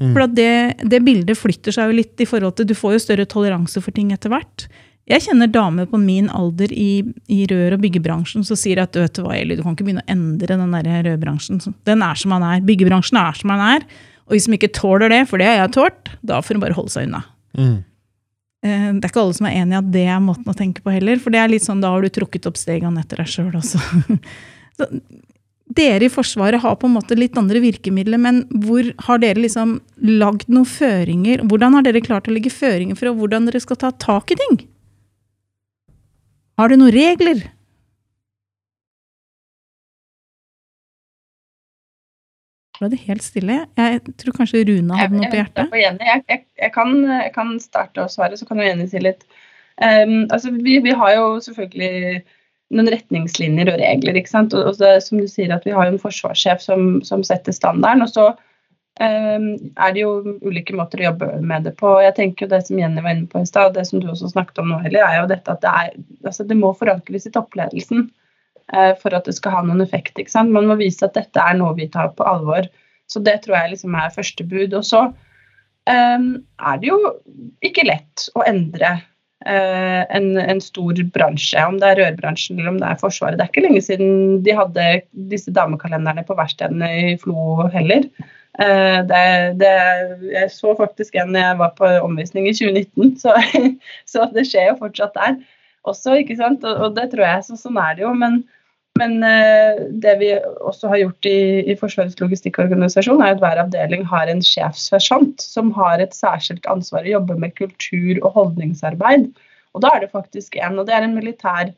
Mm. 0.00 0.12
For 0.14 0.26
det, 0.32 0.52
det, 0.90 1.02
bildet 1.06 1.38
flytter 1.38 1.74
seg 1.76 1.90
jo 1.90 1.98
litt 1.98 2.22
i 2.22 2.26
forhold 2.28 2.56
til 2.56 2.70
Du 2.70 2.72
får 2.78 2.94
jo 2.96 3.02
større 3.04 3.26
toleranse 3.28 3.82
for 3.84 3.94
ting 3.94 4.14
etter 4.14 4.32
hvert. 4.32 4.66
Jeg 5.10 5.24
kjenner 5.26 5.50
damer 5.50 5.88
på 5.90 5.98
min 6.00 6.28
alder 6.32 6.70
i, 6.72 7.02
i 7.28 7.42
rør- 7.50 7.74
og 7.74 7.82
byggebransjen 7.82 8.46
som 8.46 8.58
sier 8.58 8.80
at 8.82 8.96
vet 8.96 9.16
du 9.16 9.24
hva, 9.24 9.34
Eli, 9.36 9.56
du 9.58 9.64
kan 9.64 9.74
ikke 9.74 9.88
begynne 9.88 10.04
å 10.04 10.12
endre 10.12 10.56
den 10.60 10.76
der 10.76 10.90
rødbransjen. 11.08 11.60
Den 11.88 12.04
er 12.06 12.18
som 12.18 12.34
den 12.36 12.46
er. 12.46 12.64
Byggebransjen 12.66 13.18
er 13.20 13.38
som 13.38 13.52
den 13.52 13.64
er. 13.66 13.86
Og 14.30 14.36
hvis 14.36 14.46
de 14.46 14.54
ikke 14.54 14.70
tåler 14.76 15.10
det, 15.10 15.24
for 15.26 15.42
det 15.42 15.48
har 15.50 15.64
jeg 15.64 15.74
tålt, 15.74 16.12
da 16.22 16.38
får 16.44 16.56
de 16.56 16.62
bare 16.62 16.76
holde 16.78 16.94
seg 16.94 17.08
unna. 17.08 17.24
Mm. 17.58 17.78
Eh, 18.60 18.90
det 18.92 19.06
er 19.06 19.10
ikke 19.12 19.22
alle 19.22 19.36
som 19.38 19.48
er 19.48 19.56
enig 19.62 19.76
i 19.76 19.80
at 19.80 19.90
det 19.94 20.04
er 20.12 20.22
måten 20.24 20.52
å 20.52 20.56
tenke 20.56 20.84
på 20.84 20.92
heller. 20.92 21.20
For 21.22 21.32
det 21.32 21.40
er 21.42 21.52
litt 21.52 21.66
sånn, 21.66 21.82
da 21.82 21.92
har 21.94 22.04
du 22.04 22.12
trukket 22.12 22.48
opp 22.50 22.60
stegene 22.60 23.02
etter 23.02 23.22
deg 23.22 23.30
sjøl 23.32 23.54
også. 23.60 23.80
Så, 24.80 24.88
dere 25.70 26.06
i 26.06 26.10
Forsvaret 26.10 26.62
har 26.64 26.76
på 26.80 26.88
en 26.88 26.96
måte 26.96 27.14
litt 27.14 27.36
andre 27.38 27.60
virkemidler, 27.62 28.18
men 28.18 28.42
hvor 28.64 28.88
har 29.06 29.20
dere 29.22 29.44
liksom 29.44 29.76
lagd 30.02 30.48
noen 30.50 30.66
føringer? 30.66 31.44
Hvordan 31.46 31.76
har 31.78 31.86
dere 31.86 32.02
klart 32.02 32.26
å 32.26 32.34
legge 32.34 32.50
føringer 32.50 32.98
for 32.98 33.14
hvordan 33.14 33.46
dere 33.46 33.62
skal 33.62 33.78
ta 33.78 33.92
tak 33.94 34.34
i 34.34 34.38
ting? 34.40 34.58
Har 36.58 36.72
dere 36.72 36.82
noen 36.82 36.96
regler? 36.96 37.44
Ble 42.80 42.90
det 42.92 43.02
helt 43.06 43.24
stille. 43.24 43.60
Jeg 43.78 44.00
tror 44.20 44.36
kanskje 44.36 44.64
Runa 44.68 44.98
hadde 44.98 45.18
noe 45.18 45.30
på 45.30 45.38
hjertet. 45.38 45.72
Jeg, 45.76 45.96
jeg, 46.00 46.24
jeg, 46.32 46.44
jeg 46.64 46.74
kan, 46.74 46.92
kan, 47.36 47.54
starte 47.62 48.04
å 48.04 48.10
svare, 48.10 48.38
så 48.40 48.48
kan 48.48 48.62
Jenny 48.64 48.88
si 48.90 49.02
litt. 49.02 49.26
Um, 49.80 50.26
altså, 50.28 50.52
vi, 50.52 50.78
vi, 50.84 50.92
har 50.96 51.14
jo 51.16 51.26
selvfølgelig 51.44 52.20
noen 52.76 52.92
retningslinjer 52.94 53.72
og 53.72 53.80
regler. 53.80 54.20
ikke 54.20 54.32
sant? 54.32 54.56
Og, 54.56 54.72
og 54.72 54.78
det, 54.80 54.94
som 55.06 55.20
du 55.20 55.26
sier, 55.30 55.52
at 55.54 55.66
Vi 55.66 55.74
har 55.76 55.88
jo 55.88 55.96
en 55.96 56.02
forsvarssjef 56.02 56.62
som, 56.64 57.00
som 57.06 57.24
setter 57.26 57.56
standarden. 57.56 58.04
og 58.06 58.12
så 58.12 58.28
um, 58.30 59.50
er 59.76 59.96
det 59.96 60.04
jo 60.04 60.38
ulike 60.44 60.76
måter 60.76 61.02
å 61.02 61.10
jobbe 61.10 61.32
med 61.40 61.68
det 61.68 61.74
på. 61.80 61.96
Jeg 62.04 62.16
tenker 62.18 62.46
jo 62.46 62.54
Det 62.54 62.62
som 62.68 62.80
Jenny 62.80 63.04
var 63.04 63.16
inne 63.16 63.28
på 63.30 63.42
i 63.42 63.48
stad, 63.48 63.74
det 63.76 63.86
som 63.88 64.00
du 64.00 64.08
også 64.12 64.32
snakket 64.32 64.62
om 64.62 64.72
nå, 64.72 64.80
heller, 64.86 65.04
er 65.06 65.22
jo 65.22 65.30
dette 65.34 65.56
at 65.56 65.64
det, 65.64 65.74
er, 65.84 66.00
altså 66.24 66.48
det 66.48 66.58
må 66.60 66.72
forankres 66.78 67.28
i 67.28 67.34
toppledelsen 67.34 68.08
for 69.00 69.14
at 69.16 69.26
det 69.26 69.34
skal 69.34 69.56
ha 69.56 69.60
noen 69.66 69.82
effekt. 69.82 70.18
ikke 70.18 70.30
sant? 70.30 70.52
Man 70.54 70.68
må 70.70 70.76
vise 70.78 71.02
at 71.06 71.16
dette 71.18 71.42
er 71.42 71.56
noe 71.58 71.74
vi 71.78 71.88
tar 71.90 72.12
på 72.14 72.26
alvor. 72.26 72.68
Så 73.10 73.22
det 73.26 73.40
tror 73.44 73.58
jeg 73.58 73.74
liksom 73.74 73.96
er 73.98 74.14
første 74.14 74.46
bud. 74.46 74.74
Og 74.78 74.86
så 74.86 75.04
um, 75.10 76.26
er 76.62 76.82
det 76.82 76.90
jo 76.90 76.98
ikke 77.66 77.86
lett 77.88 78.26
å 78.38 78.44
endre 78.48 78.92
uh, 79.46 80.02
en, 80.06 80.32
en, 80.38 80.60
stor 80.62 81.00
bransje, 81.14 81.62
om 81.66 81.80
det 81.80 81.90
er 81.90 82.02
rørbransjen 82.04 82.60
eller 82.60 82.74
om 82.74 82.82
det 82.82 82.90
er 82.90 83.00
Forsvaret. 83.02 83.40
Det 83.40 83.46
er 83.46 83.52
ikke 83.52 83.66
lenge 83.66 83.84
siden 83.84 84.42
de 84.46 84.56
hadde 84.56 84.90
disse 85.32 85.52
damekalenderne 85.56 86.26
på 86.28 86.36
verkstedene 86.38 86.90
i 87.00 87.16
Flo 87.22 87.66
heller. 87.74 88.06
Uh, 88.60 89.00
det, 89.08 89.24
det, 89.62 89.74
jeg 90.34 90.50
så 90.54 90.74
faktisk 90.78 91.16
en 91.18 91.36
jeg 91.38 91.58
var 91.58 91.74
på 91.78 91.90
omvisning 92.04 92.48
i 92.50 92.54
2019, 92.54 93.16
så, 93.22 93.34
så 94.06 94.30
det 94.34 94.46
skjer 94.50 94.72
jo 94.72 94.80
fortsatt 94.84 95.18
der 95.18 95.40
også, 95.88 96.20
ikke 96.20 96.36
sant. 96.38 96.64
Og, 96.68 96.86
og 96.86 96.96
det 96.98 97.10
tror 97.14 97.26
jeg, 97.26 97.44
så, 97.46 97.58
sånn 97.58 97.78
er 97.80 97.98
det 97.98 98.04
jo. 98.06 98.14
men 98.14 98.42
men 98.98 99.20
uh, 99.22 99.82
det 100.02 100.16
vi 100.20 100.32
også 100.66 100.90
har 100.92 101.02
gjort 101.04 101.28
i, 101.28 101.38
i 101.70 101.76
Forsvarets 101.78 102.18
logistikkorganisasjon, 102.20 103.22
er 103.22 103.36
at 103.36 103.42
hver 103.42 103.60
avdeling 103.62 104.02
har 104.08 104.30
en 104.30 104.42
sjefssersjant 104.44 105.44
som 105.44 105.70
har 105.76 106.02
et 106.02 106.16
særskilt 106.16 106.66
ansvar 106.70 107.06
å 107.06 107.14
jobbe 107.14 107.38
med 107.40 107.54
kultur- 107.58 108.20
og 108.24 108.34
holdningsarbeid. 108.34 109.30
Og 109.74 109.84
da 109.84 109.94
er 109.94 110.04
det 110.04 110.10
faktisk 110.12 110.58
en, 110.58 110.80
og 110.82 110.88
det 110.88 110.96
er 110.96 111.06
en 111.06 111.14
militær 111.16 111.70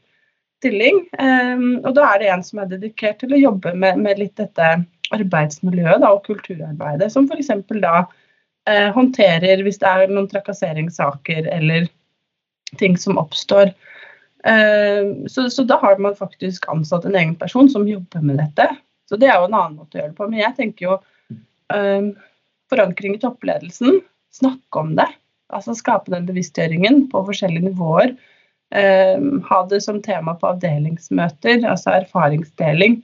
stilling. 0.62 1.05
Um, 1.18 1.83
og 1.83 1.92
da 1.98 2.09
er 2.12 2.22
det 2.22 2.33
en 2.33 2.44
som 2.46 2.62
er 2.62 2.72
dedikert 2.72 3.20
til 3.20 3.35
å 3.35 3.40
jobbe 3.40 3.75
med, 3.77 4.01
med 4.01 4.20
litt 4.22 4.37
dette 4.40 4.75
arbeidsmiljøet 5.12 6.03
da, 6.03 6.12
og 6.14 6.25
kulturarbeidet, 6.27 7.11
som 7.12 7.27
f.eks. 7.29 7.51
da 7.83 8.07
eh, 8.68 8.88
håndterer 8.94 9.62
hvis 9.64 9.81
det 9.83 9.90
er 9.90 10.12
noen 10.12 10.29
trakasseringssaker 10.31 11.51
eller 11.53 11.88
ting 12.81 12.96
som 12.96 13.20
oppstår. 13.20 13.75
Eh, 14.46 15.26
så, 15.26 15.50
så, 15.50 15.62
da 15.62 15.78
har 15.83 15.98
man 16.02 16.16
faktisk 16.18 16.68
ansatt 16.68 17.05
en 17.05 17.16
egen 17.16 17.35
person 17.38 17.70
som 17.70 17.88
jobber 17.88 18.24
med 18.26 18.40
dette. 18.42 18.68
Så 19.09 19.18
det 19.20 19.28
er 19.31 19.38
jo 19.38 19.48
en 19.48 19.57
annen 19.59 19.78
måte 19.78 19.98
å 19.98 20.02
gjøre 20.02 20.12
det 20.12 20.18
på. 20.18 20.28
Men 20.31 20.42
jeg 20.42 20.57
tenker 20.59 20.87
jo 20.87 20.98
um, 21.74 22.12
forankring 22.72 23.16
i 23.16 23.22
toppledelsen. 23.22 24.00
Snakke 24.33 24.83
om 24.83 24.94
det. 24.98 25.09
Altså 25.52 25.76
skape 25.76 26.14
den 26.14 26.24
bevisstgjøringen 26.31 27.07
på 27.12 27.24
forskjellige 27.28 27.68
nivåer. 27.68 28.14
Um, 28.72 29.42
ha 29.50 29.61
det 29.68 29.83
som 29.85 30.00
tema 30.00 30.33
på 30.40 30.48
avdelingsmøter, 30.55 31.61
altså 31.68 31.92
erfaringsdeling. 31.98 33.02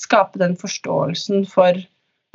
Skape 0.00 0.40
den 0.40 0.56
forståelsen 0.56 1.44
for 1.50 1.76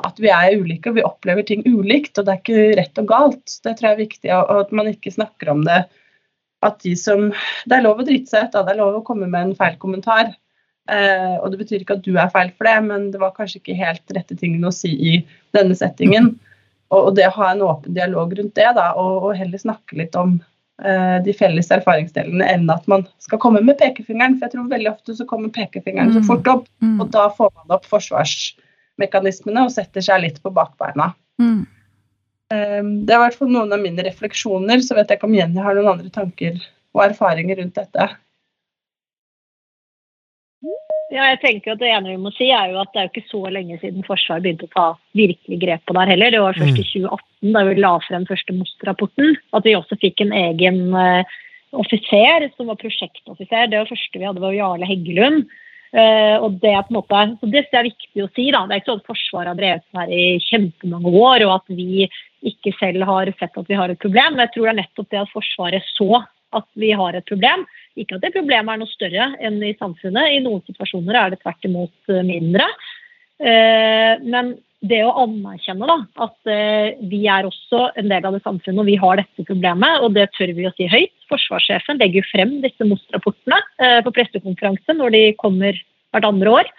at 0.06 0.20
vi 0.22 0.30
er 0.30 0.60
ulike 0.60 0.92
og 0.92 1.00
vi 1.00 1.08
opplever 1.08 1.48
ting 1.48 1.66
ulikt. 1.66 2.20
Og 2.20 2.28
det 2.28 2.36
er 2.36 2.44
ikke 2.44 2.80
rett 2.82 3.02
og 3.02 3.10
galt. 3.10 3.58
Det 3.66 3.74
tror 3.74 3.90
jeg 3.90 3.98
er 3.98 4.04
viktig. 4.04 4.34
Og 4.38 4.66
at 4.68 4.76
man 4.76 4.92
ikke 4.92 5.16
snakker 5.18 5.56
om 5.56 5.66
det 5.66 5.82
at 6.66 6.80
de 6.84 6.96
som 6.98 7.28
Det 7.66 7.76
er 7.76 7.84
lov 7.84 8.00
å 8.02 8.06
drite 8.08 8.32
seg 8.32 8.48
ut, 8.48 8.56
det 8.56 8.74
er 8.74 8.80
lov 8.80 9.00
å 9.00 9.06
komme 9.06 9.28
med 9.28 9.42
en 9.42 9.56
feil 9.58 9.76
kommentar. 9.82 10.34
Eh, 10.92 11.36
og 11.42 11.50
det 11.52 11.60
betyr 11.64 11.82
ikke 11.82 11.98
at 11.98 12.06
du 12.06 12.14
er 12.14 12.32
feil 12.34 12.52
for 12.54 12.70
det, 12.70 12.76
men 12.86 13.08
det 13.14 13.22
var 13.22 13.34
kanskje 13.36 13.60
ikke 13.62 13.78
helt 13.80 14.16
rette 14.16 14.38
tingene 14.38 14.70
å 14.70 14.76
si 14.76 14.92
i 14.94 15.16
denne 15.58 15.78
settingen. 15.78 16.36
Og, 16.94 17.00
og 17.00 17.16
det 17.18 17.26
å 17.30 17.38
ha 17.40 17.52
en 17.52 17.64
åpen 17.66 17.96
dialog 17.98 18.36
rundt 18.38 18.58
det, 18.58 18.68
da, 18.78 18.92
og, 19.02 19.30
og 19.30 19.40
heller 19.40 19.62
snakke 19.62 19.98
litt 19.98 20.18
om 20.20 20.38
eh, 20.84 21.18
de 21.26 21.34
felles 21.38 21.72
erfaringsdelene 21.74 22.46
enn 22.54 22.70
at 22.74 22.86
man 22.92 23.08
skal 23.24 23.42
komme 23.42 23.64
med 23.66 23.80
pekefingeren. 23.82 24.38
For 24.38 24.48
jeg 24.48 24.56
tror 24.56 24.70
veldig 24.76 24.92
ofte 24.94 25.18
så 25.18 25.28
kommer 25.30 25.54
pekefingeren 25.56 26.14
så 26.14 26.22
mm. 26.22 26.28
fort 26.30 26.52
opp, 26.54 26.70
mm. 26.86 27.00
og 27.02 27.10
da 27.16 27.28
får 27.34 27.54
man 27.56 27.78
opp 27.80 27.90
forsvarsmekanismene 27.90 29.66
og 29.66 29.74
setter 29.74 30.06
seg 30.06 30.22
litt 30.28 30.42
på 30.46 30.54
bakbeina. 30.54 31.14
Mm. 31.42 31.66
Um, 32.54 32.92
det 33.08 33.14
er 33.16 33.18
i 33.18 33.24
hvert 33.24 33.40
fall 33.40 33.50
noen 33.50 33.74
av 33.74 33.82
mine 33.82 34.04
refleksjoner, 34.06 34.84
så 34.86 34.98
vet 34.98 35.10
jeg 35.10 35.18
ikke 35.18 35.30
om 35.30 35.38
Jenny 35.38 35.64
har 35.66 35.78
noen 35.78 35.96
andre 35.96 36.12
tanker 36.14 36.60
og 36.96 37.02
erfaringer 37.08 37.58
rundt 37.62 37.80
dette. 37.80 38.08
Ja, 41.14 41.28
jeg 41.30 41.40
tenker 41.44 41.76
at 41.76 41.82
Det 41.82 41.90
ene 41.94 42.16
vi 42.16 42.20
må 42.20 42.32
si 42.34 42.48
er 42.50 42.72
jo 42.72 42.80
at 42.82 42.90
det 42.94 43.02
er 43.02 43.08
jo 43.08 43.12
ikke 43.14 43.30
så 43.30 43.42
lenge 43.54 43.78
siden 43.82 44.06
Forsvaret 44.08 44.44
begynte 44.44 44.68
å 44.68 44.74
ta 44.74 44.86
virkelig 45.18 45.60
grep 45.62 45.84
på 45.86 45.96
det 45.96 46.02
her 46.02 46.12
heller. 46.16 46.34
Det 46.34 46.42
var 46.44 46.58
først 46.58 46.80
i 46.82 46.86
2018, 46.86 47.26
mm. 47.46 47.52
da 47.56 47.64
vi 47.68 47.76
la 47.80 47.92
frem 48.08 48.26
første 48.30 48.56
MOST-rapporten, 48.58 49.36
at 49.58 49.68
vi 49.68 49.76
også 49.78 50.00
fikk 50.02 50.26
en 50.26 50.34
egen 50.36 50.82
uh, 50.98 51.38
offiser 51.78 52.50
som 52.56 52.72
var 52.72 52.82
prosjektoffiser. 52.82 53.70
Det 53.72 53.80
var 53.82 53.92
første 53.92 54.22
vi 54.22 54.28
hadde, 54.28 54.44
var 54.44 54.58
Jarle 54.58 54.90
Heggelund 54.90 55.46
og 55.96 56.58
Det 56.60 56.72
er 56.74 56.84
på 56.84 56.92
en 56.92 56.98
måte, 56.98 57.20
så 57.40 57.48
det 57.48 57.62
er 57.72 57.88
viktig 57.88 58.24
å 58.24 58.30
si. 58.36 58.50
da, 58.52 58.66
Det 58.68 58.76
er 58.76 58.82
ikke 58.82 58.92
sånn 58.92 59.04
at 59.04 59.12
Forsvaret 59.12 59.52
har 59.52 59.60
drevet 59.60 60.00
her 60.00 60.10
i 60.12 60.26
kjempemange 60.44 61.14
år, 61.16 61.46
og 61.48 61.54
at 61.56 61.76
vi 61.78 62.08
ikke 62.46 62.74
selv 62.80 63.06
har 63.08 63.32
sett 63.40 63.56
at 63.58 63.70
vi 63.70 63.78
har 63.80 63.90
et 63.90 64.02
problem. 64.02 64.36
Men 64.36 64.46
jeg 64.46 64.54
tror 64.56 64.68
det 64.68 64.74
er 64.74 64.82
nettopp 64.82 65.10
det 65.14 65.22
at 65.22 65.34
Forsvaret 65.34 65.88
så 65.96 66.10
at 66.56 66.68
vi 66.80 66.92
har 66.96 67.16
et 67.16 67.28
problem. 67.28 67.66
Ikke 68.00 68.18
at 68.18 68.26
det 68.26 68.34
problemet 68.36 68.74
er 68.74 68.82
noe 68.82 68.92
større 68.92 69.32
enn 69.44 69.58
i 69.64 69.74
samfunnet. 69.80 70.36
I 70.36 70.44
noen 70.44 70.64
situasjoner 70.68 71.20
er 71.20 71.34
det 71.34 71.42
tvert 71.44 71.68
imot 71.68 72.14
eh, 72.14 72.24
mindre. 72.28 72.70
Uh, 73.36 74.16
men 74.24 74.54
det 74.90 75.02
å 75.06 75.14
anerkjenne 75.24 75.88
da, 75.90 75.98
at 76.26 76.52
eh, 76.52 76.96
vi 77.10 77.24
er 77.32 77.48
også 77.48 77.90
en 78.00 78.10
del 78.12 78.26
av 78.28 78.36
det 78.36 78.44
samfunnet 78.46 78.84
og 78.84 78.90
vi 78.90 78.98
har 79.02 79.20
dette 79.20 79.46
problemet, 79.48 80.02
og 80.06 80.16
det 80.18 80.28
tør 80.36 80.54
vi 80.58 80.68
å 80.68 80.74
si 80.76 80.88
høyt. 80.92 81.14
Forsvarssjefen 81.32 82.02
legger 82.02 82.28
frem 82.30 82.58
disse 82.64 82.88
MOST-rapportene 82.88 83.62
eh, 83.82 84.00
på 84.06 84.14
pressekonferanse 84.16 84.98
når 84.98 85.16
de 85.16 85.24
kommer 85.42 85.78
hvert 86.14 86.30
andre 86.30 86.58
år. 86.62 86.72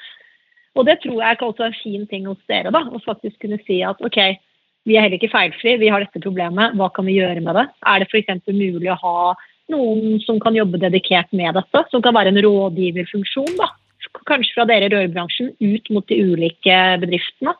Og 0.76 0.84
det 0.88 0.98
tror 1.02 1.22
jeg 1.22 1.40
også 1.40 1.64
være 1.64 1.72
en 1.72 1.80
fin 1.80 2.06
ting 2.10 2.28
hos 2.28 2.40
dere, 2.50 2.72
da, 2.74 2.84
å 2.84 3.02
faktisk 3.04 3.40
kunne 3.44 3.58
si 3.64 3.80
at 3.86 4.00
ok, 4.04 4.20
vi 4.86 4.94
er 4.94 5.06
heller 5.06 5.18
ikke 5.18 5.32
feilfri, 5.32 5.78
vi 5.80 5.90
har 5.90 6.04
dette 6.04 6.22
problemet, 6.22 6.76
hva 6.78 6.90
kan 6.94 7.08
vi 7.08 7.16
gjøre 7.16 7.42
med 7.42 7.58
det? 7.58 7.66
Er 7.90 8.02
det 8.02 8.10
f.eks. 8.10 8.44
mulig 8.52 8.92
å 8.92 9.00
ha 9.00 9.34
noen 9.72 10.20
som 10.22 10.38
kan 10.42 10.54
jobbe 10.54 10.78
dedikert 10.78 11.32
med 11.34 11.56
dette, 11.58 11.82
som 11.90 12.04
kan 12.04 12.14
være 12.14 12.30
en 12.30 12.42
rådgiverfunksjon, 12.44 13.56
da? 13.58 13.72
Kanskje 14.28 14.54
fra 14.54 14.66
dere 14.68 14.86
i 14.86 14.92
rørbransjen 14.92 15.50
ut 15.58 15.88
mot 15.90 16.06
de 16.06 16.20
ulike 16.22 16.76
bedriftene. 17.02 17.56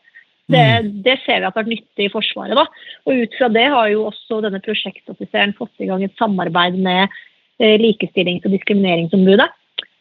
Det, 0.47 0.63
mm. 0.63 0.91
det, 1.03 1.17
ser 1.25 1.41
vi 1.41 1.47
at 1.49 1.51
har 1.51 1.59
vært 1.59 1.73
nyttig 1.73 2.07
i 2.07 2.13
Forsvaret. 2.13 2.55
Da. 2.55 2.67
Og 3.07 3.23
Ut 3.25 3.39
fra 3.39 3.49
det 3.51 3.67
har 3.73 3.89
jo 3.91 4.05
også 4.07 4.41
denne 4.45 4.63
prosjektoffiseren 4.63 5.57
fått 5.59 5.83
i 5.83 5.89
gang 5.91 6.05
et 6.07 6.15
samarbeid 6.21 6.79
med 6.79 7.09
eh, 7.59 7.75
Likestillings- 7.83 8.47
og 8.47 8.55
diskrimineringsombudet. 8.55 9.49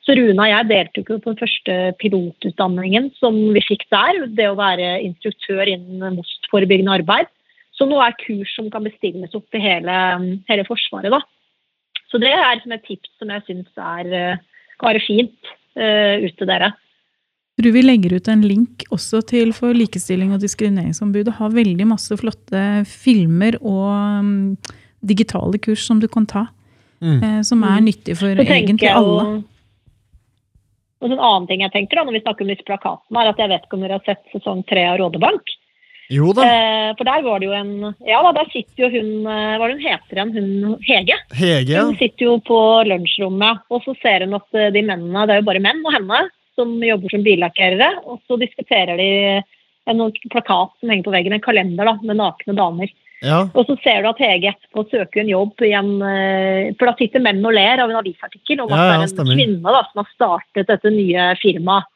Så 0.05 0.13
Rune 0.13 0.38
og 0.38 0.51
jeg 0.51 0.69
deltok 0.69 1.10
jo 1.10 1.17
på 1.17 1.31
den 1.34 1.39
første 1.39 1.77
pilotutdanningen 1.97 3.10
som 3.17 3.39
vi 3.55 3.63
fikk 3.65 3.88
der. 3.89 4.21
Det 4.38 4.51
å 4.51 4.60
være 4.60 4.99
instruktør 5.08 5.65
innen 5.71 6.19
MOST-forebyggende 6.19 6.99
arbeid. 6.99 7.31
Så 7.73 7.89
nå 7.89 7.97
er 7.99 8.13
kurs 8.21 8.53
som 8.53 8.69
kan 8.71 8.86
bestilles 8.86 9.34
opp 9.36 9.58
i 9.58 9.63
hele, 9.63 9.95
hele 10.45 10.67
Forsvaret. 10.67 11.10
Da. 11.10 11.23
Så 12.12 12.21
det 12.21 12.31
er 12.31 12.62
et 12.62 12.86
tips 12.86 13.10
som 13.17 13.34
jeg 13.34 13.43
syns 13.49 13.81
er, 13.81 14.38
bare 14.79 15.01
fint 15.03 15.49
uh, 15.75 16.21
ut 16.21 16.38
til 16.38 16.47
dere. 16.47 16.69
Tror 17.55 17.71
vi 17.71 17.81
legger 17.85 18.17
ut 18.17 18.27
en 18.27 18.41
link 18.43 18.83
også 18.91 19.21
til 19.29 19.53
for 19.55 19.75
Likestilling- 19.77 20.33
og 20.35 20.41
diskrimineringsombudet. 20.43 21.37
Har 21.37 21.55
veldig 21.55 21.87
masse 21.87 22.17
flotte 22.19 22.83
filmer 22.89 23.55
og 23.61 23.87
um, 24.19 24.33
digitale 24.99 25.59
kurs 25.63 25.85
som 25.87 26.01
du 26.03 26.09
kan 26.11 26.27
ta. 26.27 26.49
Mm. 26.99 27.19
Eh, 27.23 27.41
som 27.47 27.63
er 27.63 27.79
mm. 27.79 27.85
nyttig 27.85 28.17
for 28.19 28.43
egentlig 28.43 28.91
alle. 28.91 29.43
Og 31.03 31.11
en 31.11 31.19
annen 31.19 31.47
ting 31.47 31.61
jeg 31.63 31.73
tenker 31.73 31.99
da, 31.99 32.05
når 32.07 32.17
vi 32.17 32.23
snakker 32.25 32.45
om 32.45 32.51
disse 32.51 32.67
plakatene, 32.67 33.21
er 33.21 33.31
at 33.31 33.39
jeg 33.39 33.51
vet 33.51 33.67
ikke 33.67 33.77
om 33.77 33.85
dere 33.85 33.99
har 33.99 34.07
sett 34.07 34.23
sesong 34.33 34.63
tre 34.67 34.87
av 34.89 34.99
Rådebank? 34.99 35.55
Jo 36.13 36.31
da. 36.37 36.45
Eh, 36.45 36.91
for 36.97 37.07
der 37.07 37.23
var 37.25 37.41
det 37.41 37.47
jo 37.47 37.55
en 37.57 37.71
Ja 38.05 38.19
da, 38.21 38.29
der 38.35 38.49
sitter 38.53 38.83
jo 38.83 38.89
hun 38.93 39.25
eh, 39.25 39.55
Hva 39.57 39.65
er 39.65 39.71
det 39.71 39.77
hun 39.79 39.87
heter 39.87 40.19
igjen? 40.19 40.33
Hun 40.35 40.83
Hege. 40.85 41.17
Hege, 41.33 41.71
ja. 41.71 41.85
Hun 41.87 41.97
sitter 41.97 42.27
jo 42.27 42.35
på 42.45 42.59
lunsjrommet, 42.85 43.63
og 43.73 43.81
så 43.87 43.95
ser 44.03 44.27
hun 44.27 44.37
at 44.37 44.59
eh, 44.59 44.69
de 44.75 44.83
mennene 44.85 45.25
Det 45.25 45.33
er 45.33 45.41
jo 45.41 45.47
bare 45.47 45.63
menn 45.65 45.81
og 45.81 45.95
henne 45.95 46.19
som 46.57 46.75
jobber 46.83 47.13
som 47.13 47.25
billakkerere. 47.25 47.91
Og 48.05 48.21
så 48.27 48.39
diskuterer 48.41 48.99
de 48.99 49.09
en 49.85 50.05
plakat 50.31 50.73
som 50.79 50.91
henger 50.91 51.05
på 51.05 51.13
veggen, 51.13 51.35
en 51.35 51.43
kalender 51.43 51.91
da, 51.91 51.97
med 52.01 52.19
nakne 52.19 52.55
damer. 52.57 52.93
Ja. 53.25 53.45
Og 53.55 53.65
så 53.69 53.77
ser 53.81 54.03
du 54.03 54.09
at 54.11 54.21
Hege 54.21 54.51
etterpå 54.51 54.83
søker 54.91 55.21
en 55.21 55.31
jobb 55.31 55.63
i 55.65 55.71
en 55.73 55.91
eh, 56.03 56.73
For 56.77 56.89
da 56.89 56.93
sitter 56.99 57.23
menn 57.23 57.45
og 57.47 57.55
ler 57.55 57.81
av 57.81 57.89
en 57.89 58.01
avisartikkel 58.01 58.59
om 58.61 58.69
at 58.69 58.75
ja, 58.75 58.87
ja, 58.91 58.97
det 59.01 59.15
er 59.15 59.23
en 59.23 59.37
kvinne 59.39 59.75
da, 59.77 59.83
som 59.87 60.01
har 60.01 60.09
startet 60.11 60.71
dette 60.71 60.91
nye 60.93 61.29
firmaet. 61.41 61.91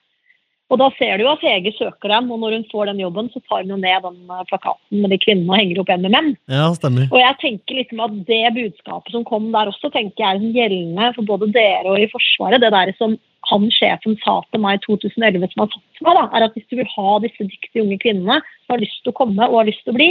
Og 0.70 0.78
da 0.78 0.86
ser 1.00 1.18
du 1.18 1.26
at 1.26 1.42
Hege 1.42 1.72
søker 1.74 2.12
dem, 2.14 2.28
og 2.30 2.44
når 2.44 2.60
hun 2.60 2.66
får 2.70 2.92
den 2.92 3.00
jobben, 3.02 3.30
så 3.34 3.42
tar 3.42 3.64
hun 3.64 3.72
jo 3.74 3.80
ned 3.82 4.04
den 4.06 4.20
eh, 4.30 4.44
plakaten 4.52 5.02
med 5.02 5.14
de 5.14 5.18
kvinnene 5.22 5.50
og 5.50 5.58
henger 5.58 5.82
opp 5.82 5.94
en 5.94 6.04
med 6.06 6.14
menn. 6.14 6.30
Ja, 6.52 6.68
stemmer. 6.78 7.08
Og 7.10 7.18
jeg 7.24 7.40
tenker 7.42 7.80
liksom 7.82 8.04
at 8.06 8.20
det 8.30 8.44
budskapet 8.58 9.16
som 9.16 9.26
kom 9.28 9.50
der 9.56 9.72
også, 9.74 9.90
tenker 9.94 10.24
jeg 10.24 10.38
er 10.38 10.60
gjeldende 10.60 11.10
for 11.18 11.30
både 11.30 11.50
dere 11.56 11.90
og 11.90 11.98
i 11.98 12.10
Forsvaret. 12.14 12.62
Det 12.62 12.74
der 12.76 12.94
som 13.02 13.18
han 13.48 13.68
sjefen 13.72 14.18
sa 14.24 14.40
til 14.52 14.64
meg 14.64 14.80
i 14.80 14.82
2011, 14.86 15.52
som 15.54 15.64
har 15.64 15.70
satt 15.74 16.02
meg, 16.06 16.18
da, 16.18 16.24
er 16.36 16.46
at 16.48 16.58
hvis 16.58 16.68
du 16.68 16.80
vil 16.80 16.90
ha 16.96 17.20
disse 17.24 17.46
dyktige 17.46 17.86
unge 17.86 18.00
kvinnene 18.02 18.40
som 18.42 18.76
har 18.76 18.84
lyst 18.84 19.00
til 19.04 19.14
å 19.14 19.20
komme 19.22 19.48
og 19.48 19.62
har 19.62 19.70
lyst 19.70 19.86
til 19.86 19.96
å 19.96 20.00
bli, 20.00 20.10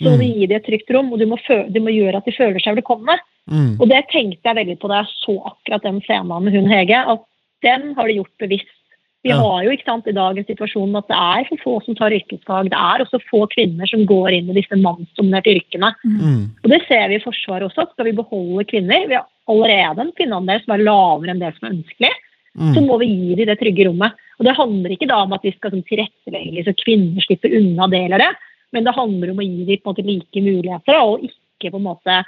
så 0.00 0.08
må 0.08 0.16
du 0.16 0.24
mm. 0.24 0.30
gi 0.32 0.46
dem 0.48 0.58
et 0.58 0.66
trygt 0.66 0.94
rom, 0.94 1.10
og 1.12 1.20
du 1.20 1.26
må, 1.30 1.38
føle, 1.44 1.68
du 1.70 1.78
må 1.84 1.92
gjøre 1.92 2.18
at 2.18 2.26
de 2.26 2.34
føler 2.34 2.62
seg 2.64 2.78
velkomne. 2.80 3.18
Mm. 3.50 3.74
Og 3.76 3.84
det 3.90 4.00
tenkte 4.10 4.48
jeg 4.48 4.58
veldig 4.58 4.78
på 4.80 4.90
da 4.90 5.02
jeg 5.02 5.12
så 5.20 5.36
akkurat 5.52 5.84
den 5.84 6.00
scenen 6.06 6.46
med 6.46 6.56
hun 6.56 6.70
Hege, 6.70 7.02
at 7.14 7.26
den 7.62 7.92
har 7.98 8.08
de 8.08 8.16
gjort 8.18 8.42
bevisst 8.42 8.78
vi 9.22 9.30
ja. 9.30 9.38
har 9.38 9.62
jo 9.62 9.70
ikke 9.70 9.86
sant, 9.86 10.08
i 10.10 10.14
dag 10.16 10.38
en 10.38 10.46
situasjon 10.48 10.96
at 10.98 11.06
det 11.10 11.18
er 11.18 11.44
for 11.46 11.62
få 11.62 11.74
som 11.84 11.96
tar 11.98 12.14
yrkesfag. 12.16 12.72
Det 12.72 12.78
er 12.78 13.04
også 13.04 13.20
få 13.28 13.44
kvinner 13.52 13.86
som 13.86 14.02
går 14.08 14.34
inn 14.34 14.50
i 14.50 14.56
disse 14.56 14.78
mannsdominerte 14.78 15.54
yrkene. 15.54 15.92
Mm. 16.02 16.40
Og 16.58 16.72
Det 16.72 16.80
ser 16.88 17.06
vi 17.10 17.20
i 17.20 17.22
Forsvaret 17.22 17.68
også. 17.68 17.86
Skal 17.92 18.08
vi 18.08 18.16
beholde 18.18 18.66
kvinner 18.66 19.06
Vi 19.06 19.14
har 19.14 19.28
allerede 19.50 20.02
en 20.02 20.12
kvinneandel 20.18 20.64
som 20.64 20.74
er 20.74 20.86
lavere 20.88 21.34
enn 21.34 21.42
det 21.42 21.52
som 21.54 21.68
er 21.68 21.76
ønskelig. 21.76 22.12
Mm. 22.58 22.72
Så 22.76 22.82
må 22.84 22.98
vi 23.00 23.08
gi 23.08 23.36
dem 23.38 23.48
det 23.48 23.58
trygge 23.60 23.86
rommet. 23.88 24.18
Og 24.38 24.46
Det 24.46 24.56
handler 24.58 24.94
ikke 24.94 25.08
da 25.10 25.22
om 25.24 25.32
at 25.36 25.44
vi 25.46 25.54
skal 25.54 25.72
sånn, 25.72 25.86
tilrettelegge 25.88 26.66
så 26.66 26.74
kvinner 26.82 27.24
slipper 27.24 27.54
unna 27.58 27.88
det 27.92 28.02
eller 28.08 28.24
det, 28.24 28.32
men 28.72 28.86
det 28.86 28.96
handler 28.96 29.32
om 29.32 29.40
å 29.40 29.46
gi 29.46 29.66
dem 29.68 29.80
på 29.80 29.88
en 29.88 29.92
måte, 29.92 30.06
like 30.08 30.42
muligheter 30.44 30.98
og 31.00 31.24
ikke 31.28 31.72
på 31.72 31.80
en 31.80 31.86
måte 31.86 32.18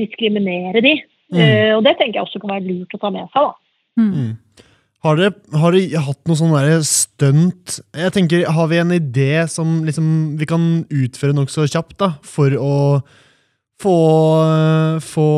diskriminere 0.00 0.82
dem. 0.84 1.02
Mm. 1.30 1.40
Uh, 1.40 1.72
og 1.76 1.84
Det 1.86 1.94
tenker 1.98 2.18
jeg 2.18 2.26
også 2.26 2.40
kan 2.42 2.56
være 2.56 2.66
lurt 2.66 2.96
å 2.96 3.00
ta 3.00 3.12
med 3.14 3.28
seg. 3.30 3.48
da. 3.48 4.00
Mm. 4.00 4.12
mm. 4.14 4.66
Har 5.00 5.16
dere, 5.16 5.32
har 5.56 5.72
dere 5.72 6.00
hatt 6.04 6.28
noe 6.28 6.36
sånn 6.36 6.82
stunt 6.84 7.78
Jeg 7.96 8.12
tenker, 8.12 8.42
Har 8.52 8.66
vi 8.68 8.80
en 8.82 8.92
idé 8.92 9.46
som 9.48 9.78
liksom 9.86 10.36
vi 10.36 10.44
kan 10.44 10.66
utføre 10.92 11.32
nokså 11.32 11.64
kjapt 11.72 11.96
da, 12.02 12.10
for 12.20 12.52
å 12.52 12.74
få, 13.80 13.96
få 15.00 15.28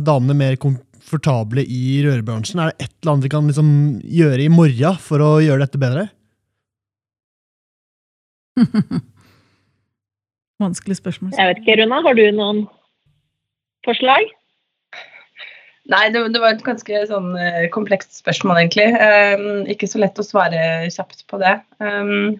damene 0.00 0.38
mer 0.38 0.56
komfortable 1.12 1.62
i 1.68 2.02
rørbransjen? 2.06 2.60
Er 2.60 2.72
det 2.72 2.86
et 2.86 2.92
eller 3.02 3.12
annet 3.12 3.24
vi 3.26 3.32
kan 3.32 3.48
liksom 3.48 3.70
gjøre 4.02 4.42
i 4.44 4.52
morgen 4.52 5.00
for 5.00 5.20
å 5.20 5.40
gjøre 5.44 5.66
dette 5.66 5.80
bedre? 5.80 6.08
Vanskelig 10.62 10.96
spørsmål. 11.00 11.34
Jeg 11.36 11.50
vet 11.50 11.60
ikke, 11.60 11.76
Runa. 11.82 12.00
Har 12.06 12.16
du 12.16 12.24
noen 12.32 12.64
forslag? 13.84 14.30
Nei, 15.90 16.04
det, 16.14 16.22
det, 16.30 16.38
var 16.40 16.54
et 16.54 16.62
ganske 16.64 17.06
sånn 17.10 17.32
uh, 17.34 17.66
komplekst 17.74 18.14
spørsmål, 18.20 18.60
egentlig. 18.62 18.86
Um, 18.94 19.66
ikke 19.68 19.88
så 19.90 19.98
lett 20.00 20.20
å 20.20 20.24
svare 20.24 20.88
kjapt 20.94 21.24
på 21.28 21.40
det. 21.42 21.56
Um, 21.82 22.38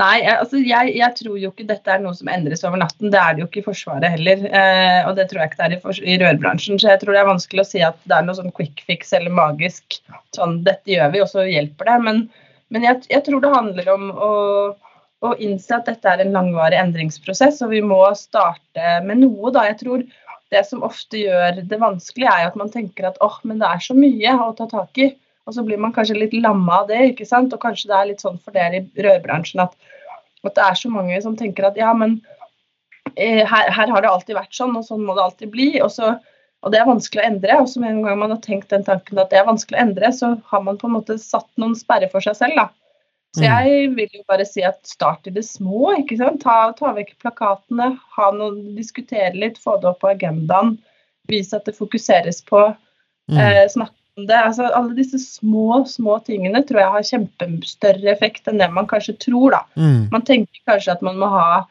Nei, 0.00 0.22
altså 0.24 0.56
jeg, 0.56 0.94
jeg, 0.96 1.12
tror 1.18 1.34
jo 1.36 1.50
ikke 1.50 1.66
dette 1.68 1.90
er 1.92 1.98
noe 2.00 2.16
som 2.16 2.30
endres 2.32 2.62
over 2.64 2.80
natten. 2.80 3.10
Det 3.12 3.18
er 3.20 3.34
det 3.34 3.42
jo 3.42 3.48
ikke 3.50 3.60
i 3.60 3.64
Forsvaret 3.66 4.14
heller. 4.14 4.46
Eh, 4.48 5.00
og 5.04 5.18
det 5.18 5.26
tror 5.28 5.42
jeg 5.42 5.50
ikke 5.50 5.58
det 5.58 5.66
er 5.66 5.74
i, 5.76 5.96
i, 6.14 6.14
rørbransjen. 6.22 6.80
Så 6.80 6.88
jeg 6.88 7.02
tror 7.02 7.12
det 7.12 7.20
er 7.20 7.28
vanskelig 7.28 7.60
å 7.60 7.68
si 7.68 7.82
at 7.84 7.98
det 8.08 8.16
er 8.16 8.24
noe 8.24 8.38
sånn 8.38 8.54
quick 8.56 8.80
fix 8.88 9.12
eller 9.18 9.34
magisk 9.36 9.98
sånn 10.32 10.62
dette 10.64 10.94
gjør 10.94 11.12
vi, 11.12 11.20
og 11.20 11.28
så 11.28 11.44
hjelper 11.44 11.90
det. 11.90 11.98
Men, 12.06 12.22
men 12.72 12.88
jeg, 12.88 13.02
jeg, 13.12 13.24
tror 13.26 13.44
det 13.44 13.52
handler 13.52 13.92
om 13.92 14.08
å, 14.16 14.32
å, 15.28 15.34
innse 15.36 15.76
at 15.76 15.92
dette 15.92 16.08
er 16.08 16.24
en 16.24 16.32
langvarig 16.38 16.80
endringsprosess, 16.80 17.60
og 17.66 17.76
vi 17.76 17.84
må 17.84 18.00
starte 18.16 18.96
med 19.04 19.20
noe, 19.26 19.52
da. 19.52 19.68
Jeg 19.68 19.82
tror 19.84 20.06
det 20.52 20.64
som 20.70 20.88
ofte 20.88 21.20
gjør 21.20 21.60
det 21.68 21.84
vanskelig, 21.84 22.30
er 22.32 22.48
at 22.48 22.56
man 22.56 22.72
tenker 22.72 23.10
at 23.10 23.20
åh, 23.20 23.36
oh, 23.36 23.44
men 23.44 23.60
det 23.60 23.68
er 23.68 23.84
så 23.84 23.96
mye 23.98 24.38
å 24.40 24.54
ta 24.56 24.72
tak 24.72 25.04
i. 25.04 25.12
Og 25.46 25.56
så 25.56 25.64
blir 25.66 25.80
man 25.82 25.94
kanskje 25.94 26.18
litt 26.18 26.34
lamma 26.38 26.82
av 26.82 26.90
det, 26.90 27.00
ikke 27.12 27.26
sant. 27.26 27.54
Og 27.54 27.62
kanskje 27.62 27.90
det 27.90 27.96
er 27.98 28.10
litt 28.12 28.22
sånn 28.22 28.38
for 28.42 28.54
dere 28.54 28.82
i 28.82 29.06
rørbransjen 29.06 29.64
at, 29.64 29.74
at, 30.42 30.52
det 30.54 30.66
er 30.66 30.76
så 30.78 30.90
mange 30.92 31.18
som 31.24 31.38
tenker 31.38 31.66
at 31.66 31.78
ja, 31.78 31.90
men 31.96 32.20
eh, 33.16 33.42
her, 33.42 33.70
her, 33.70 33.88
har 33.90 34.04
det 34.04 34.10
alltid 34.10 34.38
vært 34.38 34.54
sånn, 34.54 34.76
og 34.78 34.86
sånn 34.86 35.02
må 35.06 35.16
det 35.18 35.24
alltid 35.24 35.50
bli. 35.54 35.70
Og, 35.82 35.90
så, 35.94 36.14
og 36.62 36.74
det 36.74 36.82
er 36.82 36.90
vanskelig 36.90 37.24
å 37.24 37.26
endre. 37.30 37.58
Og 37.64 37.72
så 37.72 37.82
med 37.82 37.96
en 37.96 38.04
gang 38.06 38.20
man 38.22 38.36
har 38.36 38.44
tenkt 38.44 38.70
den 38.74 38.86
tanken 38.86 39.18
at 39.22 39.32
det 39.32 39.40
er 39.40 39.50
vanskelig 39.50 39.80
å 39.80 39.86
endre, 39.88 40.12
så 40.14 40.36
har 40.52 40.62
man 40.68 40.78
på 40.78 40.90
en 40.90 40.96
måte 41.00 41.18
satt 41.22 41.50
noen 41.62 41.74
sperrer 41.78 42.12
for 42.12 42.24
seg 42.24 42.38
selv, 42.38 42.62
da. 42.62 42.68
Så 43.32 43.40
mm. 43.40 43.48
jeg 43.48 43.90
vil 43.96 44.18
jo 44.18 44.22
bare 44.28 44.44
si 44.44 44.60
at 44.66 44.78
start 44.84 45.26
i 45.26 45.32
det 45.32 45.46
små. 45.48 45.94
ikke 46.02 46.18
sant? 46.20 46.42
Ta, 46.44 46.68
ta 46.76 46.92
vekk 46.94 47.14
plakatene, 47.24 47.94
ha 48.18 48.30
noen, 48.36 48.74
diskutere 48.76 49.32
litt, 49.34 49.58
få 49.58 49.78
det 49.80 49.88
opp 49.88 50.02
på 50.04 50.12
agendaen. 50.12 50.76
Vise 51.30 51.56
at 51.56 51.66
det 51.66 51.74
fokuseres 51.78 52.42
på. 52.44 52.66
Mm. 53.32 53.38
Eh, 53.40 53.64
snakke 53.72 53.96
det, 54.16 54.36
altså 54.36 54.66
alle 54.76 54.94
disse 54.96 55.18
små, 55.18 55.84
små 55.88 56.18
tingene 56.26 56.60
tror 56.68 56.82
jeg 56.82 56.94
har 56.96 57.06
kjempestørre 57.08 58.10
effekt 58.12 58.48
enn 58.50 58.60
det 58.60 58.68
man 58.74 58.88
kanskje 58.90 59.16
tror. 59.24 59.54
da. 59.54 59.62
Mm. 59.76 60.10
Man 60.12 60.26
tenker 60.28 60.64
kanskje 60.68 60.96
at 60.96 61.04
man 61.06 61.20
må 61.20 61.30
ha 61.32 61.62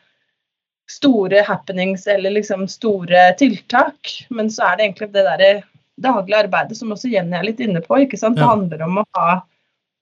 store 0.91 1.43
happenings 1.47 2.07
eller 2.09 2.33
liksom 2.33 2.65
store 2.67 3.29
tiltak, 3.39 4.15
men 4.29 4.49
så 4.51 4.71
er 4.71 4.77
det 4.77 4.87
egentlig 4.87 5.11
det 5.13 5.25
der 5.27 5.61
daglige 6.01 6.41
arbeidet 6.47 6.77
som 6.77 6.91
også 6.91 7.11
Jenny 7.11 7.37
er 7.37 7.45
litt 7.45 7.61
inne 7.63 7.83
på. 7.85 8.01
ikke 8.01 8.19
sant? 8.19 8.39
Det 8.39 8.47
handler 8.47 8.81
om 8.87 9.01
å 9.03 9.05
ha, 9.17 9.41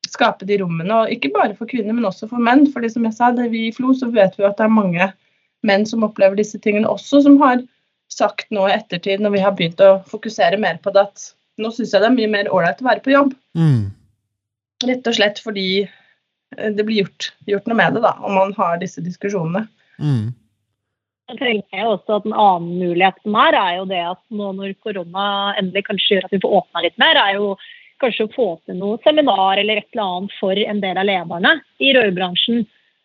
skape 0.10 0.48
de 0.48 0.62
rommene, 0.62 1.04
og 1.04 1.12
ikke 1.14 1.34
bare 1.36 1.58
for 1.58 1.70
kvinner, 1.70 1.94
men 1.94 2.08
også 2.08 2.30
for 2.32 2.42
menn. 2.42 2.66
fordi 2.74 2.90
som 2.94 3.06
jeg 3.06 3.18
sa, 3.18 3.34
det 3.36 3.50
vi 3.52 3.68
i 3.68 3.74
FLO 3.76 3.94
så 3.94 4.10
vet 4.14 4.40
vi 4.40 4.48
at 4.48 4.58
det 4.58 4.66
er 4.66 4.74
mange 4.74 5.12
menn 5.68 5.84
som 5.86 6.08
opplever 6.08 6.40
disse 6.40 6.58
tingene 6.64 6.90
også, 6.90 7.22
som 7.26 7.36
har 7.44 7.60
sagt 8.10 8.48
nå 8.56 8.64
i 8.70 8.74
ettertid, 8.74 9.22
når 9.22 9.36
vi 9.36 9.44
har 9.44 9.54
begynt 9.58 9.84
å 9.84 10.00
fokusere 10.10 10.58
mer 10.58 10.80
på 10.82 10.96
det, 10.96 11.04
at 11.12 11.28
nå 11.60 11.72
syns 11.76 11.94
jeg 11.94 12.04
det 12.04 12.10
er 12.10 12.18
mye 12.18 12.32
mer 12.32 12.52
ålreit 12.54 12.82
å 12.82 12.90
være 12.90 13.04
på 13.06 13.14
jobb. 13.14 13.34
Mm. 13.58 13.90
Rett 14.90 15.10
og 15.12 15.18
slett 15.18 15.42
fordi 15.44 15.70
eh, 15.84 16.70
det 16.76 16.86
blir 16.88 17.04
gjort, 17.04 17.32
gjort, 17.50 17.68
noe 17.68 17.80
med 17.80 17.98
det, 17.98 18.04
da, 18.06 18.14
om 18.24 18.38
man 18.40 18.54
har 18.58 18.80
disse 18.82 19.04
diskusjonene. 19.04 19.66
Mm. 20.00 20.30
Jeg 21.30 21.38
tenker 21.38 21.86
også 21.86 22.16
at 22.16 22.26
En 22.26 22.34
annen 22.34 22.80
mulighet 22.80 23.20
som 23.22 23.36
er, 23.38 23.58
er 23.60 23.76
jo 23.78 23.84
det 23.92 24.00
at 24.16 24.22
nå 24.34 24.54
når 24.58 24.74
korona 24.82 25.26
endelig 25.60 25.86
kanskje 25.90 26.16
gjør 26.16 26.26
at 26.26 26.34
vi 26.34 26.42
får 26.42 26.56
åpna 26.62 26.84
litt 26.86 26.98
mer, 27.02 27.20
er 27.22 27.38
jo 27.38 27.52
kanskje 28.02 28.26
å 28.26 28.34
få 28.34 28.48
til 28.64 28.80
noe 28.80 28.98
seminar 29.04 29.60
eller 29.60 29.82
et 29.82 29.90
eller 29.92 30.06
annet 30.08 30.36
for 30.40 30.58
en 30.64 30.82
del 30.82 30.98
av 30.98 31.06
lederne 31.06 31.54
i 31.84 31.92
rørbransjen. 31.98 32.64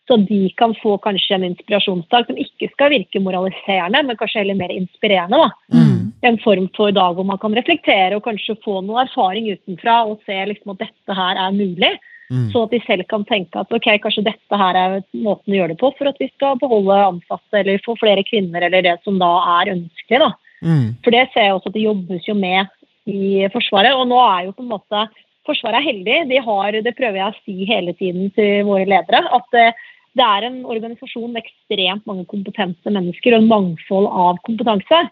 Så 0.08 0.18
de 0.20 0.40
kan 0.60 0.74
få 0.78 0.94
kanskje 1.02 1.36
en 1.38 1.46
inspirasjonsdag 1.48 2.28
som 2.28 2.38
ikke 2.40 2.68
skal 2.74 2.92
virke 2.92 3.22
moraliserende, 3.24 4.02
men 4.04 4.18
kanskje 4.20 4.42
heller 4.42 4.58
mer 4.60 4.72
inspirerende. 4.72 5.40
da. 5.40 5.50
Mm 5.74 5.93
en 6.28 6.40
form 6.42 6.66
for 6.76 6.94
dag 6.94 7.16
hvor 7.16 7.26
man 7.28 7.40
kan 7.42 7.54
reflektere 7.56 8.16
og 8.16 8.24
kanskje 8.26 8.56
få 8.64 8.80
noe 8.84 9.04
erfaring 9.04 9.50
utenfra 9.52 10.02
og 10.08 10.22
se 10.26 10.36
liksom 10.50 10.74
at 10.74 10.84
dette 10.86 11.16
her 11.18 11.40
er 11.46 11.56
mulig. 11.56 11.92
Mm. 12.32 12.46
Så 12.52 12.62
at 12.64 12.72
de 12.72 12.80
selv 12.86 13.04
kan 13.10 13.24
tenke 13.28 13.60
at 13.60 13.72
ok, 13.74 13.90
kanskje 14.02 14.24
dette 14.30 14.60
her 14.60 14.78
er 14.80 14.96
måten 15.12 15.52
å 15.52 15.58
gjøre 15.58 15.74
det 15.74 15.80
på 15.82 15.90
for 15.98 16.08
at 16.08 16.20
vi 16.22 16.30
skal 16.32 16.56
beholde 16.60 16.96
ansatte 17.10 17.60
eller 17.60 17.82
få 17.84 17.96
flere 18.00 18.24
kvinner 18.26 18.64
eller 18.64 18.84
det 18.86 18.96
som 19.04 19.20
da 19.20 19.32
er 19.58 19.74
ønskelig. 19.74 20.22
da. 20.24 20.30
Mm. 20.64 20.86
For 21.04 21.14
det 21.14 21.26
ser 21.32 21.48
jeg 21.48 21.58
også 21.58 21.70
at 21.70 21.76
det 21.76 21.84
jobbes 21.84 22.28
jo 22.30 22.36
med 22.38 22.72
i 23.10 23.44
Forsvaret. 23.52 23.92
Og 23.98 24.08
nå 24.08 24.20
er 24.24 24.46
jo 24.48 24.56
på 24.56 24.64
en 24.64 24.72
måte 24.72 25.06
Forsvaret 25.44 25.82
er 25.82 25.84
heldig. 25.90 26.20
De 26.30 26.38
har, 26.40 26.78
det 26.86 26.94
prøver 26.96 27.20
jeg 27.20 27.32
å 27.32 27.42
si 27.42 27.66
hele 27.68 27.92
tiden 27.98 28.30
til 28.32 28.64
våre 28.64 28.86
ledere. 28.88 29.20
at 29.28 29.44
det, 29.52 29.66
det 30.16 30.24
er 30.24 30.46
en 30.46 30.62
organisasjon 30.64 31.34
med 31.34 31.44
ekstremt 31.44 32.06
mange 32.08 32.24
kompetente 32.30 32.88
mennesker 32.88 33.34
og 33.34 33.42
en 33.42 33.50
mangfold 33.50 34.08
av 34.08 34.40
kompetanse. 34.48 35.02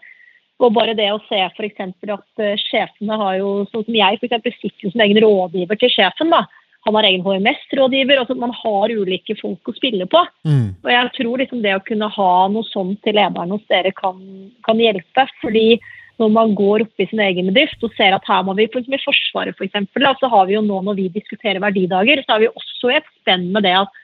Og 0.61 0.73
bare 0.75 0.95
det 0.97 1.09
å 1.11 1.21
se 1.27 1.39
f.eks. 1.49 1.79
at 1.81 2.43
uh, 2.43 2.59
sjefene 2.61 3.17
har 3.19 3.39
jo, 3.39 3.63
sånn 3.71 3.87
som 3.87 3.95
jeg 3.97 4.19
f.eks. 4.19 4.59
sitter 4.59 4.91
som 4.91 5.05
egen 5.05 5.23
rådgiver 5.23 5.79
til 5.81 5.91
sjefen. 5.91 6.29
da, 6.33 6.43
Han 6.85 6.99
har 6.99 7.07
egen 7.09 7.25
HMS-rådgiver. 7.25 8.21
altså 8.21 8.37
Man 8.39 8.53
har 8.59 8.93
ulike 8.93 9.35
folk 9.41 9.67
å 9.67 9.75
spille 9.75 10.07
på. 10.09 10.21
Mm. 10.45 10.77
Og 10.83 10.93
jeg 10.93 11.11
tror 11.17 11.41
liksom 11.41 11.65
det 11.65 11.75
å 11.75 11.83
kunne 11.87 12.11
ha 12.19 12.31
noe 12.53 12.69
sånt 12.69 13.01
til 13.03 13.17
lederen 13.17 13.55
hos 13.55 13.65
dere 13.71 13.91
kan, 13.97 14.21
kan 14.67 14.79
hjelpe. 14.79 15.27
fordi 15.41 15.81
når 16.21 16.29
man 16.29 16.53
går 16.55 16.83
opp 16.85 17.01
i 17.01 17.07
sin 17.09 17.21
egen 17.23 17.49
bedrift 17.49 17.81
og 17.85 17.93
ser 17.97 18.13
at 18.15 18.27
her 18.29 18.43
må 18.45 18.53
vi, 18.57 18.67
for 18.71 18.85
I 18.85 19.01
Forsvaret 19.01 19.57
for 19.57 19.65
eksempel, 19.65 20.05
så 20.19 20.29
har 20.29 20.45
vi 20.47 20.55
jo 20.57 20.61
nå 20.65 20.81
når 20.85 20.99
vi 20.99 21.07
diskuterer 21.15 21.63
verdidager, 21.63 22.21
så 22.21 22.35
har 22.35 22.43
vi 22.43 22.51
også 22.53 22.93
et 22.93 23.07
spenn 23.21 23.49
med 23.55 23.65
det 23.65 23.73
at 23.81 24.01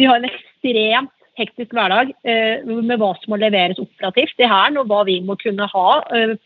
vi 0.00 0.08
har 0.08 0.20
en 0.20 0.28
ekstremt 0.28 1.15
hektisk 1.36 1.74
hverdag 1.76 2.12
eh, 2.26 2.64
med 2.64 2.98
hva 3.00 3.12
som 3.20 3.32
må 3.32 3.40
leveres 3.40 3.80
operativt 3.82 4.40
i 4.40 4.48
Hæren, 4.48 4.78
og 4.80 4.90
hva 4.90 5.02
vi 5.08 5.18
må 5.24 5.36
kunne 5.40 5.68
ha 5.72 5.88
eh, 6.16 6.36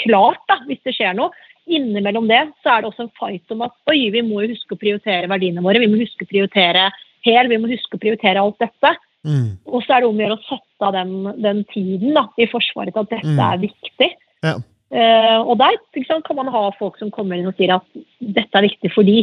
klart 0.00 0.42
da, 0.50 0.60
hvis 0.68 0.82
det 0.86 0.96
skjer 0.96 1.16
noe. 1.18 1.32
Innimellom 1.70 2.26
det 2.30 2.40
så 2.64 2.74
er 2.74 2.82
det 2.82 2.90
også 2.90 3.06
en 3.06 3.14
fight 3.18 3.54
om 3.54 3.62
at 3.66 3.76
oi, 3.90 4.08
vi 4.14 4.24
må 4.26 4.42
jo 4.42 4.54
huske 4.54 4.74
å 4.74 4.80
prioritere 4.80 5.30
verdiene 5.30 5.62
våre. 5.64 5.82
Vi 5.82 5.90
må 5.90 6.00
huske 6.00 6.26
å 6.26 6.30
prioritere 6.30 6.88
hel, 7.26 7.50
vi 7.50 7.60
må 7.60 7.70
huske 7.70 7.96
å 7.96 8.02
prioritere 8.02 8.42
alt 8.42 8.58
dette. 8.62 8.94
Mm. 9.28 9.60
Og 9.68 9.84
så 9.84 9.94
er 9.94 10.02
det 10.02 10.08
om 10.08 10.18
å 10.18 10.24
gjøre 10.24 10.38
å 10.38 10.46
sette 10.48 10.88
av 10.88 10.96
den, 10.96 11.12
den, 11.44 11.62
tiden 11.74 12.16
da, 12.16 12.24
i 12.40 12.48
Forsvaret 12.50 12.96
til 12.96 13.04
at 13.04 13.12
dette 13.12 13.34
mm. 13.36 13.42
er 13.46 13.62
viktig. 13.66 14.10
Ja. 14.46 14.54
Uh, 14.90 15.38
og 15.44 15.60
der 15.60 15.76
sant, 16.08 16.24
kan 16.26 16.38
man 16.40 16.48
ha 16.50 16.64
folk 16.74 16.96
som 16.98 17.12
kommer 17.14 17.38
inn 17.38 17.46
og 17.46 17.54
sier 17.60 17.76
at 17.76 17.84
dette 18.18 18.58
er 18.58 18.66
viktig 18.66 18.90
for 18.94 19.06
de. 19.06 19.22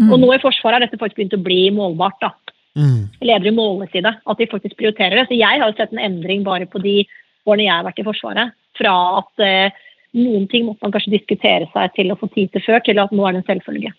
Mm. 0.00 0.08
Og 0.10 0.22
nå 0.22 0.32
i 0.34 0.40
Forsvaret 0.42 0.78
har 0.78 0.86
dette 0.86 0.98
faktisk 0.98 1.20
begynt 1.20 1.36
å 1.36 1.44
bli 1.44 1.60
målbart. 1.74 2.18
da. 2.24 2.32
Mm. 2.78 3.54
Måles 3.56 3.94
i 3.94 4.04
det, 4.04 4.14
at 4.14 4.38
de 4.38 4.50
faktisk 4.50 4.76
prioriterer 4.78 5.18
det. 5.18 5.26
Så 5.28 5.38
jeg 5.38 5.60
har 5.60 5.66
jo 5.66 5.76
sett 5.76 5.92
en 5.94 6.04
endring 6.04 6.44
bare 6.46 6.68
på 6.70 6.80
de 6.82 7.02
årene 7.48 7.66
jeg 7.66 7.74
har 7.74 7.86
vært 7.86 8.02
i 8.02 8.06
Forsvaret. 8.06 8.54
Fra 8.78 8.94
at 9.18 9.42
eh, 9.42 9.78
noen 10.18 10.46
ting 10.50 10.68
måtte 10.68 10.86
man 10.86 10.94
kanskje 10.94 11.16
diskutere 11.16 11.68
seg 11.72 11.96
til 11.96 12.12
å 12.12 12.18
få 12.20 12.30
tid 12.34 12.52
til 12.54 12.64
før, 12.64 12.82
til 12.86 13.02
at 13.02 13.14
nå 13.14 13.26
er 13.26 13.34
det 13.34 13.42
en 13.42 13.50
selvfølge. 13.50 13.94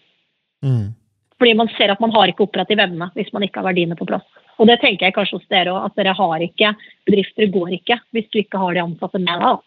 Mm. 0.65 0.85
Fordi 1.39 1.55
man 1.55 1.71
ser 1.77 1.91
at 1.93 2.01
man 2.03 2.13
har 2.15 2.31
ikke 2.31 2.45
operativ 2.47 2.81
evne 2.83 3.09
hvis 3.15 3.31
man 3.35 3.45
ikke 3.45 3.61
har 3.61 3.69
verdiene 3.69 3.97
på 3.99 4.07
plass. 4.07 4.27
Og 4.59 4.67
det 4.67 4.81
tenker 4.81 5.07
jeg 5.07 5.15
kanskje 5.15 5.39
hos 5.39 5.49
dere 5.51 5.71
òg, 5.71 5.87
at 5.87 5.95
dere 5.99 6.15
har 6.17 6.43
ikke 6.43 6.73
bedrifter 7.07 7.51
går 7.53 7.75
ikke 7.79 7.99
hvis 8.15 8.27
du 8.31 8.41
ikke 8.41 8.59
har 8.59 8.75
de 8.75 8.83
ansatte 8.83 9.21
med 9.23 9.43
deg. 9.43 9.65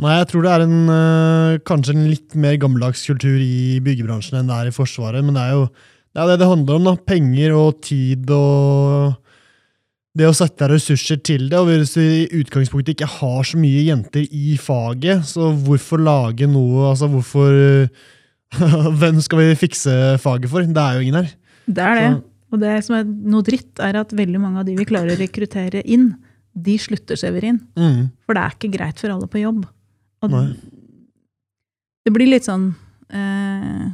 Nei, 0.00 0.14
jeg 0.16 0.28
tror 0.30 0.44
det 0.46 0.52
er 0.52 0.62
en, 0.64 0.78
øh, 0.88 1.54
kanskje 1.68 1.92
en 1.92 2.06
litt 2.08 2.36
mer 2.40 2.56
gammeldags 2.56 3.02
kultur 3.04 3.36
i 3.36 3.80
byggebransjen 3.84 4.38
enn 4.38 4.48
det 4.48 4.56
er 4.56 4.70
i 4.70 4.72
Forsvaret. 4.72 5.20
Men 5.20 5.36
det 5.36 5.42
er 5.42 5.58
jo 5.58 5.66
det 6.10 6.22
er 6.22 6.30
det 6.32 6.38
det 6.42 6.50
handler 6.50 6.78
om. 6.78 6.86
da. 6.88 6.94
Penger 7.06 7.56
og 7.56 7.82
tid 7.86 8.30
og 8.34 9.18
det 10.18 10.26
å 10.26 10.34
sette 10.34 10.66
ressurser 10.70 11.20
til 11.22 11.46
det. 11.50 11.58
Og 11.58 11.70
hvis 11.70 11.94
vi 11.98 12.06
i 12.24 12.40
utgangspunktet 12.40 12.96
ikke 12.96 13.10
har 13.20 13.44
så 13.46 13.60
mye 13.60 13.84
jenter 13.86 14.24
i 14.26 14.56
faget, 14.60 15.22
så 15.28 15.52
hvorfor 15.54 16.02
lage 16.02 16.48
noe 16.50 16.90
Altså, 16.90 17.10
hvorfor 17.10 17.54
Hvem 19.00 19.20
skal 19.22 19.38
vi 19.44 19.60
fikse 19.60 19.92
faget 20.18 20.50
for? 20.50 20.66
Det 20.66 20.82
er 20.82 20.98
jo 20.98 21.06
ingen 21.06 21.20
her. 21.20 21.30
Det 21.70 21.84
er 21.86 22.00
det. 22.00 22.08
Så. 22.10 22.26
Og 22.50 22.62
det 22.64 22.72
som 22.82 22.96
er 22.98 23.06
noe 23.06 23.46
dritt, 23.46 23.70
er 23.78 24.00
at 24.00 24.12
veldig 24.16 24.40
mange 24.42 24.62
av 24.62 24.66
de 24.66 24.74
vi 24.74 24.88
klarer 24.88 25.14
å 25.14 25.20
rekruttere 25.20 25.84
inn, 25.86 26.08
de 26.50 26.74
slutter 26.82 27.18
Severin. 27.18 27.60
Mm. 27.78 28.08
For 28.26 28.34
det 28.34 28.42
er 28.42 28.56
ikke 28.56 28.72
greit 28.74 28.98
for 28.98 29.14
alle 29.14 29.28
på 29.30 29.44
jobb. 29.44 29.62
Og 30.20 30.32
Nei. 30.34 30.48
det 32.04 32.12
blir 32.16 32.32
litt 32.32 32.48
sånn 32.48 32.72
eh, 33.14 33.86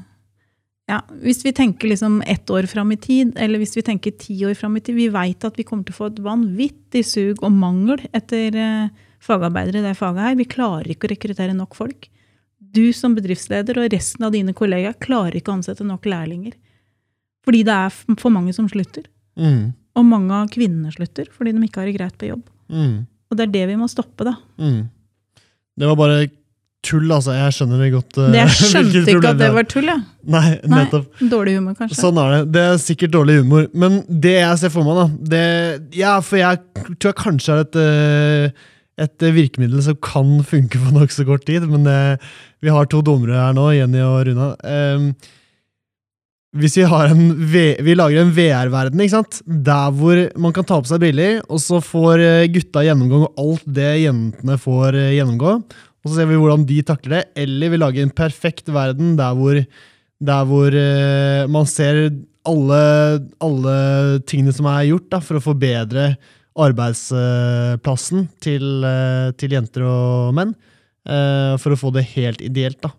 ja, 0.87 1.01
Hvis 1.22 1.45
vi 1.45 1.53
tenker 1.53 1.91
liksom 1.91 2.20
ett 2.26 2.51
år 2.51 2.68
fram 2.70 2.93
i 2.93 2.97
tid, 2.97 3.32
eller 3.37 3.59
hvis 3.59 3.76
vi 3.76 3.82
tenker 3.82 4.14
ti 4.14 4.37
år 4.47 4.55
fram 4.55 4.76
i 4.78 4.80
tid 4.80 4.95
Vi 4.95 5.09
veit 5.12 5.45
at 5.45 5.59
vi 5.59 5.66
kommer 5.66 5.87
til 5.87 5.97
å 5.97 6.01
få 6.01 6.11
et 6.12 6.20
vanvittig 6.22 7.03
sug 7.07 7.43
og 7.43 7.55
mangel 7.55 8.05
etter 8.14 8.55
eh, 8.55 8.93
fagarbeidere 9.26 9.82
i 9.82 9.87
det 9.89 9.97
faget 9.99 10.22
her. 10.22 10.37
Vi 10.39 10.47
klarer 10.47 10.93
ikke 10.93 11.09
å 11.09 11.12
rekruttere 11.14 11.57
nok 11.57 11.74
folk. 11.74 12.07
Du 12.59 12.93
som 12.95 13.16
bedriftsleder 13.16 13.80
og 13.80 13.91
resten 13.93 14.26
av 14.26 14.34
dine 14.34 14.55
kollegaer 14.57 14.95
klarer 15.03 15.39
ikke 15.39 15.51
å 15.51 15.59
ansette 15.59 15.87
nok 15.87 16.07
lærlinger. 16.07 16.55
Fordi 17.47 17.62
det 17.66 17.74
er 17.74 18.16
for 18.20 18.34
mange 18.34 18.55
som 18.55 18.68
slutter. 18.70 19.09
Mm. 19.39 19.74
Og 19.97 20.07
mange 20.07 20.39
av 20.39 20.51
kvinnene 20.53 20.93
slutter 20.95 21.28
fordi 21.32 21.55
de 21.57 21.66
ikke 21.66 21.82
har 21.82 21.91
det 21.91 21.97
greit 21.99 22.18
på 22.20 22.30
jobb. 22.30 22.45
Mm. 22.70 23.07
Og 23.30 23.39
det 23.39 23.47
er 23.47 23.55
det 23.55 23.64
vi 23.72 23.78
må 23.80 23.89
stoppe, 23.91 24.26
da. 24.28 24.37
Mm. 24.61 24.87
Det 25.76 25.91
var 25.91 25.99
bare 25.99 26.26
tull, 26.87 27.11
altså. 27.11 27.34
Jeg 27.37 27.57
skjønner 27.57 27.82
det 27.82 27.91
godt. 27.95 28.18
Uh, 28.18 28.37
jeg 28.37 28.55
skjønte 28.61 29.03
ikke 29.03 29.32
at 29.32 29.41
det 29.41 29.51
var 29.57 29.68
tull, 29.70 29.91
ja. 29.91 29.99
Nei, 30.37 30.45
nettopp. 30.70 31.09
Nei, 31.20 31.28
dårlig 31.32 31.57
humor, 31.59 31.76
kanskje. 31.78 31.99
Sånn 31.99 32.20
er 32.22 32.32
det. 32.34 32.41
Det 32.57 32.64
er 32.70 32.80
sikkert 32.82 33.14
dårlig 33.16 33.41
humor. 33.43 33.68
Men 33.74 34.01
det 34.09 34.37
jeg 34.39 34.62
ser 34.62 34.74
for 34.74 34.87
meg, 34.87 35.01
da 35.03 35.30
det, 35.34 35.45
Ja, 35.99 36.16
for 36.24 36.41
jeg 36.41 36.62
tror 36.97 37.12
jeg 37.12 37.20
kanskje 37.20 37.57
er 37.57 37.64
et, 37.66 37.80
uh, 37.80 38.68
et 39.07 39.30
virkemiddel 39.39 39.82
som 39.84 39.99
kan 40.03 40.37
funke 40.47 40.80
på 40.82 40.95
nokså 40.97 41.26
kort 41.28 41.47
tid. 41.49 41.66
Men 41.70 41.89
det, 41.89 41.99
vi 42.64 42.74
har 42.74 42.91
to 42.91 43.03
dommere 43.07 43.39
her 43.39 43.57
nå, 43.57 43.70
Jenny 43.76 44.05
og 44.07 44.22
Runa. 44.30 44.53
Um, 44.64 45.11
hvis 46.57 46.76
vi, 46.78 46.84
har 46.89 47.11
en 47.12 47.24
vi 47.84 47.97
lager 47.97 48.22
en 48.22 48.32
VR-verden, 48.32 49.03
der 49.45 49.91
hvor 49.93 50.20
man 50.41 50.55
kan 50.57 50.64
ta 50.66 50.78
på 50.80 50.89
seg 50.89 51.03
briller, 51.03 51.43
og 51.53 51.61
så 51.61 51.82
får 51.84 52.22
eh, 52.22 52.47
gutta 52.53 52.84
gjennomgå 52.87 53.26
alt 53.43 53.66
det 53.66 53.91
jentene 54.05 54.57
får 54.61 54.97
eh, 54.97 55.14
gjennomgå. 55.18 55.59
Og 56.07 56.12
så 56.12 56.20
ser 56.20 56.28
vi 56.30 56.38
hvordan 56.38 56.62
de 56.68 56.78
takler 56.86 57.16
det. 57.18 57.24
Eller 57.42 57.72
vi 57.72 57.82
lager 57.82 58.07
en 58.07 58.14
perfekt 58.14 58.70
verden 58.70 59.16
der 59.18 59.34
hvor, 59.34 59.59
der 60.30 60.46
hvor 60.46 60.70
uh, 60.70 61.42
man 61.50 61.66
ser 61.66 61.98
alle, 62.46 62.82
alle, 63.42 63.76
tingene 64.30 64.54
som 64.54 64.68
er 64.70 64.86
gjort 64.92 65.09
da, 65.11 65.18
for 65.18 65.40
å 65.40 65.42
forbedre 65.42 66.12
arbeidsplassen 66.62 68.28
til, 68.38 68.86
uh, 68.86 69.34
til 69.34 69.59
jenter 69.59 69.82
og 69.90 70.30
menn. 70.38 70.54
Uh, 71.07 71.59
for 71.59 71.74
å 71.74 71.80
få 71.80 71.90
det 71.94 72.07
helt 72.14 72.38
ideelt. 72.42 72.78
da. 72.86 72.94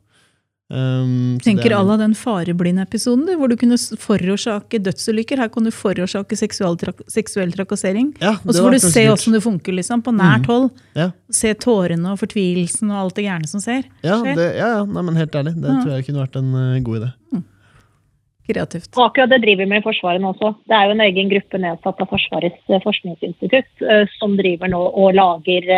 Um, 0.68 1.38
Tenker 1.40 1.72
alle 1.72 1.94
la 1.94 1.96
den 2.02 2.14
fareblind-episoden 2.18 3.38
hvor 3.40 3.48
du 3.48 3.56
kunne 3.60 3.78
forårsake 3.80 4.82
dødsulykker. 4.84 5.40
Her 5.40 5.52
kan 5.54 5.64
du 5.64 5.72
forårsake 5.72 6.36
seksuell, 6.36 6.76
trak 6.82 7.06
seksuell 7.12 7.54
trakassering. 7.56 8.10
Ja, 8.20 8.34
og 8.44 8.52
så 8.52 8.66
får 8.66 8.76
du 8.76 8.80
se 8.84 9.06
åssen 9.08 9.38
det 9.38 9.42
funker 9.46 9.78
liksom, 9.78 10.04
på 10.04 10.12
nært 10.16 10.44
mm. 10.44 10.50
hold. 10.52 10.68
Mm. 10.74 10.98
Ja. 11.00 11.10
Se 11.32 11.54
tårene 11.56 12.12
og 12.12 12.20
fortvilelsen 12.20 12.92
og 12.92 13.06
alt 13.06 13.20
det 13.20 13.30
gærne 13.30 13.48
som 13.48 13.64
ser. 13.64 13.86
Ja, 14.04 14.20
det, 14.28 14.50
ja, 14.58 14.74
ja. 14.76 14.82
Nei, 14.84 15.06
men 15.08 15.22
helt 15.22 15.38
ærlig. 15.40 15.56
Det 15.56 15.72
ja. 15.72 15.78
tror 15.86 15.96
jeg 15.96 16.10
kunne 16.10 16.26
vært 16.26 16.36
en 16.42 16.52
uh, 16.52 16.82
god 16.90 17.00
idé. 17.00 17.14
Mm. 17.32 17.46
Kreativt. 18.48 18.92
Og 18.96 19.06
akkurat 19.06 19.32
det 19.32 19.42
driver 19.44 19.64
vi 19.64 19.72
med 19.72 19.82
i 19.84 19.88
Forsvaret 19.88 20.24
nå 20.24 20.34
også. 20.36 20.52
Det 20.68 20.76
er 20.76 20.90
jo 20.90 20.98
en 20.98 21.06
egen 21.08 21.32
gruppe 21.32 21.64
nedsatt 21.64 22.04
av 22.04 22.12
Forsvarets 22.12 22.60
uh, 22.68 22.82
forskningsinstitutt 22.84 23.88
uh, 23.88 24.04
som 24.20 24.36
driver 24.36 24.76
nå 24.76 24.84
og 24.84 25.16
lager 25.16 25.72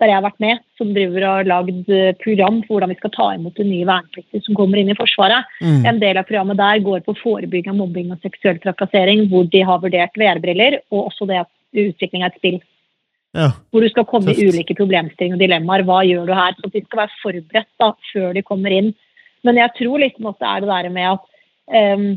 der 0.00 0.10
jeg 0.10 0.16
har 0.16 0.24
vært 0.24 0.42
med, 0.42 0.60
som 0.80 0.92
driver 0.96 1.26
og 1.26 1.36
har 1.36 1.48
lagd 1.48 1.92
eh, 1.92 2.16
program 2.22 2.60
for 2.64 2.76
hvordan 2.76 2.92
vi 2.92 2.98
skal 2.98 3.12
ta 3.14 3.28
imot 3.36 3.58
de 3.60 3.66
nye 3.68 3.88
vernepliktige 3.88 4.44
som 4.46 4.56
kommer 4.58 4.80
inn 4.80 4.92
i 4.92 4.96
Forsvaret. 4.98 5.48
Mm. 5.60 5.84
En 5.92 6.00
del 6.02 6.20
av 6.20 6.28
programmet 6.28 6.60
der 6.60 6.82
går 6.86 7.04
på 7.06 7.16
forebygging 7.20 7.74
av 7.74 7.78
mobbing 7.82 8.14
og 8.14 8.24
seksuell 8.24 8.60
trakassering, 8.62 9.26
hvor 9.32 9.48
de 9.52 9.62
har 9.68 9.82
vurdert 9.84 10.16
VR-briller, 10.20 10.80
og 10.90 11.10
også 11.10 11.28
det 11.30 11.42
at 11.42 11.50
utvikling 11.84 12.24
av 12.24 12.32
et 12.32 12.40
spill. 12.40 12.58
Ja. 13.36 13.52
Hvor 13.70 13.84
du 13.84 13.90
skal 13.92 14.08
komme 14.10 14.32
Tøft. 14.32 14.42
i 14.42 14.48
ulike 14.50 14.74
problemstillinger 14.78 15.38
og 15.38 15.44
dilemmaer. 15.44 15.84
Hva 15.86 16.00
gjør 16.06 16.26
du 16.26 16.34
her? 16.34 16.56
Så 16.58 16.72
de 16.72 16.82
skal 16.82 17.04
være 17.04 17.18
forberedt 17.20 17.70
da, 17.82 17.92
før 18.10 18.32
de 18.34 18.42
kommer 18.46 18.74
inn. 18.74 18.90
Men 19.46 19.60
jeg 19.60 19.72
tror 19.78 20.02
liksom 20.02 20.32
at 20.32 20.40
det 20.40 20.48
er 20.48 20.64
det 20.64 20.72
der 20.72 20.90
med 20.96 21.12
at 21.12 21.94
um, 21.94 22.08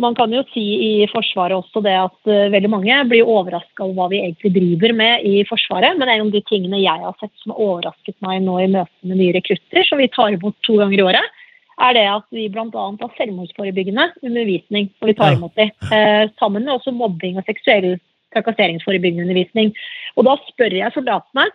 man 0.00 0.16
kan 0.16 0.32
jo 0.32 0.42
si 0.52 0.62
i 0.84 0.92
Forsvaret 1.10 1.56
også 1.56 1.82
det 1.84 1.94
at 1.98 2.30
uh, 2.30 2.48
veldig 2.52 2.70
mange 2.72 2.96
blir 3.10 3.28
overraska 3.28 3.84
over 3.84 3.96
hva 3.98 4.08
vi 4.12 4.22
egentlig 4.22 4.52
driver 4.56 4.94
med 4.96 5.26
i 5.28 5.42
Forsvaret. 5.48 5.98
Men 6.00 6.08
en 6.08 6.26
av 6.26 6.32
de 6.34 6.42
tingene 6.48 6.82
jeg 6.82 7.04
har 7.04 7.16
sett 7.20 7.32
som 7.42 7.54
har 7.54 7.62
overrasket 7.66 8.16
meg 8.24 8.42
nå 8.46 8.56
i 8.62 8.70
møte 8.72 9.10
med 9.10 9.20
nye 9.20 9.36
rekrutter, 9.36 9.84
som 9.86 10.00
vi 10.00 10.10
tar 10.12 10.36
imot 10.36 10.56
to 10.66 10.78
ganger 10.80 10.98
i 11.02 11.06
året, 11.12 11.38
er 11.80 11.96
det 11.96 12.04
at 12.12 12.26
vi 12.36 12.48
bl.a. 12.52 12.66
har 12.72 13.16
selvmordsforebyggende 13.16 14.10
undervisning. 14.26 14.90
og 15.00 15.12
vi 15.12 15.16
tar 15.16 15.36
imot 15.36 15.56
dem, 15.60 15.72
uh, 15.92 16.26
Sammen 16.40 16.66
med 16.66 16.76
også 16.76 16.96
mobbing 16.96 17.40
og 17.40 17.48
seksuell 17.48 17.94
trakasseringsforebyggende 18.34 19.26
undervisning. 19.26 19.74
Og 20.16 20.28
da 20.28 20.36
spør 20.48 20.80
jeg 20.80 20.94
soldatene 20.94 21.48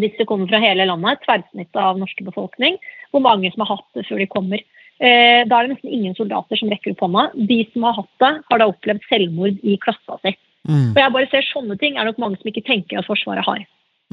hvis 0.00 0.16
de 0.18 0.26
kommer 0.26 0.48
fra 0.50 0.58
hele 0.58 0.86
landet, 0.88 1.20
tverrsnittet 1.22 1.78
av 1.78 1.98
norske 2.00 2.24
befolkning, 2.26 2.80
hvor 3.14 3.22
mange 3.22 3.50
som 3.52 3.62
har 3.62 3.76
hatt 3.76 3.86
det 3.94 4.06
før 4.08 4.18
de 4.22 4.26
kommer. 4.30 4.62
Eh, 5.02 5.42
da 5.50 5.58
er 5.58 5.66
det 5.66 5.74
nesten 5.74 5.92
ingen 5.92 6.14
soldater 6.14 6.58
som 6.58 6.70
rekker 6.70 6.94
opp 6.94 7.04
hånda. 7.06 7.28
De 7.50 7.60
som 7.72 7.86
har 7.88 7.96
hatt 7.98 8.12
det, 8.22 8.32
har 8.50 8.60
da 8.60 8.68
opplevd 8.70 9.06
selvmord 9.10 9.62
i 9.66 9.78
klassa 9.82 10.18
si. 10.22 10.34
Mm. 10.68 10.92
Og 10.94 11.00
jeg 11.00 11.14
bare 11.16 11.30
ser 11.32 11.46
Sånne 11.50 11.76
ting 11.80 11.98
er 11.98 12.08
nok 12.08 12.20
mange 12.22 12.38
som 12.40 12.48
ikke 12.48 12.64
tenker 12.64 13.00
at 13.00 13.08
Forsvaret 13.08 13.44
har. 13.44 13.64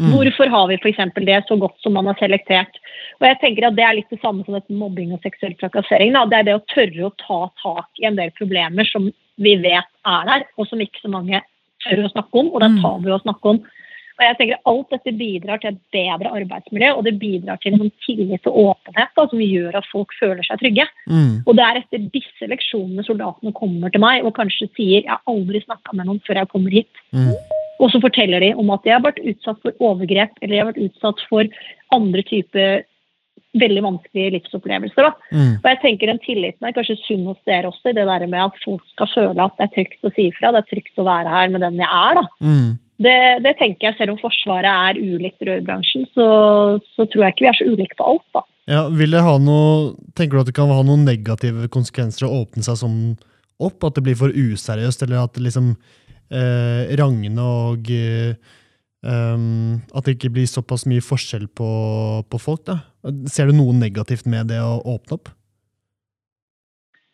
Mm. 0.01 0.13
Hvorfor 0.15 0.49
har 0.49 0.67
vi 0.71 0.79
f.eks. 0.79 0.99
det 1.27 1.37
så 1.47 1.57
godt 1.59 1.77
som 1.83 1.93
man 1.93 2.07
har 2.09 2.17
selektert? 2.19 2.79
Og 3.19 3.27
jeg 3.27 3.39
tenker 3.43 3.67
at 3.67 3.77
Det 3.77 3.85
er 3.85 3.97
litt 3.99 4.09
det 4.13 4.21
samme 4.23 4.43
som 4.45 4.57
dette 4.57 4.73
mobbing 4.73 5.13
og 5.13 5.21
seksuell 5.25 5.53
trakassering. 5.59 6.15
Da. 6.15 6.25
Det 6.25 6.39
er 6.39 6.47
det 6.49 6.57
å 6.57 6.65
tørre 6.73 7.07
å 7.07 7.13
ta 7.21 7.41
tak 7.61 8.01
i 8.01 8.07
en 8.09 8.17
del 8.17 8.33
problemer 8.39 8.87
som 8.89 9.11
vi 9.41 9.55
vet 9.61 9.89
er 10.07 10.25
der, 10.27 10.47
og 10.57 10.67
som 10.69 10.81
ikke 10.81 11.03
så 11.03 11.11
mange 11.11 11.41
tør 11.85 12.05
å 12.05 12.13
snakke 12.13 12.41
om. 12.41 12.51
Og 12.51 12.61
det 12.61 12.69
er 12.69 12.75
mm. 12.77 12.81
tabu 12.83 13.13
å 13.13 13.21
snakke 13.21 13.53
om. 13.53 13.61
Og 14.21 14.27
jeg 14.27 14.37
tenker 14.37 14.59
Alt 14.69 14.91
dette 14.93 15.13
bidrar 15.17 15.61
til 15.61 15.71
et 15.71 15.79
bedre 15.95 16.33
arbeidsmiljø 16.37 16.91
og 16.93 17.05
det 17.07 17.15
bidrar 17.21 17.57
til 17.63 17.73
en 17.73 17.89
tillit 18.05 18.45
og 18.49 18.59
åpenhet 18.67 19.15
da, 19.17 19.25
som 19.31 19.41
gjør 19.41 19.79
at 19.79 19.87
folk 19.89 20.13
føler 20.19 20.45
seg 20.45 20.61
trygge. 20.61 20.85
Mm. 21.09 21.41
Og 21.41 21.55
Det 21.57 21.65
er 21.65 21.79
etter 21.81 22.05
disse 22.13 22.49
leksjonene 22.51 23.05
soldatene 23.07 23.55
kommer 23.57 23.89
til 23.89 24.03
meg 24.03 24.27
og 24.27 24.35
kanskje 24.37 24.69
sier 24.77 25.01
'jeg 25.01 25.09
har 25.09 25.25
aldri 25.25 25.63
snakka 25.65 25.95
med 25.97 26.05
noen 26.05 26.21
før 26.21 26.37
jeg 26.37 26.51
kommer 26.53 26.69
hit'. 26.69 27.01
Mm. 27.11 27.33
Og 27.81 27.89
så 27.89 28.01
forteller 28.01 28.39
de 28.39 28.53
om 28.53 28.69
at 28.69 28.83
de 28.83 28.93
har 28.93 29.01
vært 29.01 29.25
utsatt 29.25 29.59
for 29.61 29.73
overgrep 29.81 30.37
eller 30.41 30.53
de 30.53 30.61
har 30.61 30.71
vært 30.71 30.85
utsatt 30.85 31.19
for 31.27 31.43
andre 31.91 32.21
typer 32.21 32.85
veldig 33.57 33.83
vanskelige 33.83 34.35
livsopplevelser. 34.37 35.09
Mm. 35.31 35.55
Og 35.59 35.67
jeg 35.67 35.79
tenker 35.81 36.07
Den 36.07 36.21
tilliten 36.23 36.67
er 36.67 36.75
kanskje 36.75 36.99
sunn 37.03 37.25
hos 37.25 37.41
dere 37.45 37.67
også, 37.67 37.89
i 37.91 37.97
det 37.97 38.05
der 38.07 38.27
med 38.27 38.39
at 38.45 38.63
folk 38.63 38.83
skal 38.93 39.09
føle 39.11 39.43
at 39.43 39.57
det 39.57 39.65
er 39.67 39.75
trygt 39.75 40.07
å 40.07 40.13
si 40.15 40.29
fra. 40.37 40.53
Det 40.53 40.61
er 40.61 40.69
trygt 40.69 41.01
å 41.01 41.07
være 41.07 41.33
her 41.35 41.49
med 41.49 41.61
den 41.65 41.81
jeg 41.81 41.89
er. 41.89 42.21
da. 42.21 42.23
Mm. 42.39 42.79
Det, 43.01 43.17
det, 43.45 43.55
tenker 43.59 43.89
jeg, 43.89 43.97
Selv 43.97 44.15
om 44.15 44.21
Forsvaret 44.21 44.69
er 44.69 44.99
ulikt 45.01 45.43
rørbransjen, 45.47 46.07
så, 46.15 46.27
så, 46.95 47.07
tror 47.07 47.25
jeg 47.25 47.35
ikke 47.35 47.45
vi 47.45 47.51
er 47.51 47.59
så 47.59 47.67
ulike 47.71 47.97
på 47.97 48.07
alt. 48.13 48.27
da. 48.35 48.45
Ja, 48.69 48.85
vil 48.93 49.15
det 49.15 49.23
ha 49.25 49.35
noe, 49.41 49.95
Tenker 50.17 50.37
du 50.37 50.43
at 50.43 50.51
det 50.51 50.57
kan 50.57 50.71
ha 50.71 50.81
noen 50.85 51.05
negative 51.07 51.69
konsekvenser 51.73 52.27
å 52.27 52.43
åpne 52.43 52.65
seg 52.65 52.79
sånn 52.83 53.01
opp? 53.61 53.83
At 53.87 53.97
det 53.97 54.05
blir 54.05 54.19
for 54.19 54.33
useriøst, 54.33 55.05
eller 55.05 55.23
at 55.23 55.35
det 55.37 55.45
liksom 55.47 55.73
eh, 55.73 56.93
rangene 56.99 57.45
og 57.45 57.91
eh, 57.95 58.37
um, 59.01 59.81
At 59.95 60.05
det 60.05 60.17
ikke 60.17 60.33
blir 60.37 60.49
såpass 60.49 60.85
mye 60.89 61.03
forskjell 61.03 61.49
på, 61.57 61.69
på, 62.29 62.41
folk? 62.41 62.65
da? 62.69 62.81
Ser 63.31 63.49
du 63.49 63.57
noe 63.57 63.75
negativt 63.77 64.29
med 64.29 64.51
det 64.53 64.61
å 64.61 64.79
åpne 64.95 65.17
opp? 65.17 65.33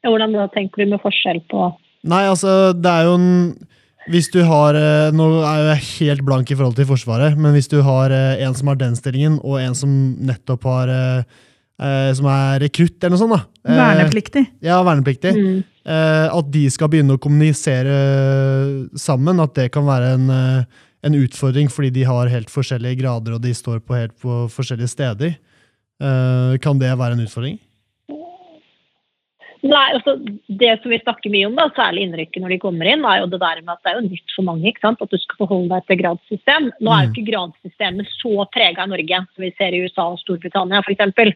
Ja, 0.03 0.11
hvordan 0.11 0.35
da 0.35 0.45
tenker 0.53 0.83
du 0.83 0.93
med 0.93 1.03
forskjell 1.03 1.41
på 1.51 1.71
Nei, 2.07 2.21
altså, 2.29 2.71
det 2.77 2.87
er 2.87 3.07
jo 3.07 3.15
en 3.17 3.31
hvis 4.11 4.29
du 4.33 4.39
har 4.47 4.77
eh, 4.77 5.09
Nå 5.15 5.27
er 5.45 5.73
jeg 5.73 5.85
helt 5.87 6.23
blank 6.27 6.51
i 6.51 6.57
forhold 6.57 6.77
til 6.77 6.87
Forsvaret, 6.89 7.37
men 7.39 7.53
hvis 7.55 7.69
du 7.71 7.79
har 7.85 8.13
eh, 8.13 8.43
en 8.45 8.55
som 8.57 8.71
har 8.71 8.79
den 8.79 8.95
stillingen, 8.97 9.37
og 9.43 9.59
en 9.61 9.75
som 9.77 9.91
nettopp 10.27 10.67
har 10.69 10.91
eh, 10.93 11.21
Som 12.17 12.25
er 12.31 12.63
rekrutt, 12.63 12.97
eller 12.97 13.13
noe 13.13 13.21
sånt. 13.21 13.35
da. 13.35 13.75
Vernepliktig. 13.77 14.47
Ja, 14.65 14.79
vernepliktig. 14.81 15.35
Mm. 15.37 15.59
At 15.87 16.47
de 16.51 16.63
skal 16.73 16.89
begynne 16.89 17.15
å 17.15 17.21
kommunisere 17.21 17.93
sammen. 18.97 19.37
At 19.39 19.53
det 19.55 19.67
kan 19.75 19.85
være 19.85 20.15
en, 20.15 20.25
en, 20.33 21.17
utfordring 21.21 21.69
fordi 21.69 21.91
de 21.99 22.07
har 22.09 22.33
helt 22.33 22.49
forskjellige 22.49 22.97
grader 23.03 23.37
og 23.37 23.45
de 23.45 23.53
står 23.55 23.83
på 23.85 23.95
helt 23.95 24.17
på 24.17 24.47
forskjellige 24.51 24.89
steder. 24.89 25.37
Kan 26.65 26.81
det 26.81 26.91
være 26.97 27.13
en 27.13 27.23
utfordring? 27.27 27.61
Nei, 29.67 29.83
altså 29.97 30.15
Det 30.47 30.71
som 30.81 30.93
vi 30.93 30.99
snakker 31.01 31.33
mye 31.33 31.49
om, 31.49 31.57
da, 31.57 31.67
særlig 31.75 32.05
innrykket 32.05 32.43
når 32.43 32.53
de 32.53 32.59
kommer 32.61 32.89
inn, 32.89 33.03
er 33.07 33.21
jo 33.21 33.29
det 33.31 33.41
der 33.41 33.61
med 33.63 33.73
at 33.75 33.83
det 33.83 33.91
er 33.91 33.99
jo 33.99 34.07
nytt 34.07 34.35
for 34.35 34.47
mange 34.47 34.69
ikke 34.69 34.85
sant? 34.85 35.03
at 35.03 35.13
du 35.13 35.19
skal 35.21 35.41
forholde 35.43 35.69
deg 35.73 35.87
til 35.87 35.99
gradssystem. 36.01 36.69
Nå 36.79 36.93
er 36.93 37.05
jo 37.05 37.11
mm. 37.11 37.13
ikke 37.13 37.29
gradssystemet 37.31 38.11
så 38.15 38.47
prega 38.53 38.85
i 38.85 38.91
Norge 38.93 39.21
som 39.25 39.45
vi 39.45 39.53
ser 39.57 39.75
i 39.75 39.81
USA 39.85 40.09
og 40.13 40.21
Storbritannia 40.23 40.83
f.eks. 40.85 41.33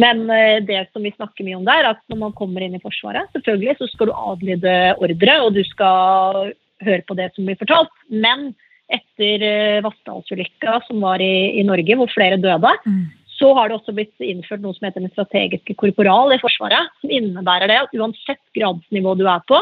Men 0.00 0.24
uh, 0.28 0.58
det 0.68 0.86
som 0.90 1.04
vi 1.04 1.14
snakker 1.14 1.46
mye 1.46 1.58
om 1.58 1.66
der, 1.68 1.82
er 1.82 1.90
at 1.94 2.02
når 2.12 2.22
man 2.26 2.36
kommer 2.36 2.64
inn 2.64 2.76
i 2.76 2.82
Forsvaret, 2.82 3.28
selvfølgelig 3.36 3.78
så 3.80 3.90
skal 3.92 4.10
du 4.10 4.16
adlyde 4.16 4.76
ordre, 5.00 5.36
og 5.44 5.56
du 5.56 5.62
skal 5.66 6.54
høre 6.84 7.04
på 7.08 7.16
det 7.18 7.30
som 7.34 7.48
blir 7.48 7.60
fortalt. 7.60 7.92
Men 8.12 8.50
etter 8.92 9.42
uh, 9.42 9.84
Vassdalsulykka 9.84 10.80
som 10.88 11.04
var 11.04 11.24
i, 11.24 11.60
i, 11.60 11.64
Norge, 11.66 11.96
hvor 11.98 12.12
flere 12.12 12.40
døde, 12.40 12.76
mm 12.86 13.25
så 13.36 13.52
har 13.56 13.68
det 13.68 13.78
også 13.78 13.94
blitt 13.96 14.24
innført 14.24 14.62
noe 14.64 14.76
som 14.76 14.86
heter 14.88 15.04
den 15.04 15.12
strategiske 15.12 15.76
korporal 15.80 16.32
i 16.34 16.40
Forsvaret. 16.40 16.92
Som 17.02 17.12
innebærer 17.12 17.70
det 17.70 17.82
at 17.82 17.96
uansett 17.96 18.40
gradsnivå 18.56 19.16
du 19.18 19.26
er 19.28 19.42
på, 19.48 19.60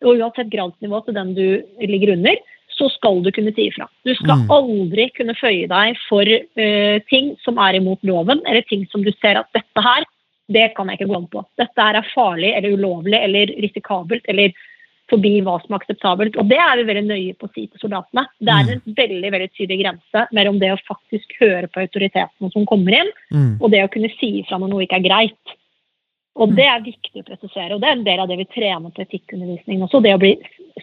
og 0.00 0.16
uansett 0.16 0.48
gradsnivå 0.52 1.02
til 1.04 1.16
den 1.18 1.34
du 1.36 1.46
ligger 1.84 2.14
under, 2.16 2.40
så 2.80 2.88
skal 2.94 3.20
du 3.24 3.28
kunne 3.34 3.52
si 3.52 3.66
ifra. 3.68 3.88
Du 4.08 4.14
skal 4.16 4.44
mm. 4.44 4.46
aldri 4.54 5.10
kunne 5.16 5.36
føye 5.36 5.68
deg 5.68 5.98
for 6.06 6.24
uh, 6.24 6.96
ting 7.12 7.34
som 7.44 7.60
er 7.60 7.76
imot 7.76 8.00
loven, 8.08 8.40
eller 8.48 8.64
ting 8.70 8.86
som 8.92 9.04
du 9.04 9.12
ser 9.18 9.40
at 9.42 9.50
dette 9.56 9.84
her, 9.84 10.06
det 10.50 10.70
kan 10.74 10.88
jeg 10.88 10.98
ikke 10.98 11.10
gå 11.12 11.18
an 11.20 11.28
på. 11.30 11.44
Dette 11.60 11.84
her 11.84 11.98
er 12.00 12.12
farlig 12.14 12.54
eller 12.56 12.74
ulovlig 12.74 13.20
eller 13.20 13.52
risikabelt 13.62 14.24
eller 14.32 14.56
forbi 15.10 15.32
hva 15.44 15.56
som 15.62 15.74
er 15.74 15.80
akseptabelt. 15.80 16.36
Og 16.40 16.48
det 16.50 16.58
er 16.62 16.80
vi 16.80 16.86
veldig 16.88 17.04
nøye 17.08 17.36
på 17.38 17.48
å 17.48 17.52
si 17.54 17.66
til 17.66 17.82
soldatene. 17.82 18.26
Det 18.40 18.54
er 18.54 18.66
mm. 18.66 18.72
en 18.74 18.98
veldig 18.98 19.32
veldig 19.36 19.48
tydelig 19.52 19.80
grense 19.82 20.26
mellom 20.36 20.60
det 20.62 20.72
å 20.74 20.80
faktisk 20.88 21.36
høre 21.42 21.70
på 21.70 21.82
autoritetene 21.84 22.52
som 22.54 22.68
kommer 22.68 23.00
inn, 23.00 23.14
mm. 23.34 23.52
og 23.60 23.72
det 23.74 23.84
å 23.84 23.92
kunne 23.92 24.12
si 24.18 24.36
ifra 24.42 24.60
når 24.60 24.72
noe 24.72 24.86
ikke 24.86 25.00
er 25.00 25.08
greit. 25.08 25.56
Og 26.40 26.52
det 26.56 26.66
er 26.70 26.84
viktig 26.84 27.20
å 27.20 27.26
presisere, 27.26 27.74
og 27.74 27.82
det 27.82 27.90
er 27.90 27.96
en 27.98 28.06
del 28.06 28.22
av 28.22 28.30
det 28.30 28.38
vi 28.40 28.48
trener 28.54 28.92
på 28.94 29.02
etikkundervisningen 29.04 29.84
også. 29.86 30.00
Det 30.04 30.14
å 30.14 30.20
bli 30.22 30.36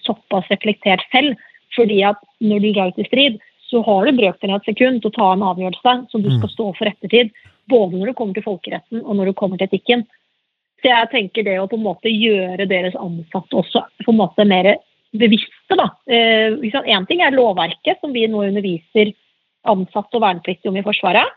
såpass 0.04 0.50
reflektert 0.52 1.06
selv. 1.14 1.38
fordi 1.76 2.00
at 2.02 2.18
når 2.42 2.60
du 2.64 2.68
drar 2.74 2.90
ut 2.90 2.98
i 2.98 3.06
strid, 3.06 3.36
så 3.70 3.82
har 3.84 4.06
du 4.06 4.16
brøkdelen 4.16 4.56
av 4.56 4.62
et 4.64 4.70
sekund 4.72 5.02
til 5.02 5.12
å 5.12 5.18
ta 5.18 5.28
en 5.34 5.44
avgjørelse 5.46 5.94
som 6.12 6.24
du 6.24 6.30
mm. 6.32 6.38
skal 6.40 6.52
stå 6.54 6.68
for 6.78 6.90
ettertid. 6.90 7.34
Både 7.70 8.00
når 8.00 8.10
du 8.10 8.18
kommer 8.18 8.38
til 8.38 8.46
folkeretten 8.46 9.04
og 9.04 9.18
når 9.20 9.30
du 9.30 9.38
kommer 9.38 9.60
til 9.60 9.68
etikken. 9.68 10.06
Så 10.82 10.92
jeg 10.92 11.10
tenker 11.12 11.46
det 11.48 11.58
å 11.60 11.70
på 11.70 11.78
en 11.80 11.88
måte 11.88 12.12
gjøre 12.12 12.68
deres 12.70 12.98
ansatte 13.02 13.58
også 13.58 13.82
på 14.04 14.14
en 14.14 14.20
måte 14.20 14.46
mer 14.46 14.76
bevisste. 15.18 15.74
da. 15.74 15.90
Én 16.08 16.62
eh, 16.62 17.08
ting 17.10 17.24
er 17.26 17.36
lovverket, 17.36 18.00
som 18.02 18.14
vi 18.14 18.28
nå 18.30 18.44
underviser 18.46 19.14
ansatte 19.68 20.20
og 20.20 20.24
vernepliktige 20.24 20.72
om 20.72 20.78
i 20.78 20.86
Forsvaret. 20.86 21.34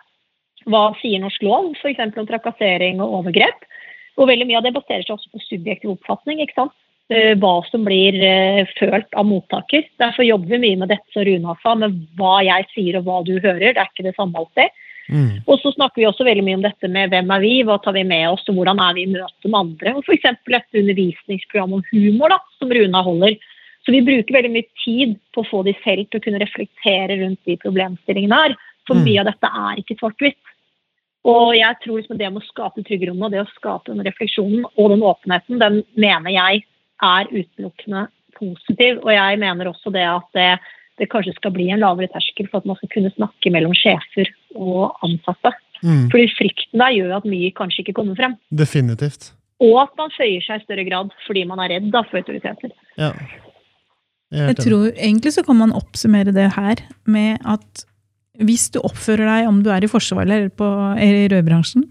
Hva 0.68 0.90
sier 1.00 1.22
norsk 1.22 1.42
lov 1.42 1.72
f.eks. 1.78 2.02
om 2.20 2.28
trakassering 2.28 3.00
og 3.00 3.22
overgrep? 3.22 3.64
Og 4.20 4.28
veldig 4.28 4.46
mye 4.50 4.60
av 4.60 4.66
det 4.66 4.76
baserer 4.76 5.06
seg 5.06 5.16
også 5.16 5.32
på 5.32 5.42
subjektiv 5.46 5.94
oppfatning. 5.94 6.42
ikke 6.44 6.58
sant? 6.58 6.76
Eh, 7.10 7.32
hva 7.42 7.56
som 7.66 7.82
blir 7.82 8.14
uh, 8.22 8.68
følt 8.78 9.16
av 9.18 9.26
mottaker. 9.26 9.88
Derfor 9.98 10.22
jobber 10.22 10.52
vi 10.52 10.60
mye 10.62 10.78
med 10.78 10.92
dette 10.92 11.10
som 11.10 11.24
Rune 11.26 11.56
sa, 11.58 11.72
med 11.74 11.96
hva 12.20 12.36
jeg 12.46 12.68
sier 12.70 13.00
og 13.00 13.08
hva 13.08 13.16
du 13.26 13.32
hører. 13.40 13.72
Det 13.72 13.82
er 13.82 13.88
ikke 13.88 14.06
det 14.06 14.14
samme 14.14 14.38
alltid. 14.38 14.76
Mm. 15.10 15.40
Og 15.44 15.58
så 15.60 15.72
snakker 15.74 16.00
vi 16.00 16.08
også 16.08 16.24
veldig 16.26 16.44
mye 16.46 16.58
om 16.60 16.64
dette 16.64 16.90
med 16.92 17.10
hvem 17.12 17.32
er 17.34 17.42
vi, 17.42 17.54
hva 17.66 17.80
tar 17.82 17.96
vi 17.96 18.04
med 18.06 18.28
oss, 18.30 18.44
og 18.48 18.58
hvordan 18.58 18.82
er 18.82 18.96
vi 18.96 19.06
i 19.06 19.10
møte 19.10 19.50
med 19.50 19.58
andre. 19.60 19.94
Og 19.98 20.06
F.eks. 20.06 20.28
et 20.30 20.80
undervisningsprogram 20.82 21.74
om 21.78 21.86
humor 21.90 22.34
da, 22.34 22.38
som 22.60 22.72
Runa 22.72 23.02
holder. 23.06 23.36
Så 23.84 23.94
vi 23.94 24.04
bruker 24.06 24.36
veldig 24.36 24.52
mye 24.54 24.68
tid 24.84 25.16
på 25.34 25.42
å 25.42 25.48
få 25.48 25.62
de 25.66 25.74
selv 25.82 26.06
til 26.08 26.20
å 26.20 26.24
kunne 26.24 26.42
reflektere 26.42 27.18
rundt 27.22 27.40
de 27.48 27.56
problemstillingene 27.62 28.40
her. 28.44 28.56
For 28.88 28.98
mm. 28.98 29.04
mye 29.08 29.22
av 29.22 29.30
dette 29.32 29.52
er 29.64 29.82
ikke 29.82 29.98
svart-hvitt. 29.98 30.40
Og 31.30 31.52
jeg 31.56 31.76
tror 31.82 31.98
liksom 32.00 32.20
det 32.20 32.30
med 32.32 32.40
å 32.40 32.48
skape 32.48 32.84
trygge 32.86 33.10
rom 33.10 33.24
og 33.26 33.32
det 33.34 33.42
å 33.42 33.50
skape 33.52 33.92
den 33.92 34.04
refleksjonen 34.06 34.64
og 34.70 34.92
den 34.94 35.04
åpenheten, 35.04 35.60
den 35.60 35.82
mener 36.00 36.32
jeg 36.32 36.62
er 37.04 37.28
utelukkende 37.32 38.06
positiv. 38.38 39.02
Og 39.04 39.12
jeg 39.12 39.40
mener 39.42 39.68
også 39.68 39.92
det 39.92 40.06
at 40.08 40.28
det, 40.36 40.50
det 41.00 41.08
kanskje 41.12 41.34
skal 41.38 41.54
bli 41.56 41.70
en 41.72 41.82
lavere 41.82 42.10
terskel 42.12 42.48
for 42.50 42.60
at 42.60 42.68
man 42.68 42.78
skal 42.78 42.92
kunne 42.92 43.12
snakke 43.16 43.52
mellom 43.52 43.74
sjefer 43.76 44.30
og 44.54 44.96
ansatte. 45.06 45.54
Mm. 45.80 46.08
Fordi 46.12 46.26
frykten 46.36 46.82
der 46.82 46.96
gjør 46.96 47.14
at 47.18 47.28
mye 47.28 47.52
kanskje 47.56 47.84
ikke 47.84 47.96
kommer 47.96 48.18
frem. 48.18 48.36
Definitivt. 48.52 49.32
Og 49.64 49.76
at 49.82 49.94
man 50.00 50.12
føyer 50.14 50.44
seg 50.44 50.60
i 50.60 50.66
større 50.66 50.84
grad 50.88 51.14
fordi 51.26 51.44
man 51.48 51.60
er 51.64 51.74
redd 51.74 51.88
da, 51.92 52.04
for 52.08 52.20
autoriteter. 52.20 52.74
Ja. 53.00 53.12
Jeg, 54.30 54.52
jeg 54.52 54.58
tror 54.60 54.92
Egentlig 54.92 55.32
så 55.34 55.42
kan 55.46 55.58
man 55.58 55.74
oppsummere 55.74 56.34
det 56.36 56.52
her 56.54 56.84
med 57.10 57.40
at 57.48 57.86
hvis 58.40 58.70
du 58.72 58.78
oppfører 58.80 59.26
deg, 59.26 59.48
om 59.50 59.58
du 59.64 59.72
er 59.72 59.84
i 59.84 59.90
Forsvaret 59.90 60.28
eller, 60.28 60.48
på, 60.54 60.68
eller 60.96 61.26
i 61.26 61.30
rødbransjen, 61.32 61.84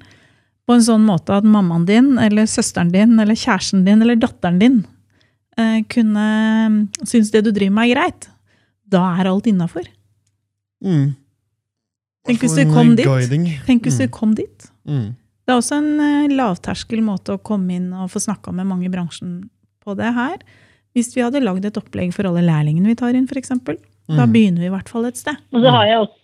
på 0.70 0.78
en 0.78 0.86
sånn 0.86 1.06
måte 1.06 1.34
at 1.34 1.46
mammaen 1.46 1.86
din 1.90 2.14
eller 2.22 2.50
søsteren 2.50 2.92
din 2.94 3.18
eller 3.22 3.38
kjæresten 3.38 3.84
din 3.86 4.02
eller 4.06 4.18
datteren 4.22 4.60
din 4.62 4.80
eh, 5.58 5.82
kunne 5.90 6.26
synes 7.02 7.32
det 7.34 7.44
du 7.46 7.52
driver 7.54 7.76
med, 7.76 7.90
er 7.90 7.96
greit, 7.96 8.30
da 8.90 9.06
er 9.20 9.30
alt 9.32 9.50
innafor. 9.50 9.88
Mm. 10.86 11.16
Tenk 12.28 12.44
hvis 12.44 12.58
du 12.58 12.64
kom 12.74 12.94
dit. 12.98 13.08
Tenk 13.68 13.88
hvis 13.88 14.00
mm. 14.00 14.04
du 14.04 14.14
kom 14.14 14.36
dit. 14.38 14.70
Mm. 14.90 15.12
Det 15.50 15.56
er 15.56 15.62
også 15.62 15.80
en 15.82 15.92
uh, 15.98 16.30
lavterskel 16.30 17.02
måte 17.02 17.36
å 17.36 17.42
komme 17.42 17.78
inn 17.80 17.90
og 17.98 18.12
få 18.14 18.22
snakka 18.22 18.54
med 18.54 18.70
mange 18.70 18.90
i 18.90 18.94
bransjen 18.94 19.42
på 19.82 19.96
det 19.98 20.12
her. 20.14 20.38
Hvis 20.98 21.12
vi 21.16 21.24
hadde 21.26 21.42
lagd 21.42 21.66
et 21.66 21.78
opplegg 21.80 22.14
for 22.14 22.30
alle 22.30 22.44
lærlingene 22.46 22.92
vi 22.92 22.98
tar 23.00 23.18
inn, 23.18 23.30
f.eks. 23.30 23.56
Mm. 23.58 24.18
Da 24.18 24.26
begynner 24.30 24.62
vi 24.62 24.70
i 24.70 24.74
hvert 24.74 24.90
fall 24.90 25.08
et 25.10 25.18
sted. 25.18 25.38
Og 25.54 25.64
så 25.64 25.74
har 25.74 25.90
jeg 25.90 26.02
også 26.04 26.20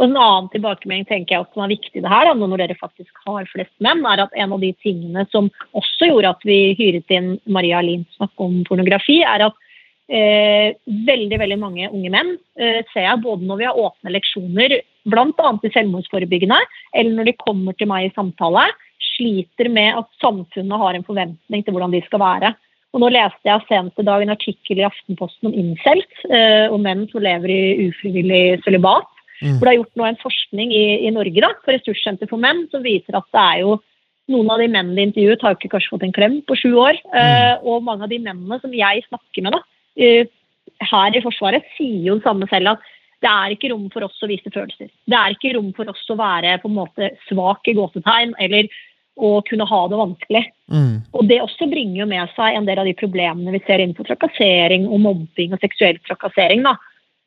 og 0.00 0.08
En 0.08 0.16
annen 0.16 0.48
tilbakemelding 0.50 1.04
tenker 1.06 1.34
jeg 1.34 1.44
også 1.44 1.58
som 1.58 1.64
er 1.66 1.74
viktig 1.74 2.00
det 2.02 2.10
her, 2.10 2.26
da, 2.26 2.32
når 2.34 2.62
dere 2.64 2.78
faktisk 2.78 3.26
har 3.26 3.44
flest 3.50 3.74
menn, 3.84 4.00
er 4.08 4.24
at 4.24 4.32
en 4.40 4.54
av 4.56 4.62
de 4.62 4.72
tingene 4.82 5.26
som 5.30 5.50
også 5.78 6.08
gjorde 6.08 6.32
at 6.32 6.46
vi 6.48 6.56
hyret 6.78 7.12
inn 7.12 7.34
Maria 7.44 7.82
Lind 7.84 8.08
snakke 8.16 8.46
om 8.46 8.62
pornografi, 8.66 9.20
er 9.22 9.44
at 9.46 9.68
eh, 10.12 10.78
veldig 11.08 11.38
veldig 11.40 11.58
mange 11.60 11.90
unge 11.90 12.10
menn 12.12 12.34
eh, 12.60 12.80
ser 12.92 13.06
jeg 13.06 13.22
både 13.24 13.48
når 13.48 13.60
vi 13.60 13.68
har 13.68 13.78
åpne 13.80 14.14
leksjoner, 14.14 14.76
bl.a. 15.12 15.52
i 15.64 15.72
selvmordsforebyggende, 15.74 16.58
eller 16.94 17.16
når 17.16 17.30
de 17.30 17.38
kommer 17.40 17.76
til 17.78 17.90
meg 17.90 18.08
i 18.08 18.14
samtale, 18.16 18.68
sliter 19.12 19.70
med 19.72 19.98
at 19.98 20.08
samfunnet 20.22 20.82
har 20.82 20.96
en 20.96 21.06
forventning 21.06 21.64
til 21.64 21.74
hvordan 21.74 21.94
de 21.94 22.02
skal 22.06 22.22
være. 22.22 22.52
Og 22.92 23.00
nå 23.00 23.08
leste 23.12 23.48
jeg 23.48 23.64
senest 23.70 24.00
i 24.00 24.04
dag 24.04 24.22
en 24.22 24.34
artikkel 24.34 24.80
i 24.80 24.86
Aftenposten 24.86 25.48
om 25.48 25.56
incels, 25.56 26.24
eh, 26.28 26.68
om 26.72 26.82
menn 26.84 27.06
som 27.10 27.24
lever 27.24 27.52
i 27.52 27.88
ufrivillig 27.88 28.60
sølibat. 28.66 29.08
Mm. 29.42 29.56
Hvor 29.56 29.64
det 29.64 29.72
er 29.72 29.78
gjort 29.80 29.98
nå 29.98 30.06
en 30.06 30.20
forskning 30.20 30.74
i, 30.76 30.84
i 31.08 31.14
Norge 31.14 31.42
da, 31.42 31.50
på 31.64 31.72
Ressurssenter 31.74 32.30
for 32.30 32.42
menn 32.42 32.66
som 32.70 32.84
viser 32.84 33.16
at 33.18 33.26
det 33.34 33.42
er 33.42 33.62
jo 33.64 33.80
noen 34.30 34.52
av 34.54 34.60
de 34.62 34.68
mennene 34.70 34.94
de 34.94 35.06
intervjuet, 35.08 35.42
har 35.42 35.56
ikke 35.56 35.72
kanskje 35.72 35.90
fått 35.90 36.04
en 36.06 36.14
klem 36.14 36.36
på 36.46 36.56
sju 36.60 36.70
år. 36.78 37.00
Mm. 37.10 37.16
Uh, 37.16 37.72
og 37.72 37.86
mange 37.88 38.06
av 38.06 38.12
de 38.12 38.20
mennene 38.22 38.60
som 38.62 38.76
jeg 38.76 39.02
snakker 39.08 39.44
med 39.44 39.56
da, 39.56 39.62
her 39.96 41.16
i 41.16 41.22
Forsvaret, 41.24 41.66
sier 41.76 42.08
jo 42.08 42.18
det 42.18 42.26
samme 42.26 42.48
selv 42.50 42.74
at 42.74 42.90
det 43.22 43.30
er 43.30 43.54
ikke 43.54 43.70
rom 43.70 43.84
for 43.92 44.04
oss 44.06 44.24
å 44.24 44.30
vise 44.30 44.50
følelser. 44.50 44.88
Det 45.06 45.18
er 45.18 45.34
ikke 45.34 45.54
rom 45.56 45.70
for 45.76 45.90
oss 45.92 46.02
å 46.10 46.18
være 46.18 46.56
på 46.62 46.70
en 46.70 46.78
måte 46.80 47.12
svak 47.28 47.68
i 47.70 47.76
gåsetegn 47.78 48.34
eller 48.42 48.70
å 49.22 49.34
kunne 49.46 49.66
ha 49.68 49.80
det 49.92 49.98
vanskelig. 50.00 50.42
Mm. 50.72 50.94
Og 51.12 51.28
Det 51.28 51.42
også 51.44 51.68
bringer 51.70 52.00
jo 52.02 52.08
med 52.10 52.32
seg 52.36 52.56
en 52.56 52.66
del 52.66 52.80
av 52.80 52.88
de 52.88 52.96
problemene 52.98 53.52
vi 53.54 53.60
ser 53.66 53.82
innenfor 53.82 54.08
trakassering 54.08 54.88
og 54.88 55.04
mobbing 55.04 55.54
og 55.54 55.62
seksuell 55.62 56.00
trakassering. 56.08 56.64
da. 56.66 56.74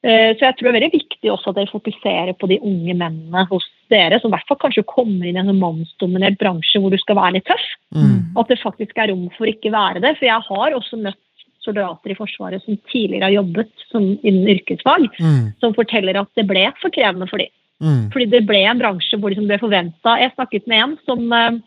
Eh, 0.05 0.33
så 0.37 0.47
jeg 0.47 0.57
tror 0.57 0.67
det 0.67 0.71
er 0.71 0.79
veldig 0.79 0.97
viktig 0.97 1.31
også 1.31 1.51
at 1.51 1.59
dere 1.59 1.71
fokuserer 1.71 2.33
på 2.37 2.49
de 2.51 2.59
unge 2.59 2.93
mennene 2.93 3.45
hos 3.49 3.65
dere, 3.89 4.19
som 4.19 4.29
i 4.29 4.35
hvert 4.35 4.49
fall 4.49 4.59
kanskje 4.61 4.85
kommer 4.89 5.25
inn 5.25 5.37
i 5.37 5.41
en 5.41 5.61
mannsdominert 5.61 6.37
bransje 6.41 6.81
hvor 6.81 6.93
du 6.93 6.99
skal 7.01 7.17
være 7.21 7.37
litt 7.37 7.47
tøff. 7.49 7.65
Mm. 7.95 8.35
At 8.37 8.51
det 8.51 8.61
faktisk 8.61 8.97
er 8.97 9.13
rom 9.13 9.29
for 9.37 9.49
ikke 9.49 9.73
være 9.73 10.03
det. 10.03 10.17
For 10.19 10.27
jeg 10.27 10.49
har 10.49 10.77
også 10.77 10.99
møtt 11.01 11.21
soldater 11.65 12.13
i 12.13 12.17
Forsvaret 12.17 12.63
som 12.63 12.77
tidligere 12.91 13.27
har 13.27 13.35
jobbet 13.35 13.85
som 13.89 14.07
innen 14.15 14.49
yrkesfag, 14.55 15.07
mm. 15.19 15.55
som 15.63 15.75
forteller 15.77 16.21
at 16.21 16.31
det 16.37 16.47
ble 16.49 16.67
for 16.81 16.93
krevende 16.93 17.27
for 17.31 17.41
dem. 17.41 17.51
Mm. 17.83 18.03
Fordi 18.13 18.27
det 18.31 18.45
ble 18.47 18.61
en 18.63 18.79
bransje 18.79 19.17
hvor 19.19 19.33
det 19.33 19.41
ble 19.43 19.57
forventa 19.59 20.13
Jeg 20.21 20.31
snakket 20.31 20.69
med 20.71 20.79
en 20.79 20.93
som 21.03 21.25
uh, 21.27 21.57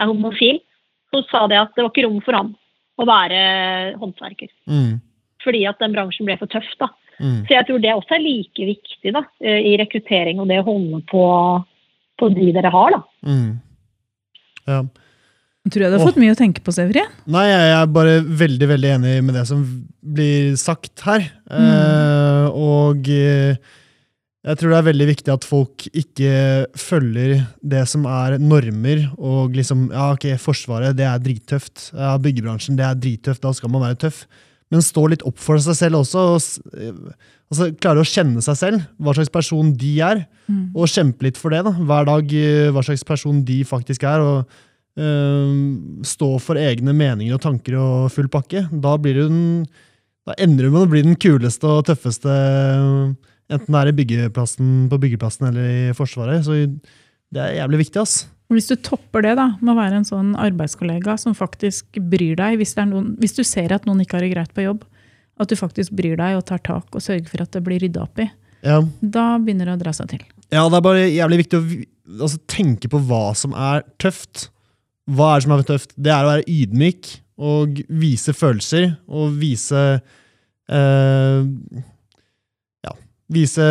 er 0.00 0.08
homofil, 0.08 0.62
som 1.12 1.24
sa 1.28 1.44
det 1.50 1.58
at 1.60 1.74
det 1.76 1.84
var 1.84 1.92
ikke 1.92 2.06
rom 2.06 2.22
for 2.24 2.38
ham 2.38 2.54
å 2.96 3.06
være 3.08 3.40
håndverker. 4.00 4.48
Mm. 4.70 5.02
Fordi 5.44 5.64
at 5.68 5.80
den 5.82 5.94
bransjen 5.94 6.28
ble 6.28 6.38
for 6.40 6.50
tøff. 6.50 6.70
da. 6.80 6.88
Mm. 7.18 7.44
Så 7.46 7.54
jeg 7.54 7.66
tror 7.68 7.82
det 7.82 7.94
også 7.94 8.16
er 8.16 8.24
like 8.24 8.66
viktig 8.70 9.12
da, 9.14 9.24
eh, 9.44 9.60
i 9.70 9.76
rekruttering 9.78 10.40
og 10.42 10.50
det 10.50 10.60
å 10.62 10.66
holde 10.70 11.00
på, 11.10 11.24
på 12.18 12.30
de 12.34 12.50
dere 12.56 12.72
har. 12.74 12.96
da. 12.96 13.02
Mm. 13.28 13.50
Ja. 14.70 14.80
Tror 15.72 15.86
jeg 15.86 15.94
du 15.94 15.96
har 15.96 16.04
fått 16.04 16.20
mye 16.20 16.34
å 16.34 16.38
tenke 16.38 16.60
på, 16.64 16.74
Severin. 16.76 17.08
Nei, 17.30 17.46
jeg 17.48 17.70
er 17.72 17.86
bare 17.92 18.18
veldig 18.20 18.68
veldig 18.68 18.90
enig 18.98 19.14
med 19.24 19.38
det 19.38 19.46
som 19.48 19.62
blir 20.04 20.58
sagt 20.60 21.00
her. 21.06 21.24
Mm. 21.48 21.68
Eh, 21.70 22.58
og 22.60 23.08
eh, 23.08 23.56
jeg 24.44 24.60
tror 24.60 24.74
det 24.74 24.80
er 24.80 24.88
veldig 24.90 25.06
viktig 25.08 25.32
at 25.32 25.46
folk 25.48 25.86
ikke 25.88 26.34
følger 26.76 27.38
det 27.64 27.86
som 27.88 28.04
er 28.04 28.36
normer. 28.42 29.06
og 29.16 29.56
liksom, 29.56 29.88
ja 29.94 30.10
ok, 30.12 30.34
Forsvaret 30.42 30.98
det 30.98 31.08
er 31.08 31.22
drittøft. 31.24 31.90
Ja, 31.96 32.18
Byggebransjen 32.20 32.76
det 32.76 32.84
er 32.84 33.00
drittøft. 33.00 33.44
Da 33.46 33.54
skal 33.56 33.72
man 33.72 33.86
være 33.86 34.02
tøff 34.04 34.26
men 34.74 34.84
stå 34.84 35.06
litt 35.12 35.24
opp 35.28 35.40
for 35.42 35.60
seg 35.62 35.76
selv 35.78 36.00
også. 36.02 36.26
og 36.34 36.76
eh, 36.80 37.00
altså, 37.52 37.70
Klare 37.78 38.02
å 38.02 38.08
kjenne 38.08 38.42
seg 38.44 38.58
selv, 38.60 38.86
hva 38.98 39.14
slags 39.16 39.32
person 39.32 39.72
de 39.78 39.94
er, 40.04 40.24
mm. 40.48 40.64
og 40.74 40.90
kjempe 40.90 41.28
litt 41.28 41.40
for 41.40 41.54
det. 41.54 41.64
da, 41.66 41.74
Hver 41.78 42.08
dag 42.10 42.36
eh, 42.40 42.70
hva 42.74 42.84
slags 42.86 43.06
person 43.06 43.42
de 43.46 43.60
faktisk 43.68 44.06
er. 44.08 44.24
og 44.24 44.62
Stå 44.94 46.28
for 46.38 46.60
egne 46.60 46.92
meninger 46.94 47.34
og 47.34 47.42
tanker 47.42 47.78
og 47.80 48.12
full 48.14 48.28
pakke. 48.30 48.66
Da, 48.70 48.94
blir 49.00 49.18
du 49.18 49.22
den, 49.26 49.46
da 50.28 50.36
ender 50.38 50.68
du 50.68 50.74
med 50.74 50.84
å 50.84 50.90
bli 50.92 51.02
den 51.06 51.18
kuleste 51.18 51.66
og 51.66 51.88
tøffeste, 51.88 52.34
enten 53.50 53.74
det 53.74 53.80
er 53.80 53.90
i 53.90 53.96
byggeplassen, 53.98 54.76
på 54.92 55.00
byggeplassen 55.02 55.50
eller 55.50 55.72
i 55.90 55.96
Forsvaret. 55.98 56.46
Så 56.46 56.60
det 57.34 57.42
er 57.42 57.58
jævlig 57.58 57.84
viktig. 57.86 58.04
ass. 58.04 58.22
Hvis 58.52 58.68
du 58.68 58.76
topper 58.76 59.24
det 59.24 59.34
da, 59.38 59.48
med 59.58 59.72
å 59.72 59.78
være 59.78 59.98
en 59.98 60.06
sånn 60.06 60.34
arbeidskollega 60.38 61.16
som 61.20 61.34
faktisk 61.36 61.98
bryr 62.12 62.36
deg, 62.38 62.58
hvis, 62.60 62.76
noen, 62.76 63.14
hvis, 63.22 63.34
du 63.36 63.42
ser 63.46 63.72
at 63.74 63.88
noen 63.88 64.04
ikke 64.04 64.18
har 64.18 64.26
det 64.26 64.34
greit 64.34 64.54
på 64.54 64.66
jobb, 64.66 64.84
at 65.40 65.50
du 65.50 65.56
faktisk 65.58 65.94
bryr 65.96 66.18
deg 66.20 66.38
og 66.38 66.44
tar 66.46 66.60
tak 66.62 66.94
og 66.94 67.02
sørger 67.02 67.26
for 67.30 67.42
at 67.42 67.56
det 67.56 67.64
blir 67.66 67.82
rydda 67.82 68.04
opp 68.04 68.20
i, 68.22 68.28
ja. 68.62 68.78
da 69.00 69.26
begynner 69.42 69.72
det 69.72 69.78
å 69.78 69.82
dra 69.82 69.94
seg 69.96 70.12
til. 70.12 70.22
Ja, 70.52 70.66
det 70.68 70.78
er 70.78 70.84
bare 70.84 71.06
jævlig 71.08 71.40
viktig 71.42 71.58
å 71.58 71.64
altså, 72.28 72.38
tenke 72.50 72.90
på 72.92 73.00
hva 73.08 73.24
som 73.38 73.56
er 73.56 73.82
tøft. 73.98 74.48
Hva 75.10 75.32
er 75.32 75.40
det 75.40 75.46
som 75.46 75.56
er 75.56 75.66
tøft? 75.68 75.96
Det 76.00 76.12
er 76.12 76.24
å 76.24 76.32
være 76.32 76.46
ydmyk 76.48 77.10
og 77.44 77.80
vise 77.90 78.32
følelser 78.36 78.94
og 79.10 79.34
vise 79.40 79.82
eh, 80.70 81.82
Vise, 83.32 83.64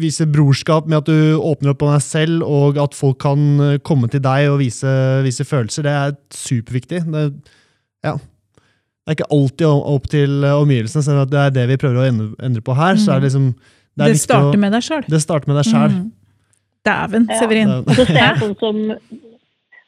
vise, 0.00 0.24
brorskap 0.32 0.86
med 0.88 1.02
at 1.02 1.08
du 1.10 1.36
åpner 1.36 1.74
opp 1.74 1.82
på 1.82 1.90
deg 1.90 2.00
selv, 2.00 2.40
og 2.48 2.78
at 2.80 2.96
folk 2.96 3.18
kan 3.20 3.42
komme 3.84 4.08
til 4.08 4.22
deg 4.24 4.46
og 4.48 4.56
vise, 4.62 4.88
vise 5.26 5.44
følelser. 5.44 5.84
Det 5.84 5.92
er 5.92 6.14
superviktig. 6.34 7.02
Det, 7.12 7.24
ja. 8.08 8.14
det 8.16 9.12
er 9.12 9.18
ikke 9.18 9.28
alltid 9.36 9.66
opp 9.68 10.08
til 10.10 10.48
omgivelsene, 10.48 11.04
selv 11.04 11.26
om 11.26 11.28
det 11.30 11.42
er 11.42 11.52
det 11.58 11.66
vi 11.68 11.78
prøver 11.84 12.00
å 12.00 12.06
endre, 12.08 12.30
endre 12.48 12.64
på 12.64 12.78
her. 12.80 12.96
Mm. 12.96 13.02
så 13.04 13.12
er 13.12 13.20
Det 13.20 13.28
liksom... 13.28 13.52
Det, 14.00 14.08
det 14.08 14.22
starter 14.24 14.56
å, 14.56 14.62
med 14.64 14.72
deg 14.72 14.88
sjøl. 14.88 15.04
Det 15.12 15.20
starter 15.20 15.52
med 15.52 15.60
deg 15.60 15.68
sjøl. 15.68 15.98
Mm. 15.98 16.10
Dæven, 16.88 17.28
Severin. 17.36 17.74
Ja. 17.76 17.96
det 18.00 18.22
er 18.24 18.40
sånn 18.40 18.56
som 18.64 18.80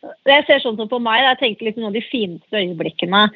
jeg 0.02 0.44
ser 0.48 0.60
sånn 0.62 0.76
som 0.78 0.90
på 0.90 1.00
meg, 1.02 1.22
jeg 1.22 1.40
tenker 1.40 1.68
liksom 1.68 1.84
noen 1.84 1.92
av 1.92 1.98
de 1.98 2.04
fineste 2.10 2.62
øyeblikkene 2.62 3.26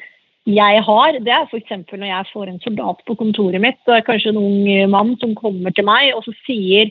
jeg 0.47 0.79
har, 0.87 1.17
det 1.19 1.33
er 1.33 1.43
f.eks. 1.49 1.73
når 1.91 2.07
jeg 2.07 2.29
får 2.31 2.47
en 2.47 2.61
soldat 2.63 3.01
på 3.03 3.17
kontoret 3.19 3.59
mitt, 3.59 3.81
og 3.83 3.91
det 3.91 3.97
er 3.97 4.07
kanskje 4.07 4.31
en 4.31 4.39
ung 4.39 4.91
mann 4.93 5.11
som 5.19 5.35
kommer 5.35 5.75
til 5.75 5.83
meg 5.87 6.13
og 6.15 6.23
så 6.23 6.31
sier 6.45 6.87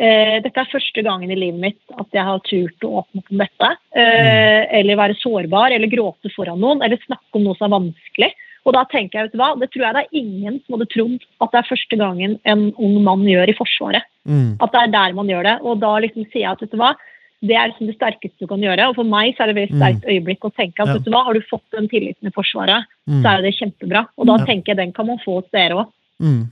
eh, 0.00 0.38
dette 0.40 0.62
er 0.62 0.70
første 0.70 1.04
gangen 1.04 1.32
i 1.32 1.36
livet 1.36 1.60
mitt 1.60 1.98
at 2.00 2.16
jeg 2.16 2.24
har 2.24 2.40
turt 2.48 2.86
å 2.88 3.02
åpne 3.02 3.20
opp 3.20 3.34
om 3.34 3.42
dette. 3.42 3.70
Eh, 3.92 4.00
mm. 4.00 4.72
eller 4.80 5.00
være 5.02 5.18
sårbar, 5.20 5.76
eller 5.76 5.92
gråte 5.92 6.32
foran 6.32 6.62
noen, 6.62 6.80
eller 6.84 7.02
snakke 7.04 7.36
om 7.36 7.44
noe 7.44 7.58
som 7.58 7.68
er 7.68 7.76
vanskelig. 7.76 8.32
Og 8.66 8.74
da 8.74 8.82
tenker 8.90 9.18
jeg, 9.18 9.28
vet 9.28 9.36
du 9.36 9.40
hva, 9.42 9.52
Det 9.60 9.68
tror 9.70 9.84
jeg 9.84 9.94
det 9.94 10.02
er 10.06 10.22
ingen 10.22 10.56
som 10.64 10.74
hadde 10.74 10.88
trodd 10.90 11.26
at 11.44 11.52
det 11.52 11.60
er 11.60 11.68
første 11.68 11.98
gangen 12.00 12.38
en 12.50 12.64
ung 12.82 12.96
mann 13.04 13.28
gjør 13.28 13.52
i 13.52 13.58
Forsvaret. 13.60 14.08
Mm. 14.26 14.56
At 14.58 14.72
det 14.72 14.80
er 14.80 14.94
der 14.96 15.14
man 15.20 15.30
gjør 15.30 15.46
det. 15.46 15.54
Og 15.62 15.84
da 15.84 15.92
liksom 16.02 16.26
sier 16.32 16.46
jeg 16.46 16.56
at 16.56 16.64
vet 16.64 16.72
du 16.72 16.80
hva, 16.80 16.96
Det 17.44 17.52
er 17.54 17.68
liksom 17.68 17.86
det 17.90 17.96
sterkeste 17.98 18.38
du 18.40 18.46
kan 18.48 18.62
gjøre. 18.64 18.88
Og 18.88 18.94
for 18.96 19.04
meg 19.04 19.34
så 19.36 19.44
er 19.44 19.52
det 19.52 19.56
et 19.56 19.60
veldig 19.70 19.76
sterkt 19.78 20.06
øyeblikk 20.08 20.40
å 20.48 20.52
tenke 20.56 20.80
at 20.80 20.88
Ja. 20.88 20.94
vet 20.94 21.04
du 21.04 21.10
hva, 21.12 21.24
har 21.24 21.34
du 21.34 21.40
fått 21.50 21.66
den 21.76 21.88
tilliten 21.88 22.26
i 22.26 22.32
Forsvaret, 22.32 22.84
Mm. 23.08 23.22
så 23.22 23.28
er 23.38 23.42
det 23.42 23.54
kjempebra. 23.58 24.06
Og 24.18 24.26
da 24.26 24.36
Ja. 24.38 24.44
tenker 24.46 24.66
jeg 24.72 24.76
den 24.78 24.92
kan 24.92 25.06
man 25.06 25.18
få 25.18 25.40
hos 25.42 25.50
dere 25.52 25.74
òg. 25.76 25.92
Mm. 26.20 26.50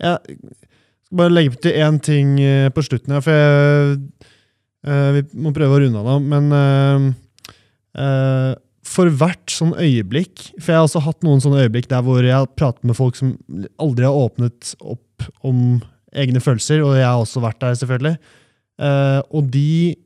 Jeg 0.00 0.18
skal 1.04 1.16
bare 1.16 1.30
legge 1.30 1.60
til 1.60 1.72
én 1.72 2.00
ting 2.02 2.40
eh, 2.40 2.68
på 2.70 2.82
slutten 2.82 3.12
her, 3.14 3.20
for 3.20 3.30
jeg, 3.30 3.98
eh, 4.86 5.12
vi 5.12 5.22
må 5.38 5.52
prøve 5.54 5.78
å 5.78 5.80
runde 5.80 5.98
av 5.98 6.04
nå. 6.04 6.18
Men 6.22 7.14
eh, 7.96 8.02
eh, 8.02 8.54
for 8.84 9.08
hvert 9.08 9.46
sånn 9.46 9.72
øyeblikk 9.80 10.50
For 10.60 10.72
jeg 10.72 10.76
har 10.76 10.84
også 10.86 11.00
hatt 11.06 11.20
noen 11.22 11.40
sånne 11.40 11.62
øyeblikk 11.64 11.88
der 11.88 12.02
hvor 12.02 12.20
jeg 12.22 12.34
har 12.36 12.46
pratet 12.46 12.84
med 12.84 12.96
folk 12.96 13.16
som 13.16 13.38
aldri 13.80 14.04
har 14.04 14.12
åpnet 14.28 14.74
opp 14.82 15.22
om 15.42 15.80
egne 16.14 16.40
følelser, 16.42 16.82
og 16.84 16.94
jeg 16.94 17.04
har 17.06 17.18
også 17.18 17.40
vært 17.42 17.58
der, 17.60 17.74
selvfølgelig. 17.74 18.18
Eh, 18.78 19.20
og 19.34 19.50
de 19.50 19.96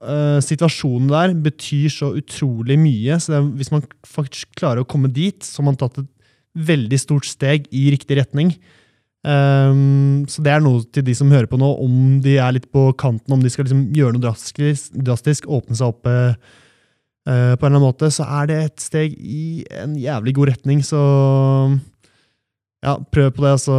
eh, 0.00 0.40
situasjonene 0.44 1.10
der 1.12 1.34
betyr 1.50 1.92
så 1.92 2.12
utrolig 2.18 2.78
mye. 2.80 3.18
Så 3.20 3.36
er- 3.36 3.50
hvis 3.56 3.72
man 3.72 3.84
faktisk 4.06 4.52
klarer 4.56 4.82
å 4.82 4.88
komme 4.88 5.12
dit, 5.12 5.40
så 5.42 5.60
har 5.60 5.70
man 5.70 5.76
tatt 5.80 5.98
et 5.98 6.08
veldig 6.56 6.98
stort 6.98 7.24
steg 7.28 7.66
i 7.72 7.90
riktig 7.94 8.18
retning. 8.18 8.54
Um, 9.20 10.24
så 10.24 10.40
det 10.40 10.48
er 10.48 10.62
noe 10.64 10.80
til 10.88 11.04
de 11.04 11.12
som 11.12 11.28
hører 11.28 11.46
på 11.50 11.58
nå, 11.60 11.68
om 11.84 12.20
de 12.24 12.38
er 12.40 12.54
litt 12.56 12.70
på 12.72 12.86
kanten, 12.96 13.34
om 13.34 13.42
de 13.42 13.50
skal 13.52 13.66
liksom 13.66 13.92
gjøre 13.92 14.16
noe 14.16 14.24
drastisk, 14.24 14.94
drastisk 14.96 15.44
åpne 15.44 15.76
seg 15.76 15.90
opp 15.92 16.08
eh, 16.08 16.32
eh, 17.28 17.52
på 17.52 17.60
en 17.60 17.68
eller 17.68 17.76
annen 17.76 17.84
måte, 17.84 18.08
så 18.08 18.24
er 18.40 18.48
det 18.48 18.58
et 18.64 18.80
steg 18.80 19.12
i 19.20 19.62
en 19.76 19.92
jævlig 20.00 20.34
god 20.38 20.54
retning. 20.54 20.80
Så 20.80 20.96
ja, 22.80 22.96
prøv 23.12 23.28
på 23.36 23.44
det, 23.44 23.52
og 23.58 23.60
så 23.60 23.78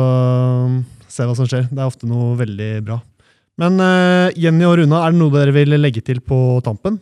se 1.11 1.25
hva 1.25 1.35
som 1.35 1.49
skjer. 1.49 1.65
Det 1.71 1.81
er 1.81 1.89
ofte 1.89 2.05
noe 2.09 2.35
veldig 2.39 2.71
bra. 2.85 3.01
Men 3.61 3.77
uh, 3.77 4.33
Jenny 4.41 4.65
og 4.65 4.79
Runa, 4.79 5.03
er 5.05 5.13
det 5.13 5.21
noe 5.21 5.33
dere 5.35 5.53
vil 5.53 5.77
legge 5.77 6.01
til 6.05 6.21
på 6.25 6.37
tampen? 6.65 6.97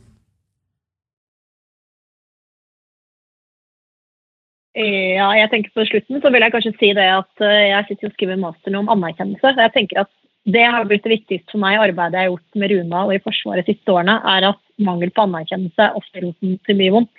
Ja, 4.80 5.28
jeg 5.36 5.49
tenker 5.51 5.74
på 5.76 5.84
slutten 5.89 6.22
så 6.24 6.30
vil 6.32 6.43
jeg 6.45 6.53
kanskje 6.53 6.72
si 6.78 6.89
det 6.95 7.07
at 7.12 7.43
eh, 7.43 7.72
jeg 7.74 7.88
sitter 7.88 8.07
og 8.07 8.14
skriver 8.14 8.38
master 8.39 8.76
om 8.80 8.91
anerkjennelse. 8.93 9.51
Jeg 9.57 9.74
tenker 9.76 10.05
at 10.05 10.12
Det 10.47 10.64
har 10.64 10.86
blitt 10.88 11.03
det 11.03 11.12
viktigste 11.18 11.51
for 11.51 11.60
meg 11.60 11.76
i 11.76 11.82
arbeidet 11.89 12.16
jeg 12.16 12.30
har 12.30 12.32
gjort 12.32 12.60
med 12.62 12.72
Runa 12.72 13.01
og 13.03 13.12
i 13.12 13.20
Forsvaret 13.26 13.68
de 13.68 13.74
siste 13.74 13.91
årene, 13.91 14.16
er 14.24 14.47
at 14.53 14.62
mangel 14.80 15.12
på 15.12 15.26
anerkjennelse 15.26 15.84
er 15.84 15.97
ofte 15.99 16.24
roten 16.24 16.55
til 16.64 16.80
mye 16.80 16.93
vondt. 16.95 17.18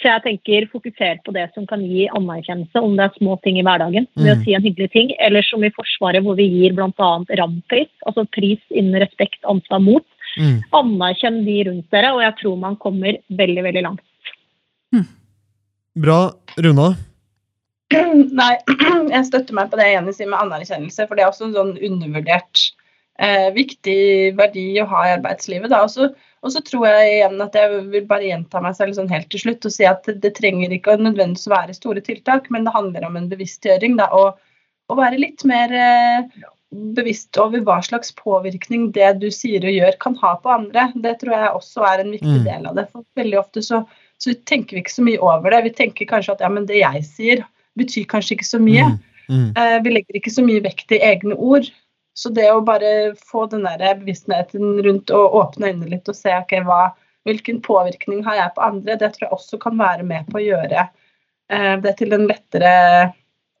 Så 0.00 0.08
jeg 0.08 0.22
tenker 0.24 0.64
fokuser 0.72 1.18
på 1.26 1.32
det 1.36 1.50
som 1.54 1.66
kan 1.68 1.82
gi 1.84 2.06
anerkjennelse, 2.08 2.80
om 2.80 2.94
det 2.96 3.04
er 3.04 3.18
små 3.18 3.34
ting 3.44 3.58
i 3.60 3.62
hverdagen, 3.66 4.06
ved 4.16 4.32
å 4.32 4.36
Mm. 4.38 4.44
si 4.44 4.54
en 4.54 4.62
hyggelig 4.64 4.90
ting, 4.92 5.10
eller 5.20 5.42
som 5.42 5.62
i 5.62 5.68
Forsvaret 5.76 6.22
hvor 6.24 6.36
vi 6.36 6.46
gir 6.48 6.72
bl.a. 6.72 7.10
rampris, 7.36 7.90
altså 8.06 8.24
pris 8.32 8.60
innen 8.70 8.96
respekt, 9.02 9.44
ansvar, 9.44 9.80
mot. 9.84 10.06
Mm. 10.38 10.62
Anerkjenn 10.72 11.44
de 11.44 11.64
rundt 11.68 11.90
dere, 11.90 12.14
og 12.14 12.22
jeg 12.22 12.34
tror 12.40 12.56
man 12.58 12.76
kommer 12.76 13.18
veldig, 13.30 13.62
veldig 13.68 13.82
langt. 13.82 14.00
Bra. 16.00 16.32
Runa? 16.56 16.94
Nei, 17.92 18.52
jeg 19.16 19.24
støtter 19.26 19.56
meg 19.58 19.70
på 19.72 19.76
det 19.80 19.88
Jenny 19.90 20.12
sier 20.14 20.30
med 20.30 20.38
anerkjennelse, 20.38 21.06
for 21.08 21.18
det 21.18 21.24
er 21.24 21.32
også 21.32 21.48
en 21.48 21.56
sånn 21.56 21.72
undervurdert 21.90 22.70
eh, 23.20 23.50
viktig 23.52 24.36
verdi 24.38 24.78
å 24.80 24.86
ha 24.88 25.02
i 25.08 25.14
arbeidslivet. 25.18 25.68
Da. 25.72 25.82
Og 25.84 25.90
så- 25.90 26.12
Og 26.40 26.54
så 26.54 26.62
tror 26.64 26.86
jeg 26.88 27.08
igjen 27.18 27.42
at 27.44 27.56
jeg 27.58 27.80
vil 27.92 28.06
bare 28.08 28.28
gjenta 28.30 28.62
meg 28.64 28.76
selv 28.78 28.96
sånn 28.96 29.10
helt 29.12 29.28
til 29.32 29.42
slutt 29.42 29.66
og 29.68 29.74
si 29.74 29.84
at 29.84 30.06
det, 30.08 30.30
trenger 30.38 30.72
ikke 30.72 30.94
å 30.94 31.00
nødvendigvis 31.02 31.50
være 31.52 31.76
store 31.76 32.00
tiltak, 32.04 32.48
men 32.54 32.64
det 32.64 32.72
handler 32.72 33.04
om 33.10 33.18
en 33.20 33.28
bevisstgjøring. 33.28 33.98
Da, 34.00 34.06
og, 34.16 34.40
og 34.88 35.00
være 35.02 35.20
litt 35.20 35.44
mer 35.48 35.74
eh, 35.76 36.46
bevisst 36.96 37.36
over 37.42 37.60
hva 37.66 37.80
slags 37.84 38.14
påvirkning 38.16 38.88
det 38.96 39.10
du 39.20 39.28
sier 39.34 39.66
og 39.66 39.74
gjør 39.74 39.98
kan 40.00 40.16
ha 40.22 40.32
på 40.40 40.52
andre. 40.54 40.88
Det 40.94 41.18
tror 41.20 41.36
jeg 41.36 41.52
også 41.58 41.84
er 41.90 42.04
en 42.04 42.14
viktig 42.16 42.38
Mm. 42.40 42.46
del 42.48 42.66
av 42.70 42.80
det. 42.80 42.86
For 42.94 43.04
veldig 43.20 43.38
ofte 43.42 43.62
så, 43.66 43.82
så 44.22 44.34
tenker 44.48 44.78
vi 44.78 44.84
ikke 44.84 44.96
så 44.96 45.04
mye 45.04 45.20
over 45.20 45.50
det. 45.50 45.64
Vi 45.68 45.76
tenker 45.82 46.08
kanskje 46.08 46.38
at 46.38 46.40
ja, 46.46 46.48
men 46.48 46.66
det 46.70 46.80
jeg 46.80 47.04
sier 47.04 47.44
betyr 47.76 48.08
kanskje 48.08 48.38
ikke 48.38 48.48
så 48.48 48.62
mye. 48.62 48.88
Mm. 48.88 48.98
Mm. 49.30 49.48
Eh, 49.60 49.78
vi 49.84 49.92
legger 49.92 50.16
ikke 50.18 50.32
så 50.32 50.42
mye 50.46 50.62
vekt 50.64 50.96
i 50.96 51.04
egne 51.04 51.36
ord. 51.36 51.68
Så 52.16 52.32
det 52.34 52.48
å 52.52 52.64
bare 52.64 53.14
få 53.16 53.46
den 53.50 53.64
der 53.68 54.00
bevisstheten 54.00 54.80
rundt 54.84 55.12
og 55.14 55.36
åpne 55.40 55.70
øynene 55.70 55.92
litt 55.94 56.10
og 56.10 56.18
se 56.18 56.32
ok, 56.36 56.56
hva, 56.66 56.82
hvilken 57.28 57.60
påvirkning 57.64 58.24
har 58.26 58.38
jeg 58.38 58.54
på 58.56 58.66
andre, 58.66 58.98
det 58.98 59.12
tror 59.14 59.26
jeg 59.26 59.36
også 59.36 59.60
kan 59.62 59.78
være 59.80 60.06
med 60.06 60.28
på 60.30 60.40
å 60.40 60.44
gjøre 60.44 60.84
eh, 60.84 61.74
det 61.84 61.96
til 62.00 62.16
en 62.16 62.26
lettere 62.28 62.72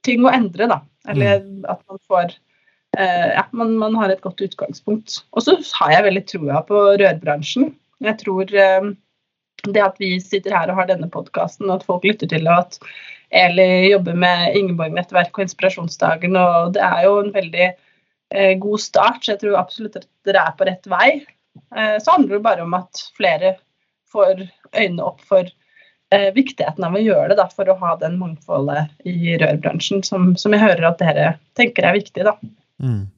ting 0.06 0.24
å 0.24 0.32
endre. 0.34 0.70
da. 0.70 0.80
Eller 1.08 1.44
at 1.70 1.80
man 1.88 2.00
får 2.10 2.34
eh, 2.98 3.28
ja, 3.36 3.44
man, 3.56 3.76
man 3.80 3.96
har 4.00 4.12
et 4.12 4.24
godt 4.24 4.42
utgangspunkt. 4.44 5.22
Og 5.32 5.46
så 5.46 5.56
har 5.78 5.94
jeg 5.96 6.08
veldig 6.10 6.26
troa 6.34 6.64
på 6.66 6.82
rørbransjen. 7.00 7.70
Jeg 8.04 8.18
tror 8.22 8.50
eh, 8.56 8.90
det 9.68 9.84
at 9.84 10.00
vi 10.00 10.14
sitter 10.22 10.56
her 10.56 10.72
og 10.72 10.80
har 10.80 10.90
denne 10.90 11.08
podkasten, 11.12 11.68
og 11.68 11.80
at 11.80 11.86
folk 11.88 12.04
lytter 12.08 12.30
til, 12.30 12.48
og 12.48 12.66
at 12.66 12.80
Eli 13.30 13.92
jobber 13.92 14.16
med 14.18 14.56
Ingeborg-nettverk 14.58 15.36
og 15.36 15.44
Inspirasjonsdagen, 15.44 16.34
og 16.36 16.72
det 16.74 16.82
er 16.82 17.04
jo 17.06 17.20
en 17.20 17.30
veldig 17.34 17.68
god 18.62 18.80
start, 18.80 19.24
så 19.24 19.32
jeg 19.32 19.40
tror 19.40 19.56
absolutt 19.58 19.96
at 19.98 20.04
dere 20.28 20.44
er 20.46 20.56
på 20.58 20.66
rett 20.68 20.84
vei. 20.90 21.08
Eh, 21.76 21.96
så 22.02 22.16
handler 22.16 22.38
det 22.38 22.44
bare 22.46 22.62
om 22.62 22.74
at 22.78 23.04
flere 23.16 23.54
får 24.10 24.44
øynene 24.74 25.06
opp 25.06 25.22
for 25.26 25.46
eh, 26.14 26.28
viktigheten 26.34 26.84
av 26.86 26.96
å 26.96 27.02
gjøre 27.02 27.32
det, 27.32 27.38
da, 27.40 27.46
for 27.54 27.70
å 27.70 27.78
ha 27.82 27.94
den 28.00 28.18
mangfoldet 28.20 28.90
i 29.08 29.36
rørbransjen 29.40 30.04
som, 30.06 30.34
som 30.38 30.54
jeg 30.54 30.64
hører 30.64 30.90
at 30.90 31.00
dere 31.02 31.32
tenker 31.58 31.86
er 31.86 31.98
viktig. 31.98 32.26
da. 32.26 32.36
Mm. 32.82 33.08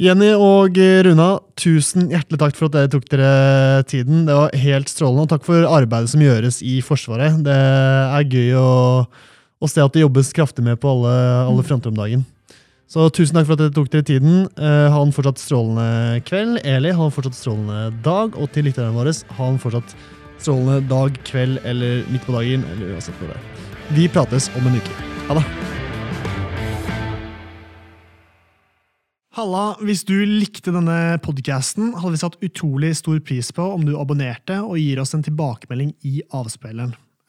Jenny 0.00 0.30
og 0.32 0.78
Runa, 1.04 1.28
tusen 1.60 2.06
hjertelig 2.08 2.38
takk 2.40 2.54
for 2.56 2.70
at 2.70 2.76
dere 2.76 2.88
tok 2.92 3.08
dere 3.12 3.32
tiden. 3.90 4.22
Det 4.28 4.36
var 4.36 4.54
helt 4.62 4.88
strålende. 4.88 5.26
Og 5.26 5.32
takk 5.34 5.44
for 5.44 5.66
arbeidet 5.68 6.12
som 6.14 6.22
gjøres 6.24 6.62
i 6.64 6.78
Forsvaret. 6.84 7.42
Det 7.44 7.56
er 7.56 8.24
gøy 8.24 8.54
å, 8.56 8.70
å 9.04 9.68
se 9.68 9.84
at 9.84 9.92
det 9.92 10.06
jobbes 10.06 10.32
kraftig 10.36 10.64
med 10.64 10.80
på 10.80 10.94
alle, 10.94 11.12
alle 11.50 11.66
fronter 11.68 11.92
om 11.92 12.00
dagen. 12.00 12.24
Så 12.90 13.04
tusen 13.14 13.36
takk 13.36 13.46
for 13.46 13.54
at 13.54 13.60
dere 13.60 13.70
tok 13.70 13.90
dere 13.92 14.02
tiden. 14.02 14.38
Eh, 14.58 14.86
ha 14.90 14.98
en 14.98 15.12
fortsatt 15.14 15.38
strålende 15.38 16.24
kveld. 16.26 16.56
Eli, 16.66 16.90
ha 16.90 17.04
en 17.06 17.12
fortsatt 17.14 17.36
strålende 17.38 17.92
dag. 18.02 18.34
Og 18.34 18.50
til 18.50 18.66
lytterne 18.66 18.90
våre, 18.96 19.12
ha 19.36 19.46
en 19.46 19.60
fortsatt 19.62 19.92
strålende 20.42 20.80
dag, 20.90 21.14
kveld 21.28 21.60
eller 21.62 22.02
midt 22.10 22.24
på 22.26 22.34
dagen. 22.34 22.64
eller 22.72 22.96
uansett 22.96 23.14
hvor 23.20 23.30
det 23.30 23.36
er. 23.38 23.68
Vi 23.94 24.08
prates 24.10 24.48
om 24.58 24.66
en 24.66 24.74
uke. 24.74 24.96
Ha 25.28 25.36
det. 25.38 25.44
Halla, 29.38 29.62
hvis 29.86 30.02
du 30.02 30.16
likte 30.26 30.74
denne 30.74 31.20
podcasten, 31.22 31.92
hadde 31.94 32.16
vi 32.16 32.22
satt 32.24 32.42
utrolig 32.42 32.96
stor 32.98 33.22
pris 33.22 33.52
på 33.54 33.68
om 33.70 33.86
du 33.86 33.94
abonnerte 33.94 34.58
og 34.64 34.74
gir 34.82 34.98
oss 34.98 35.14
en 35.14 35.22
tilbakemelding 35.22 35.94
i 36.02 36.24
avspilleren. 36.34 36.96